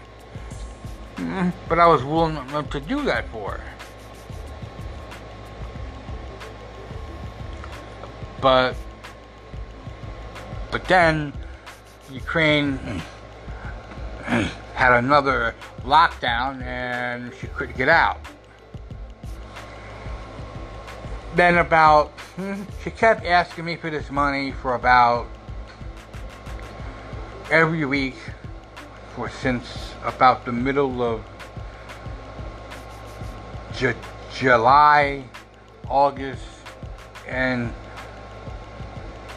Mm-hmm. 1.17 1.51
But 1.69 1.79
I 1.79 1.87
was 1.87 2.03
willing 2.03 2.37
to 2.71 2.81
do 2.81 3.03
that 3.03 3.29
for. 3.29 3.61
But 8.41 8.77
but 10.71 10.85
then 10.87 11.33
Ukraine 12.11 13.01
had 14.25 14.93
another 14.93 15.55
lockdown 15.83 16.62
and 16.62 17.33
she 17.41 17.47
couldn't 17.49 17.77
get 17.77 17.89
out. 17.89 18.18
Then 21.35 21.59
about, 21.59 22.12
she 22.83 22.91
kept 22.91 23.25
asking 23.25 23.64
me 23.64 23.77
for 23.77 23.91
this 23.91 24.11
money 24.11 24.53
for 24.53 24.75
about 24.75 25.27
every 27.51 27.85
week 27.85 28.16
for 29.14 29.29
since 29.29 29.95
about 30.05 30.45
the 30.45 30.53
middle 30.53 31.03
of 31.03 31.25
J- 33.77 33.95
July, 34.33 35.25
August, 35.89 36.43
and 37.29 37.72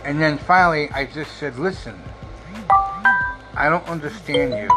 and 0.04 0.22
then 0.22 0.38
finally 0.38 0.90
I 0.92 1.06
just 1.06 1.38
said, 1.38 1.58
listen, 1.60 2.00
I 3.58 3.70
don't 3.70 3.88
understand 3.90 4.54
you. 4.54 4.70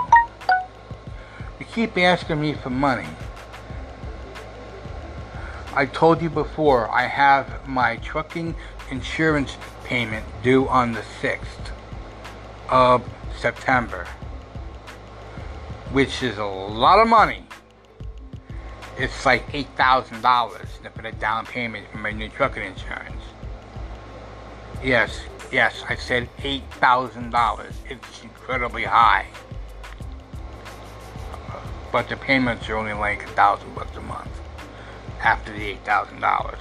You 1.59 1.67
keep 1.67 1.99
asking 1.99 2.41
me 2.41 2.55
for 2.55 2.71
money. 2.71 3.07
I 5.75 5.85
told 5.85 6.23
you 6.23 6.31
before, 6.31 6.91
I 6.91 7.03
have 7.07 7.69
my 7.69 7.97
trucking 7.97 8.55
insurance 8.91 9.59
payment 9.85 10.25
due 10.43 10.67
on 10.67 10.93
the 10.93 11.03
6th 11.21 11.73
of 12.71 13.07
September, 13.39 14.07
which 15.93 16.23
is 16.23 16.39
a 16.39 16.45
lot 16.45 17.01
of 17.01 17.07
money. 17.07 17.45
It's 18.97 19.27
like 19.27 19.47
$8,000 19.53 20.83
to 20.85 20.91
put 20.91 21.05
a 21.05 21.13
down 21.13 21.45
payment 21.45 21.87
for 21.93 21.99
my 21.99 22.13
new 22.13 22.31
trucking 22.31 22.63
insurance. 22.63 23.23
Yes, 24.83 25.21
yes, 25.53 25.85
I 25.89 25.95
said 25.97 26.29
$8,000. 26.39 27.73
It's 27.89 28.23
incredibly 28.23 28.85
high. 28.85 29.27
But 31.93 32.09
the 32.09 32.17
payments 32.17 32.69
are 32.69 32.77
only 32.77 32.93
like 32.93 33.25
a 33.25 33.29
thousand 33.29 33.75
bucks 33.75 33.97
a 33.97 34.01
month 34.01 34.31
after 35.23 35.53
the 35.53 35.65
eight 35.65 35.85
thousand 35.85 36.21
dollars. 36.21 36.59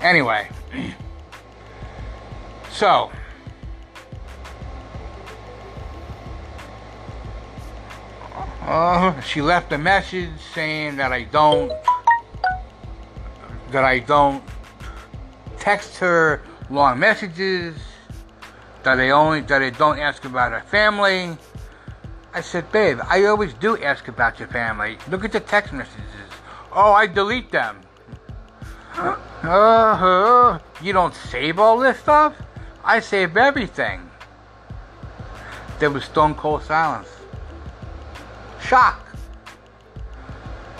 Anyway, 0.00 0.48
so 2.70 3.10
uh, 8.62 9.20
she 9.20 9.40
left 9.40 9.72
a 9.72 9.78
message 9.78 10.30
saying 10.54 10.96
that 10.96 11.12
I 11.12 11.24
don't 11.24 11.72
that 13.70 13.84
I 13.84 13.98
don't 13.98 14.42
text 15.58 15.96
her 15.98 16.42
long 16.70 16.98
messages 16.98 17.76
that 18.82 18.96
they 18.96 19.10
only 19.10 19.40
that 19.42 19.58
they 19.58 19.70
don't 19.70 19.98
ask 19.98 20.24
about 20.24 20.52
her 20.52 20.60
family. 20.60 21.36
I 22.34 22.40
said, 22.40 22.70
babe, 22.70 23.00
I 23.08 23.24
always 23.24 23.54
do 23.54 23.82
ask 23.82 24.06
about 24.08 24.38
your 24.38 24.48
family. 24.48 24.98
Look 25.10 25.24
at 25.24 25.32
the 25.32 25.40
text 25.40 25.72
messages. 25.72 26.04
Oh, 26.72 26.92
I 26.92 27.06
delete 27.06 27.50
them. 27.50 27.80
Uh-huh. 28.94 30.58
you 30.82 30.92
don't 30.92 31.14
save 31.14 31.58
all 31.58 31.78
this 31.78 31.98
stuff? 32.00 32.34
I 32.84 33.00
save 33.00 33.36
everything. 33.36 34.08
There 35.78 35.90
was 35.90 36.04
stone 36.04 36.34
cold 36.34 36.62
silence. 36.62 37.08
Shock. 38.60 39.16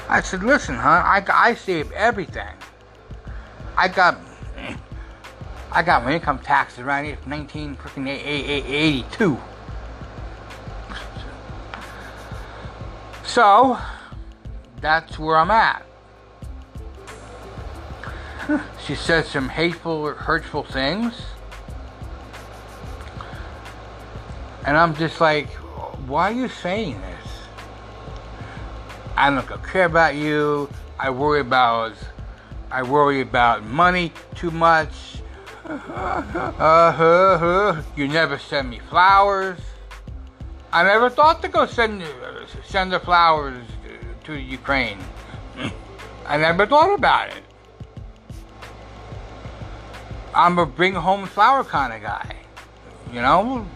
I 0.08 0.20
said, 0.20 0.42
listen, 0.42 0.74
huh? 0.74 1.02
I, 1.04 1.24
I 1.32 1.54
save 1.54 1.92
everything. 1.92 2.54
I 3.76 3.88
got 3.88 4.18
I 5.70 5.82
got 5.82 6.04
my 6.04 6.14
income 6.14 6.38
taxes 6.38 6.80
around 6.80 7.04
here 7.04 7.16
from 7.16 7.32
1982. 7.32 9.38
So, 13.24 13.78
that's 14.80 15.18
where 15.18 15.36
I'm 15.36 15.50
at. 15.50 15.84
She 18.86 18.94
said 18.94 19.26
some 19.26 19.50
hateful 19.50 20.14
hurtful 20.14 20.62
things. 20.62 21.20
And 24.64 24.74
I'm 24.74 24.94
just 24.94 25.20
like, 25.20 25.50
why 26.06 26.30
are 26.30 26.34
you 26.34 26.48
saying 26.48 26.98
this? 27.02 27.30
I 29.14 29.30
don't 29.30 29.62
care 29.64 29.84
about 29.84 30.14
you. 30.14 30.70
I 30.98 31.10
worry 31.10 31.40
about 31.40 31.92
I 32.70 32.82
worry 32.82 33.20
about 33.20 33.64
money 33.64 34.12
too 34.34 34.50
much. 34.50 35.18
Uh, 35.68 37.82
you 37.94 38.08
never 38.08 38.38
send 38.38 38.70
me 38.70 38.78
flowers. 38.78 39.58
I 40.72 40.82
never 40.82 41.10
thought 41.10 41.42
to 41.42 41.48
go 41.48 41.66
send 41.66 42.02
send 42.64 42.92
the 42.92 43.00
flowers 43.00 43.66
to 44.24 44.34
Ukraine. 44.34 44.98
I 46.26 46.38
never 46.38 46.66
thought 46.66 46.94
about 46.94 47.28
it. 47.28 47.42
I'm 50.34 50.58
a 50.58 50.64
bring 50.64 50.94
home 50.94 51.26
flower 51.26 51.64
kind 51.64 51.92
of 51.92 52.00
guy. 52.00 52.36
You 53.12 53.20
know? 53.20 53.66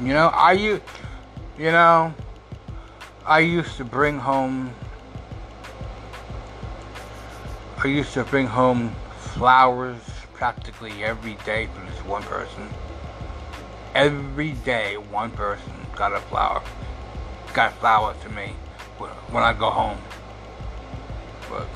You 0.00 0.14
know, 0.14 0.28
I 0.28 0.52
you 0.52 0.80
you 1.58 1.72
know, 1.72 2.14
I 3.24 3.40
used 3.40 3.76
to 3.78 3.84
bring 3.84 4.18
home 4.18 4.72
I 7.78 7.88
used 7.88 8.12
to 8.14 8.24
bring 8.24 8.46
home 8.46 8.94
flowers 9.18 10.15
practically 10.36 11.02
every 11.02 11.34
day 11.46 11.66
from 11.74 11.86
this 11.86 11.98
one 12.04 12.22
person. 12.22 12.68
Every 13.94 14.52
day, 14.52 14.96
one 14.96 15.30
person 15.30 15.72
got 15.94 16.12
a 16.12 16.20
flower, 16.20 16.62
got 17.54 17.72
a 17.72 17.74
flower 17.76 18.14
to 18.22 18.28
me 18.28 18.52
when 19.30 19.42
I 19.42 19.54
go 19.54 19.70
home. 19.70 19.98
But, 21.48 21.66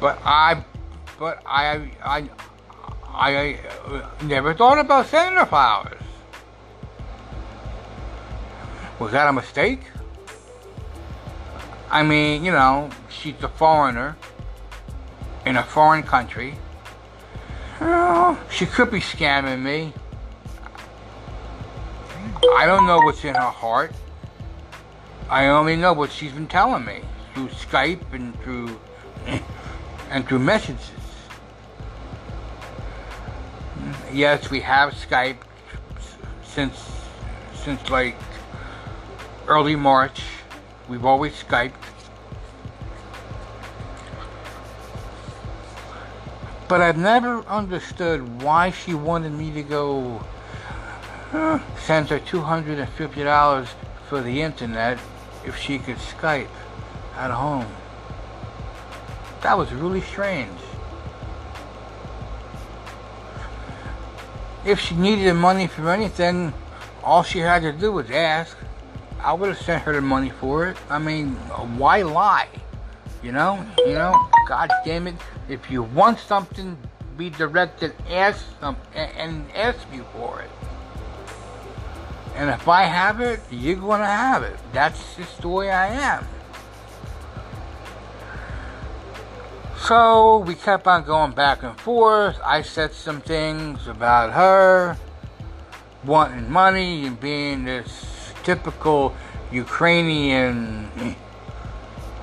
but 0.00 0.18
I, 0.24 0.64
but 1.18 1.40
I, 1.46 1.92
I, 2.02 2.28
I 3.06 3.58
uh, 3.86 4.10
never 4.24 4.52
thought 4.54 4.78
about 4.78 5.06
sending 5.06 5.38
her 5.38 5.46
flowers. 5.46 6.02
Was 8.98 9.12
that 9.12 9.28
a 9.28 9.32
mistake? 9.32 9.82
I 11.88 12.02
mean, 12.02 12.44
you 12.44 12.50
know, 12.50 12.90
she's 13.08 13.40
a 13.42 13.48
foreigner 13.48 14.16
in 15.46 15.56
a 15.56 15.62
foreign 15.62 16.02
country. 16.02 16.56
She 18.50 18.66
could 18.66 18.90
be 18.90 18.98
scamming 18.98 19.62
me. 19.62 19.92
I 22.56 22.66
don't 22.66 22.86
know 22.86 22.98
what's 22.98 23.24
in 23.24 23.34
her 23.34 23.40
heart. 23.40 23.92
I 25.30 25.46
only 25.46 25.76
know 25.76 25.92
what 25.92 26.10
she's 26.10 26.32
been 26.32 26.48
telling 26.48 26.84
me 26.84 27.02
through 27.34 27.48
Skype 27.48 28.12
and 28.12 28.40
through 28.42 28.80
and 30.10 30.26
through 30.26 30.40
messages. 30.40 30.90
Yes, 34.12 34.50
we 34.50 34.60
have 34.60 34.94
Skype 34.94 35.36
since 36.42 36.82
since 37.54 37.90
like 37.90 38.16
early 39.46 39.76
March. 39.76 40.22
We've 40.88 41.04
always 41.04 41.32
Skyped. 41.34 41.74
But 46.68 46.82
I've 46.82 46.98
never 46.98 47.40
understood 47.46 48.42
why 48.42 48.70
she 48.70 48.92
wanted 48.92 49.32
me 49.32 49.50
to 49.52 49.62
go 49.62 50.22
send 51.78 52.08
her 52.10 52.20
$250 52.20 53.68
for 54.08 54.20
the 54.20 54.42
internet 54.42 54.98
if 55.46 55.56
she 55.56 55.78
could 55.78 55.96
Skype 55.96 56.48
at 57.16 57.30
home. 57.30 57.66
That 59.42 59.56
was 59.56 59.72
really 59.72 60.02
strange. 60.02 60.58
If 64.64 64.80
she 64.80 64.94
needed 64.94 65.32
money 65.34 65.66
for 65.66 65.90
anything, 65.90 66.52
all 67.02 67.22
she 67.22 67.38
had 67.38 67.62
to 67.62 67.72
do 67.72 67.92
was 67.92 68.10
ask. 68.10 68.56
I 69.20 69.32
would 69.32 69.48
have 69.48 69.58
sent 69.58 69.82
her 69.84 69.94
the 69.94 70.02
money 70.02 70.30
for 70.30 70.66
it. 70.68 70.76
I 70.90 70.98
mean, 70.98 71.30
why 71.78 72.02
lie? 72.02 72.48
You 73.22 73.32
know, 73.32 73.64
you 73.78 73.94
know, 73.94 74.14
God 74.46 74.70
damn 74.84 75.06
it. 75.06 75.14
If 75.48 75.70
you 75.70 75.82
want 75.82 76.18
something, 76.18 76.76
be 77.16 77.30
direct 77.30 77.82
and 77.82 77.92
ask 78.10 78.44
some 78.60 78.76
and 78.94 79.50
ask 79.54 79.90
me 79.90 80.00
for 80.12 80.42
it. 80.42 80.50
And 82.36 82.50
if 82.50 82.68
I 82.68 82.84
have 82.84 83.20
it, 83.20 83.40
you're 83.50 83.76
gonna 83.76 84.06
have 84.06 84.42
it. 84.42 84.56
That's 84.72 85.16
just 85.16 85.40
the 85.40 85.48
way 85.48 85.70
I 85.70 85.88
am. 85.88 86.26
So 89.80 90.38
we 90.38 90.54
kept 90.54 90.86
on 90.86 91.04
going 91.04 91.32
back 91.32 91.62
and 91.62 91.78
forth. 91.80 92.38
I 92.44 92.62
said 92.62 92.92
some 92.92 93.20
things 93.20 93.88
about 93.88 94.32
her 94.32 94.96
wanting 96.04 96.50
money 96.50 97.06
and 97.06 97.18
being 97.18 97.64
this 97.64 98.32
typical 98.44 99.14
Ukrainian 99.50 100.90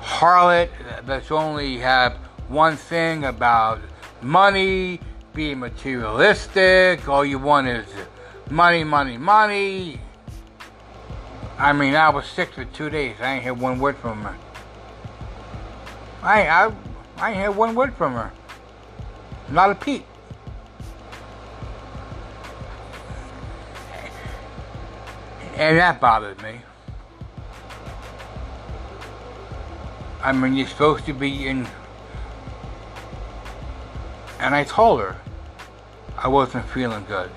harlot 0.00 0.70
that's 1.04 1.30
only 1.30 1.78
have 1.78 2.16
one 2.48 2.76
thing 2.76 3.24
about 3.24 3.80
money, 4.22 5.00
being 5.34 5.58
materialistic, 5.58 7.08
all 7.08 7.24
you 7.24 7.38
want 7.38 7.68
is 7.68 7.86
money, 8.50 8.84
money, 8.84 9.18
money. 9.18 10.00
I 11.58 11.72
mean, 11.72 11.94
I 11.94 12.10
was 12.10 12.26
sick 12.26 12.52
for 12.52 12.64
two 12.64 12.90
days. 12.90 13.16
I 13.20 13.34
ain't 13.34 13.44
heard 13.44 13.58
one 13.58 13.78
word 13.78 13.96
from 13.96 14.22
her. 14.22 14.36
I, 16.22 16.46
I, 16.48 16.72
I 17.18 17.32
ain't 17.32 17.54
one 17.54 17.74
word 17.74 17.94
from 17.94 18.12
her. 18.12 18.32
Not 19.48 19.70
a 19.70 19.74
peep. 19.74 20.04
And 25.54 25.78
that 25.78 26.00
bothered 26.00 26.42
me. 26.42 26.60
I 30.22 30.32
mean, 30.32 30.54
you're 30.54 30.66
supposed 30.66 31.06
to 31.06 31.14
be 31.14 31.46
in. 31.46 31.66
And 34.38 34.54
I 34.54 34.64
told 34.64 35.00
her 35.00 35.16
I 36.16 36.28
wasn't 36.28 36.66
feeling 36.68 37.04
good. 37.06 37.30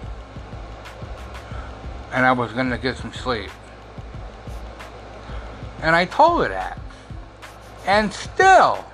And 2.11 2.25
I 2.25 2.31
was 2.31 2.51
going 2.53 2.69
to 2.69 2.77
get 2.77 2.97
some 2.97 3.13
sleep. 3.13 3.51
And 5.81 5.95
I 5.95 6.05
told 6.05 6.43
her 6.43 6.49
that. 6.49 6.79
And 7.85 8.11
still, 8.11 8.85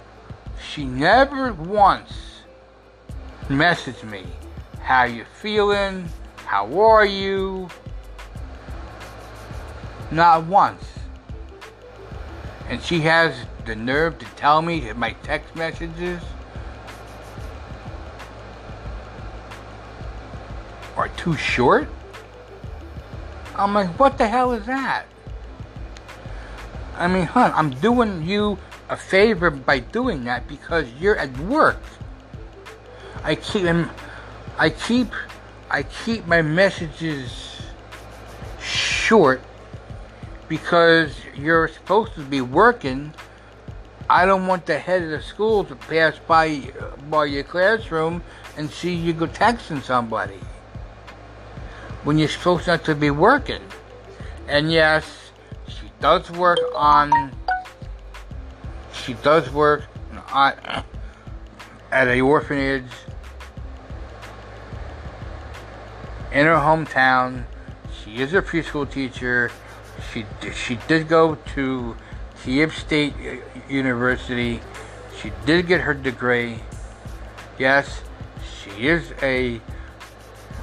she 0.61 0.85
never 0.85 1.53
once 1.53 2.41
messaged 3.47 4.03
me, 4.09 4.23
how 4.79 5.03
you 5.03 5.25
feeling? 5.41 6.07
How 6.45 6.79
are 6.79 7.05
you? 7.05 7.69
Not 10.11 10.45
once. 10.45 10.83
And 12.69 12.81
she 12.81 12.99
has 13.01 13.35
the 13.65 13.75
nerve 13.75 14.19
to 14.19 14.25
tell 14.35 14.61
me 14.61 14.91
my 14.93 15.11
text 15.23 15.55
messages 15.55 16.21
are 20.95 21.09
too 21.09 21.35
short? 21.35 21.87
I'm 23.55 23.73
like, 23.73 23.99
what 23.99 24.17
the 24.17 24.27
hell 24.27 24.53
is 24.53 24.65
that? 24.65 25.05
I 26.97 27.07
mean, 27.07 27.25
hun, 27.25 27.51
I'm 27.53 27.71
doing 27.71 28.23
you 28.23 28.57
a 28.89 28.97
favor 28.97 29.49
by 29.49 29.79
doing 29.79 30.23
that 30.25 30.47
because 30.47 30.91
you're 30.99 31.17
at 31.17 31.37
work. 31.39 31.81
I 33.23 33.35
keep 33.35 33.65
um, 33.65 33.89
I 34.57 34.69
keep 34.69 35.11
I 35.69 35.83
keep 35.83 36.27
my 36.27 36.41
messages 36.41 37.61
short 38.61 39.41
because 40.47 41.13
you're 41.35 41.67
supposed 41.67 42.13
to 42.13 42.21
be 42.21 42.41
working 42.41 43.13
I 44.07 44.27
don't 44.27 44.45
want 44.45 44.67
the 44.67 44.77
head 44.77 45.01
of 45.01 45.09
the 45.09 45.21
school 45.21 45.63
to 45.65 45.75
pass 45.75 46.19
by 46.27 46.71
by 47.09 47.25
your 47.25 47.43
classroom 47.43 48.23
and 48.57 48.69
see 48.69 48.93
you 48.93 49.13
go 49.13 49.25
texting 49.25 49.81
somebody 49.81 50.39
when 52.05 52.19
you're 52.19 52.29
supposed 52.29 52.67
not 52.67 52.85
to 52.85 52.95
be 52.95 53.09
working. 53.09 53.61
And 54.47 54.71
yes, 54.71 55.31
she 55.67 55.91
does 55.99 56.31
work 56.31 56.59
on. 56.73 57.33
She 58.93 59.13
does 59.15 59.51
work 59.51 59.83
on, 60.31 60.53
at 61.91 62.07
a 62.07 62.21
orphanage 62.21 62.91
in 66.31 66.45
her 66.45 66.55
hometown. 66.55 67.45
She 68.03 68.21
is 68.21 68.33
a 68.33 68.41
preschool 68.41 68.89
teacher. 68.89 69.51
She 70.13 70.25
she 70.53 70.77
did 70.87 71.07
go 71.07 71.35
to 71.55 71.97
Kiev 72.43 72.77
State 72.77 73.15
University. 73.67 74.61
She 75.19 75.31
did 75.45 75.65
get 75.65 75.81
her 75.81 75.95
degree. 75.95 76.59
Yes, 77.57 78.01
she 78.61 78.87
is 78.87 79.11
a 79.23 79.59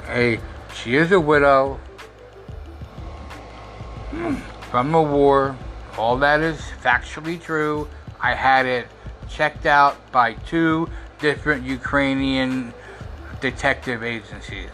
a 0.06 0.38
she 0.74 0.96
is 0.96 1.12
a 1.12 1.20
widow 1.20 1.78
hmm. 4.10 4.34
from 4.70 4.92
the 4.92 5.00
war. 5.00 5.56
All 5.96 6.16
that 6.18 6.40
is 6.40 6.60
factually 6.82 7.40
true. 7.40 7.88
I 8.20 8.34
had 8.34 8.66
it 8.66 8.88
checked 9.28 9.66
out 9.66 9.96
by 10.12 10.34
two 10.34 10.88
different 11.18 11.64
Ukrainian 11.64 12.72
detective 13.40 14.02
agencies. 14.02 14.70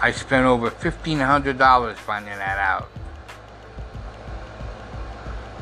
I 0.00 0.10
spent 0.10 0.46
over 0.46 0.70
$1,500 0.70 1.94
finding 1.94 2.34
that 2.36 2.58
out. 2.58 2.90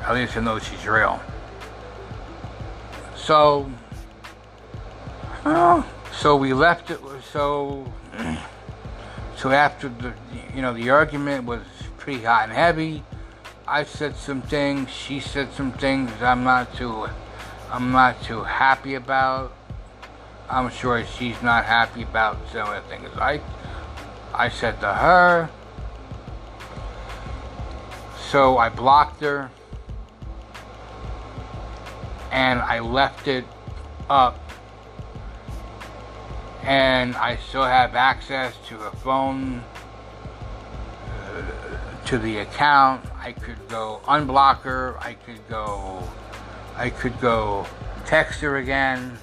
At 0.03 0.15
least 0.15 0.37
I 0.37 0.41
know 0.41 0.59
she's 0.59 0.87
real. 0.87 1.21
So, 3.15 3.71
so 6.13 6.37
we 6.37 6.55
left 6.55 6.91
it. 6.91 7.01
So, 7.31 7.85
so 9.41 9.51
after 9.51 9.89
the, 9.89 10.13
you 10.55 10.61
know, 10.61 10.75
the 10.75 10.91
argument 10.91 11.47
was 11.47 11.63
pretty 11.97 12.23
hot 12.23 12.45
and 12.45 12.53
heavy. 12.53 13.03
I 13.67 13.85
said 13.85 14.15
some 14.17 14.43
things. 14.43 14.91
She 14.91 15.19
said 15.19 15.51
some 15.55 15.73
things. 15.73 16.11
I'm 16.21 16.45
not 16.45 16.75
too, 16.75 17.09
I'm 17.71 17.91
not 17.91 18.23
too 18.23 18.43
happy 18.43 18.97
about. 18.97 19.55
I'm 20.51 20.69
sure 20.69 21.03
she's 21.07 21.41
not 21.41 21.65
happy 21.65 22.03
about 22.03 22.37
some 22.53 22.69
of 22.69 22.83
the 22.83 22.89
things 22.91 23.09
I, 23.17 23.41
I 24.35 24.51
said 24.51 24.79
to 24.81 24.93
her. 24.93 25.49
So 28.29 28.59
I 28.59 28.69
blocked 28.69 29.23
her 29.23 29.51
and 32.31 32.61
I 32.61 32.81
left 32.81 33.27
it 33.27 33.47
up 34.11 34.50
and 36.63 37.17
I 37.17 37.37
still 37.37 37.65
have 37.65 37.95
access 37.95 38.55
to 38.69 38.81
a 38.83 38.91
phone 38.91 39.63
uh, 41.07 41.43
to 42.07 42.19
the 42.19 42.39
account 42.39 43.05
I 43.19 43.33
could 43.33 43.69
go 43.69 44.01
unblock 44.05 44.61
her 44.63 44.97
I 45.01 45.15
could 45.15 45.47
go 45.49 46.03
I 46.77 46.91
could 46.91 47.19
go 47.21 47.67
text 48.07 48.41
her 48.41 48.57
again 48.57 49.19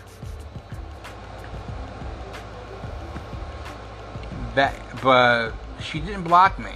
that 4.56 4.76
but 5.02 5.52
she 5.80 6.00
didn't 6.00 6.24
block 6.24 6.58
me 6.58 6.74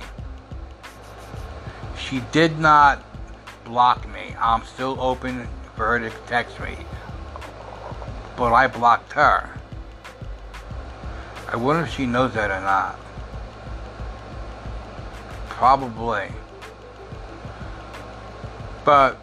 she 1.98 2.22
did 2.32 2.60
not 2.60 3.04
block 3.66 4.08
me 4.12 4.36
I'm 4.40 4.64
still 4.66 4.98
open 5.00 5.48
for 5.76 5.98
her 5.98 6.00
to 6.00 6.16
text 6.28 6.60
me. 6.60 6.78
But 8.36 8.54
I 8.54 8.68
blocked 8.68 9.14
her. 9.14 9.50
I 11.52 11.58
wonder 11.58 11.84
if 11.84 11.94
she 11.94 12.06
knows 12.06 12.34
that 12.36 12.50
or 12.50 12.62
not. 12.62 12.98
Probably. 15.50 16.30
But 18.86 19.20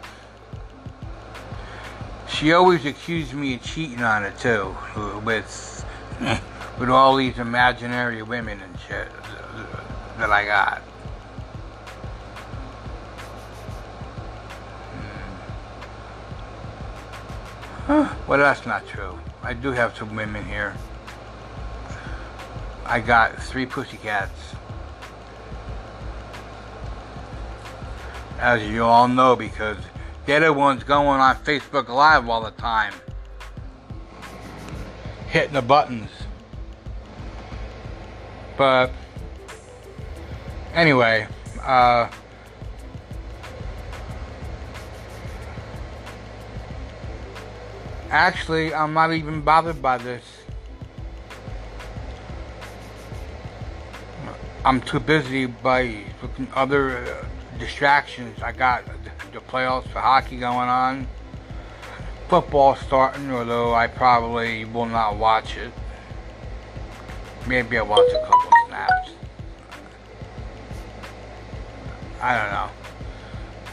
she 2.27 2.53
always 2.53 2.85
accused 2.85 3.33
me 3.33 3.55
of 3.55 3.63
cheating 3.63 4.03
on 4.03 4.23
her 4.23 4.31
too, 4.31 4.75
with 5.25 5.85
with 6.79 6.89
all 6.89 7.15
these 7.15 7.39
imaginary 7.39 8.21
women 8.21 8.61
and 8.61 8.79
shit 8.87 9.07
that 10.17 10.31
I 10.31 10.45
got. 10.45 10.81
Hmm. 17.87 18.29
well, 18.29 18.37
that's 18.37 18.67
not 18.67 18.87
true. 18.87 19.17
I 19.41 19.53
do 19.53 19.71
have 19.71 19.97
some 19.97 20.15
women 20.15 20.45
here. 20.45 20.75
I 22.89 22.99
got 22.99 23.39
three 23.41 23.67
pussycats. 23.67 24.55
As 28.39 28.63
you 28.63 28.83
all 28.83 29.07
know, 29.07 29.35
because 29.35 29.77
the 30.25 30.33
other 30.35 30.51
one's 30.51 30.83
going 30.83 31.21
on 31.21 31.35
Facebook 31.37 31.87
Live 31.87 32.27
all 32.27 32.41
the 32.41 32.51
time. 32.51 32.93
Hitting 35.27 35.53
the 35.53 35.61
buttons. 35.61 36.09
But, 38.57 38.91
anyway, 40.73 41.27
uh, 41.61 42.09
Actually, 48.09 48.73
I'm 48.73 48.95
not 48.95 49.13
even 49.13 49.41
bothered 49.41 49.83
by 49.83 49.99
this. 49.99 50.23
I'm 54.65 54.81
too 54.81 54.99
busy 54.99 55.45
by 55.45 56.03
other 56.53 56.97
uh, 56.97 57.25
distractions. 57.57 58.41
I 58.43 58.51
got 58.51 58.83
the 59.31 59.39
playoffs 59.39 59.87
for 59.87 59.99
hockey 59.99 60.37
going 60.37 60.69
on. 60.69 61.07
Football 62.27 62.75
starting, 62.75 63.31
although 63.31 63.73
I 63.73 63.87
probably 63.87 64.65
will 64.65 64.85
not 64.85 65.15
watch 65.17 65.55
it. 65.55 65.71
Maybe 67.47 67.77
I'll 67.77 67.87
watch 67.87 68.09
a 68.11 68.25
couple 68.25 68.51
snaps. 68.67 69.11
I 72.21 72.37
don't 72.37 72.51
know. 72.51 72.69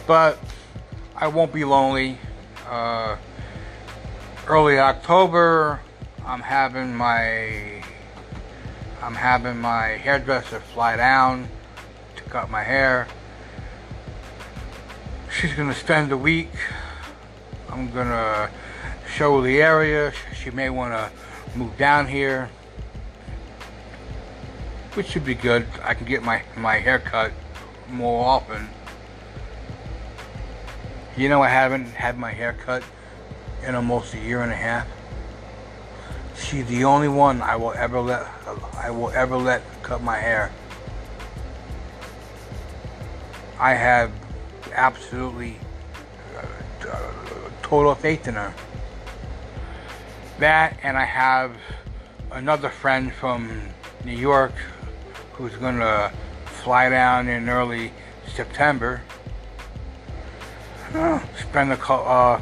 But 0.07 0.39
I 1.17 1.27
won't 1.27 1.53
be 1.53 1.65
lonely. 1.65 2.17
Uh, 2.69 3.17
early 4.47 4.79
October, 4.79 5.81
I'm 6.25 6.41
having 6.41 6.95
my 6.95 7.83
I'm 9.03 9.15
having 9.15 9.59
my 9.59 9.89
hairdresser 9.89 10.61
fly 10.61 10.97
down 10.97 11.49
to 12.17 12.23
cut 12.25 12.51
my 12.51 12.63
hair. 12.63 13.07
She's 15.31 15.53
gonna 15.55 15.75
spend 15.75 16.11
a 16.13 16.17
week. 16.17 16.51
I'm 17.71 17.91
gonna 17.93 18.51
show 19.15 19.41
the 19.43 19.61
area. 19.61 20.13
She 20.35 20.51
may 20.51 20.71
wanna 20.71 21.11
move 21.55 21.77
down 21.77 22.09
here, 22.09 22.49
which 24.95 25.09
should 25.09 25.25
be 25.25 25.35
good. 25.35 25.67
I 25.83 25.95
can 25.95 26.07
get 26.07 26.23
my 26.23 26.43
my 26.57 26.77
hair 26.79 26.99
cut 26.99 27.33
more 27.91 28.25
often. 28.25 28.69
You 31.17 31.29
know, 31.29 31.43
I 31.43 31.49
haven't 31.49 31.87
had 31.87 32.19
my 32.19 32.33
hair 32.33 32.55
cut 32.55 32.83
in 33.67 33.75
almost 33.75 34.15
a 34.15 34.19
year 34.19 34.43
and 34.43 34.53
a 34.53 34.57
half. 34.57 34.87
She's 36.39 36.67
the 36.67 36.85
only 36.85 37.09
one 37.09 37.43
I 37.43 37.57
will 37.57 37.73
ever 37.73 38.01
let 38.01 38.27
I 38.79 38.91
will 38.91 39.11
ever 39.11 39.37
let 39.37 39.63
cut 39.83 40.03
my 40.03 40.19
hair. 40.19 40.53
I 43.59 43.75
have 43.75 44.13
absolutely 44.75 45.57
uh, 46.37 47.07
total 47.63 47.95
faith 47.95 48.29
in 48.29 48.35
her. 48.35 48.55
That 50.39 50.79
and 50.83 50.97
I 50.97 51.05
have 51.05 51.57
another 52.31 52.69
friend 52.69 53.13
from 53.13 53.63
New 54.05 54.17
York 54.17 54.53
who's 55.33 55.55
going 55.57 55.79
to 55.79 56.13
fly 56.45 56.91
down 56.91 57.29
in 57.29 57.49
early 57.49 57.93
September. 58.27 59.03
Uh, 60.95 61.21
spend 61.41 61.73
a 61.73 61.93
uh, 61.93 62.41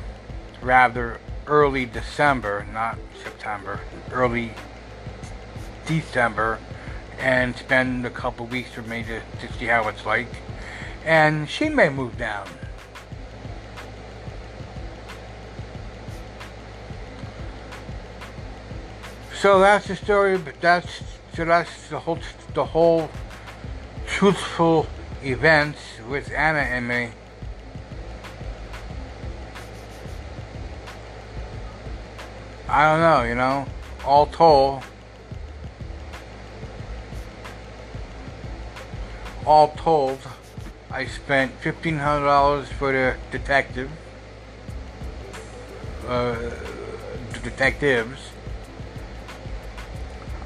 rather 0.62 1.20
early 1.46 1.86
December, 1.86 2.66
not 2.72 2.98
September, 3.24 3.80
early 4.12 4.52
December, 5.86 6.60
and 7.18 7.56
spend 7.56 8.06
a 8.06 8.10
couple 8.10 8.46
weeks 8.46 8.76
with 8.76 8.86
me 8.86 9.02
to, 9.02 9.20
to 9.40 9.52
see 9.54 9.66
how 9.66 9.88
it's 9.88 10.06
like. 10.06 10.28
And 11.04 11.48
she 11.48 11.68
may 11.68 11.88
move 11.88 12.16
down. 12.16 12.46
So 19.34 19.58
that's 19.58 19.88
the 19.88 19.96
story, 19.96 20.38
but 20.38 20.58
that's 20.60 21.02
so 21.34 21.44
that's 21.44 21.88
the 21.88 21.98
whole 21.98 22.18
the 22.54 22.64
whole 22.64 23.10
truthful 24.06 24.86
events 25.22 25.80
with 26.08 26.32
Anna 26.32 26.60
and 26.60 26.88
me. 26.88 27.10
I 32.66 32.90
don't 32.90 33.00
know, 33.00 33.22
you 33.28 33.34
know, 33.34 33.66
all 34.04 34.26
told, 34.26 34.82
all 39.46 39.68
told, 39.68 40.18
I 40.90 41.04
spent 41.04 41.52
fifteen 41.60 41.98
hundred 41.98 42.26
dollars 42.26 42.68
for 42.68 42.92
the 42.92 43.16
detective, 43.30 43.90
uh, 46.08 46.36
detectives. 47.42 48.30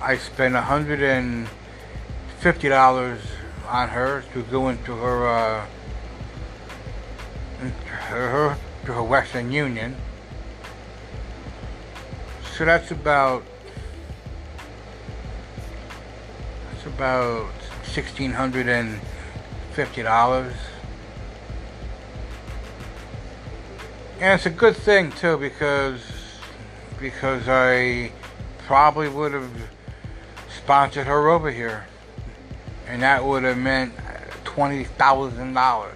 I 0.03 0.17
spent 0.17 0.57
hundred 0.57 1.03
and 1.03 1.49
fifty 2.41 2.69
dollars 2.69 3.21
on 3.69 3.91
her 3.91 4.25
to 4.33 4.43
go 4.43 4.69
into 4.69 4.93
her, 4.97 5.29
uh, 5.29 5.67
her, 8.09 8.57
to 8.87 8.93
her 8.93 9.03
Western 9.03 9.53
Union. 9.53 9.97
So 12.59 12.65
that's 12.65 12.91
about 12.91 13.45
that's 16.73 16.87
about 16.87 17.53
sixteen 17.85 18.33
hundred 18.33 18.67
and 18.67 19.01
fifty 19.75 20.03
dollars. 20.03 20.57
And 24.19 24.35
it's 24.35 24.47
a 24.47 24.51
good 24.51 24.75
thing 24.75 25.13
too 25.13 25.37
because 25.37 26.03
because 26.99 27.45
I 27.47 28.11
probably 28.67 29.09
would 29.09 29.35
have 29.35 29.71
sponsored 30.49 31.07
her 31.07 31.29
over 31.29 31.53
here. 31.53 31.87
And 32.89 33.03
that 33.03 33.25
would 33.25 33.45
have 33.45 33.57
meant 33.59 33.95
$20,000 34.45 35.91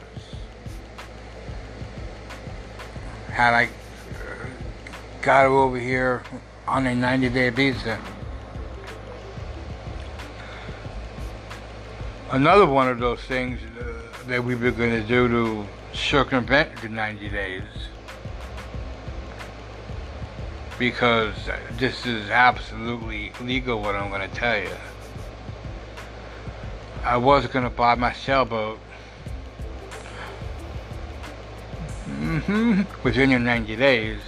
had 3.31 3.55
I 3.55 3.65
uh, 3.65 3.69
got 5.23 5.43
her 5.43 5.49
over 5.49 5.81
here 5.81 6.23
on 6.67 6.87
a 6.87 6.95
90 6.95 7.29
day 7.31 7.51
visa. 7.51 7.99
Another 12.31 12.67
one 12.67 12.89
of 12.89 12.99
those 12.99 13.21
things 13.21 13.61
uh, 13.79 13.93
that 14.27 14.43
we 14.43 14.55
were 14.55 14.71
going 14.71 14.91
to 14.91 15.07
do 15.07 15.29
to 15.29 15.67
circumvent 15.93 16.81
the 16.81 16.89
90 16.89 17.29
days 17.29 17.63
because 20.79 21.35
this 21.73 22.07
is 22.07 22.31
absolutely 22.31 23.33
legal 23.41 23.81
what 23.81 23.95
I'm 23.95 24.09
going 24.09 24.29
to 24.29 24.35
tell 24.35 24.59
you. 24.59 24.75
I 27.05 27.17
was 27.17 27.47
going 27.49 27.65
to 27.65 27.71
buy 27.71 27.95
my 27.97 28.13
sailboat 28.13 28.79
mm-hmm, 32.07 32.83
within 33.03 33.31
the 33.31 33.39
90 33.39 33.77
days 33.77 34.21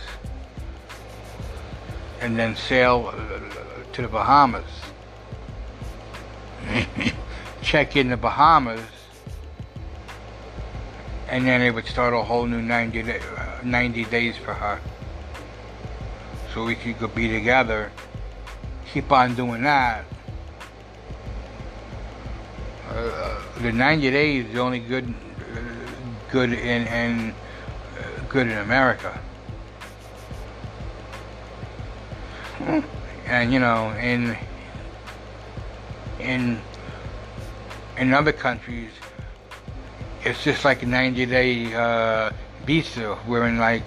and 2.25 2.39
then 2.39 2.57
sail 2.57 3.13
uh, 3.13 3.93
to 3.93 4.03
the 4.03 4.09
Bahamas. 4.09 4.65
Check 7.63 7.97
in 7.97 8.09
the 8.09 8.17
Bahamas 8.17 8.81
and 11.29 11.47
then 11.47 11.63
it 11.63 11.75
would 11.75 11.87
start 11.87 12.15
a 12.15 12.23
whole 12.23 12.47
new 12.47 12.63
90, 12.63 13.03
day, 13.03 13.21
uh, 13.37 13.59
90 13.65 14.05
days 14.05 14.37
for 14.37 14.55
her. 14.55 14.81
So 16.53 16.65
we 16.65 16.77
could 16.77 16.99
go 17.01 17.09
be 17.09 17.29
together, 17.29 17.91
keep 18.93 19.11
on 19.11 19.35
doing 19.35 19.63
that. 19.65 20.05
Uh, 22.89 23.43
the 23.61 23.73
90 23.73 24.11
days 24.11 24.47
is 24.47 24.53
the 24.53 24.61
only 24.61 24.79
good, 24.79 25.13
uh, 25.53 25.61
good 26.31 26.53
in, 26.53 26.87
in 26.87 27.35
good 28.29 28.47
in 28.47 28.59
America. 28.59 29.19
And 33.27 33.53
you 33.53 33.59
know, 33.59 33.91
in 33.93 34.37
in 36.21 36.61
in 37.97 38.13
other 38.13 38.33
countries, 38.33 38.91
it's 40.25 40.43
just 40.43 40.65
like 40.65 40.83
a 40.83 40.87
90 40.87 41.27
day 41.27 41.75
uh, 41.75 42.31
visa 42.65 43.15
where 43.27 43.47
in 43.47 43.59
like 43.59 43.85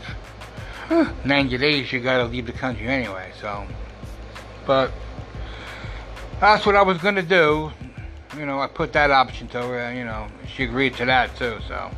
90 1.25 1.57
days 1.57 1.91
you 1.91 1.99
gotta 1.99 2.25
leave 2.25 2.45
the 2.45 2.51
country 2.51 2.87
anyway 2.87 3.31
so. 3.41 3.65
But 4.65 4.91
that's 6.39 6.65
what 6.65 6.75
I 6.75 6.81
was 6.81 6.97
gonna 6.99 7.23
do. 7.23 7.71
You 8.37 8.45
know 8.45 8.59
I 8.59 8.67
put 8.67 8.93
that 8.93 9.11
option 9.11 9.47
to 9.49 9.61
her 9.61 9.93
you 9.93 10.05
know 10.05 10.27
she 10.47 10.63
agreed 10.63 10.95
to 10.95 11.05
that 11.05 11.35
too 11.35 11.57
so. 11.67 11.91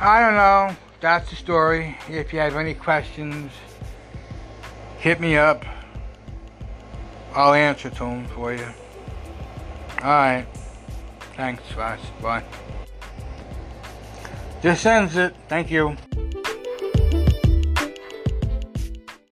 I 0.00 0.20
don't 0.20 0.34
know. 0.34 0.76
That's 1.00 1.28
the 1.30 1.36
story. 1.36 1.96
If 2.08 2.32
you 2.32 2.38
have 2.38 2.54
any 2.54 2.74
questions 2.74 3.50
hit 4.98 5.20
me 5.20 5.36
up 5.36 5.64
I'll 7.34 7.54
answer 7.54 7.90
to 7.90 7.98
them 7.98 8.26
for 8.28 8.52
you 8.52 8.66
alright 10.02 10.46
Thanks, 11.38 11.62
guys. 11.76 12.00
Bye. 12.20 12.42
This 14.60 14.84
ends 14.84 15.14
it. 15.16 15.36
Thank 15.46 15.70
you. 15.70 15.96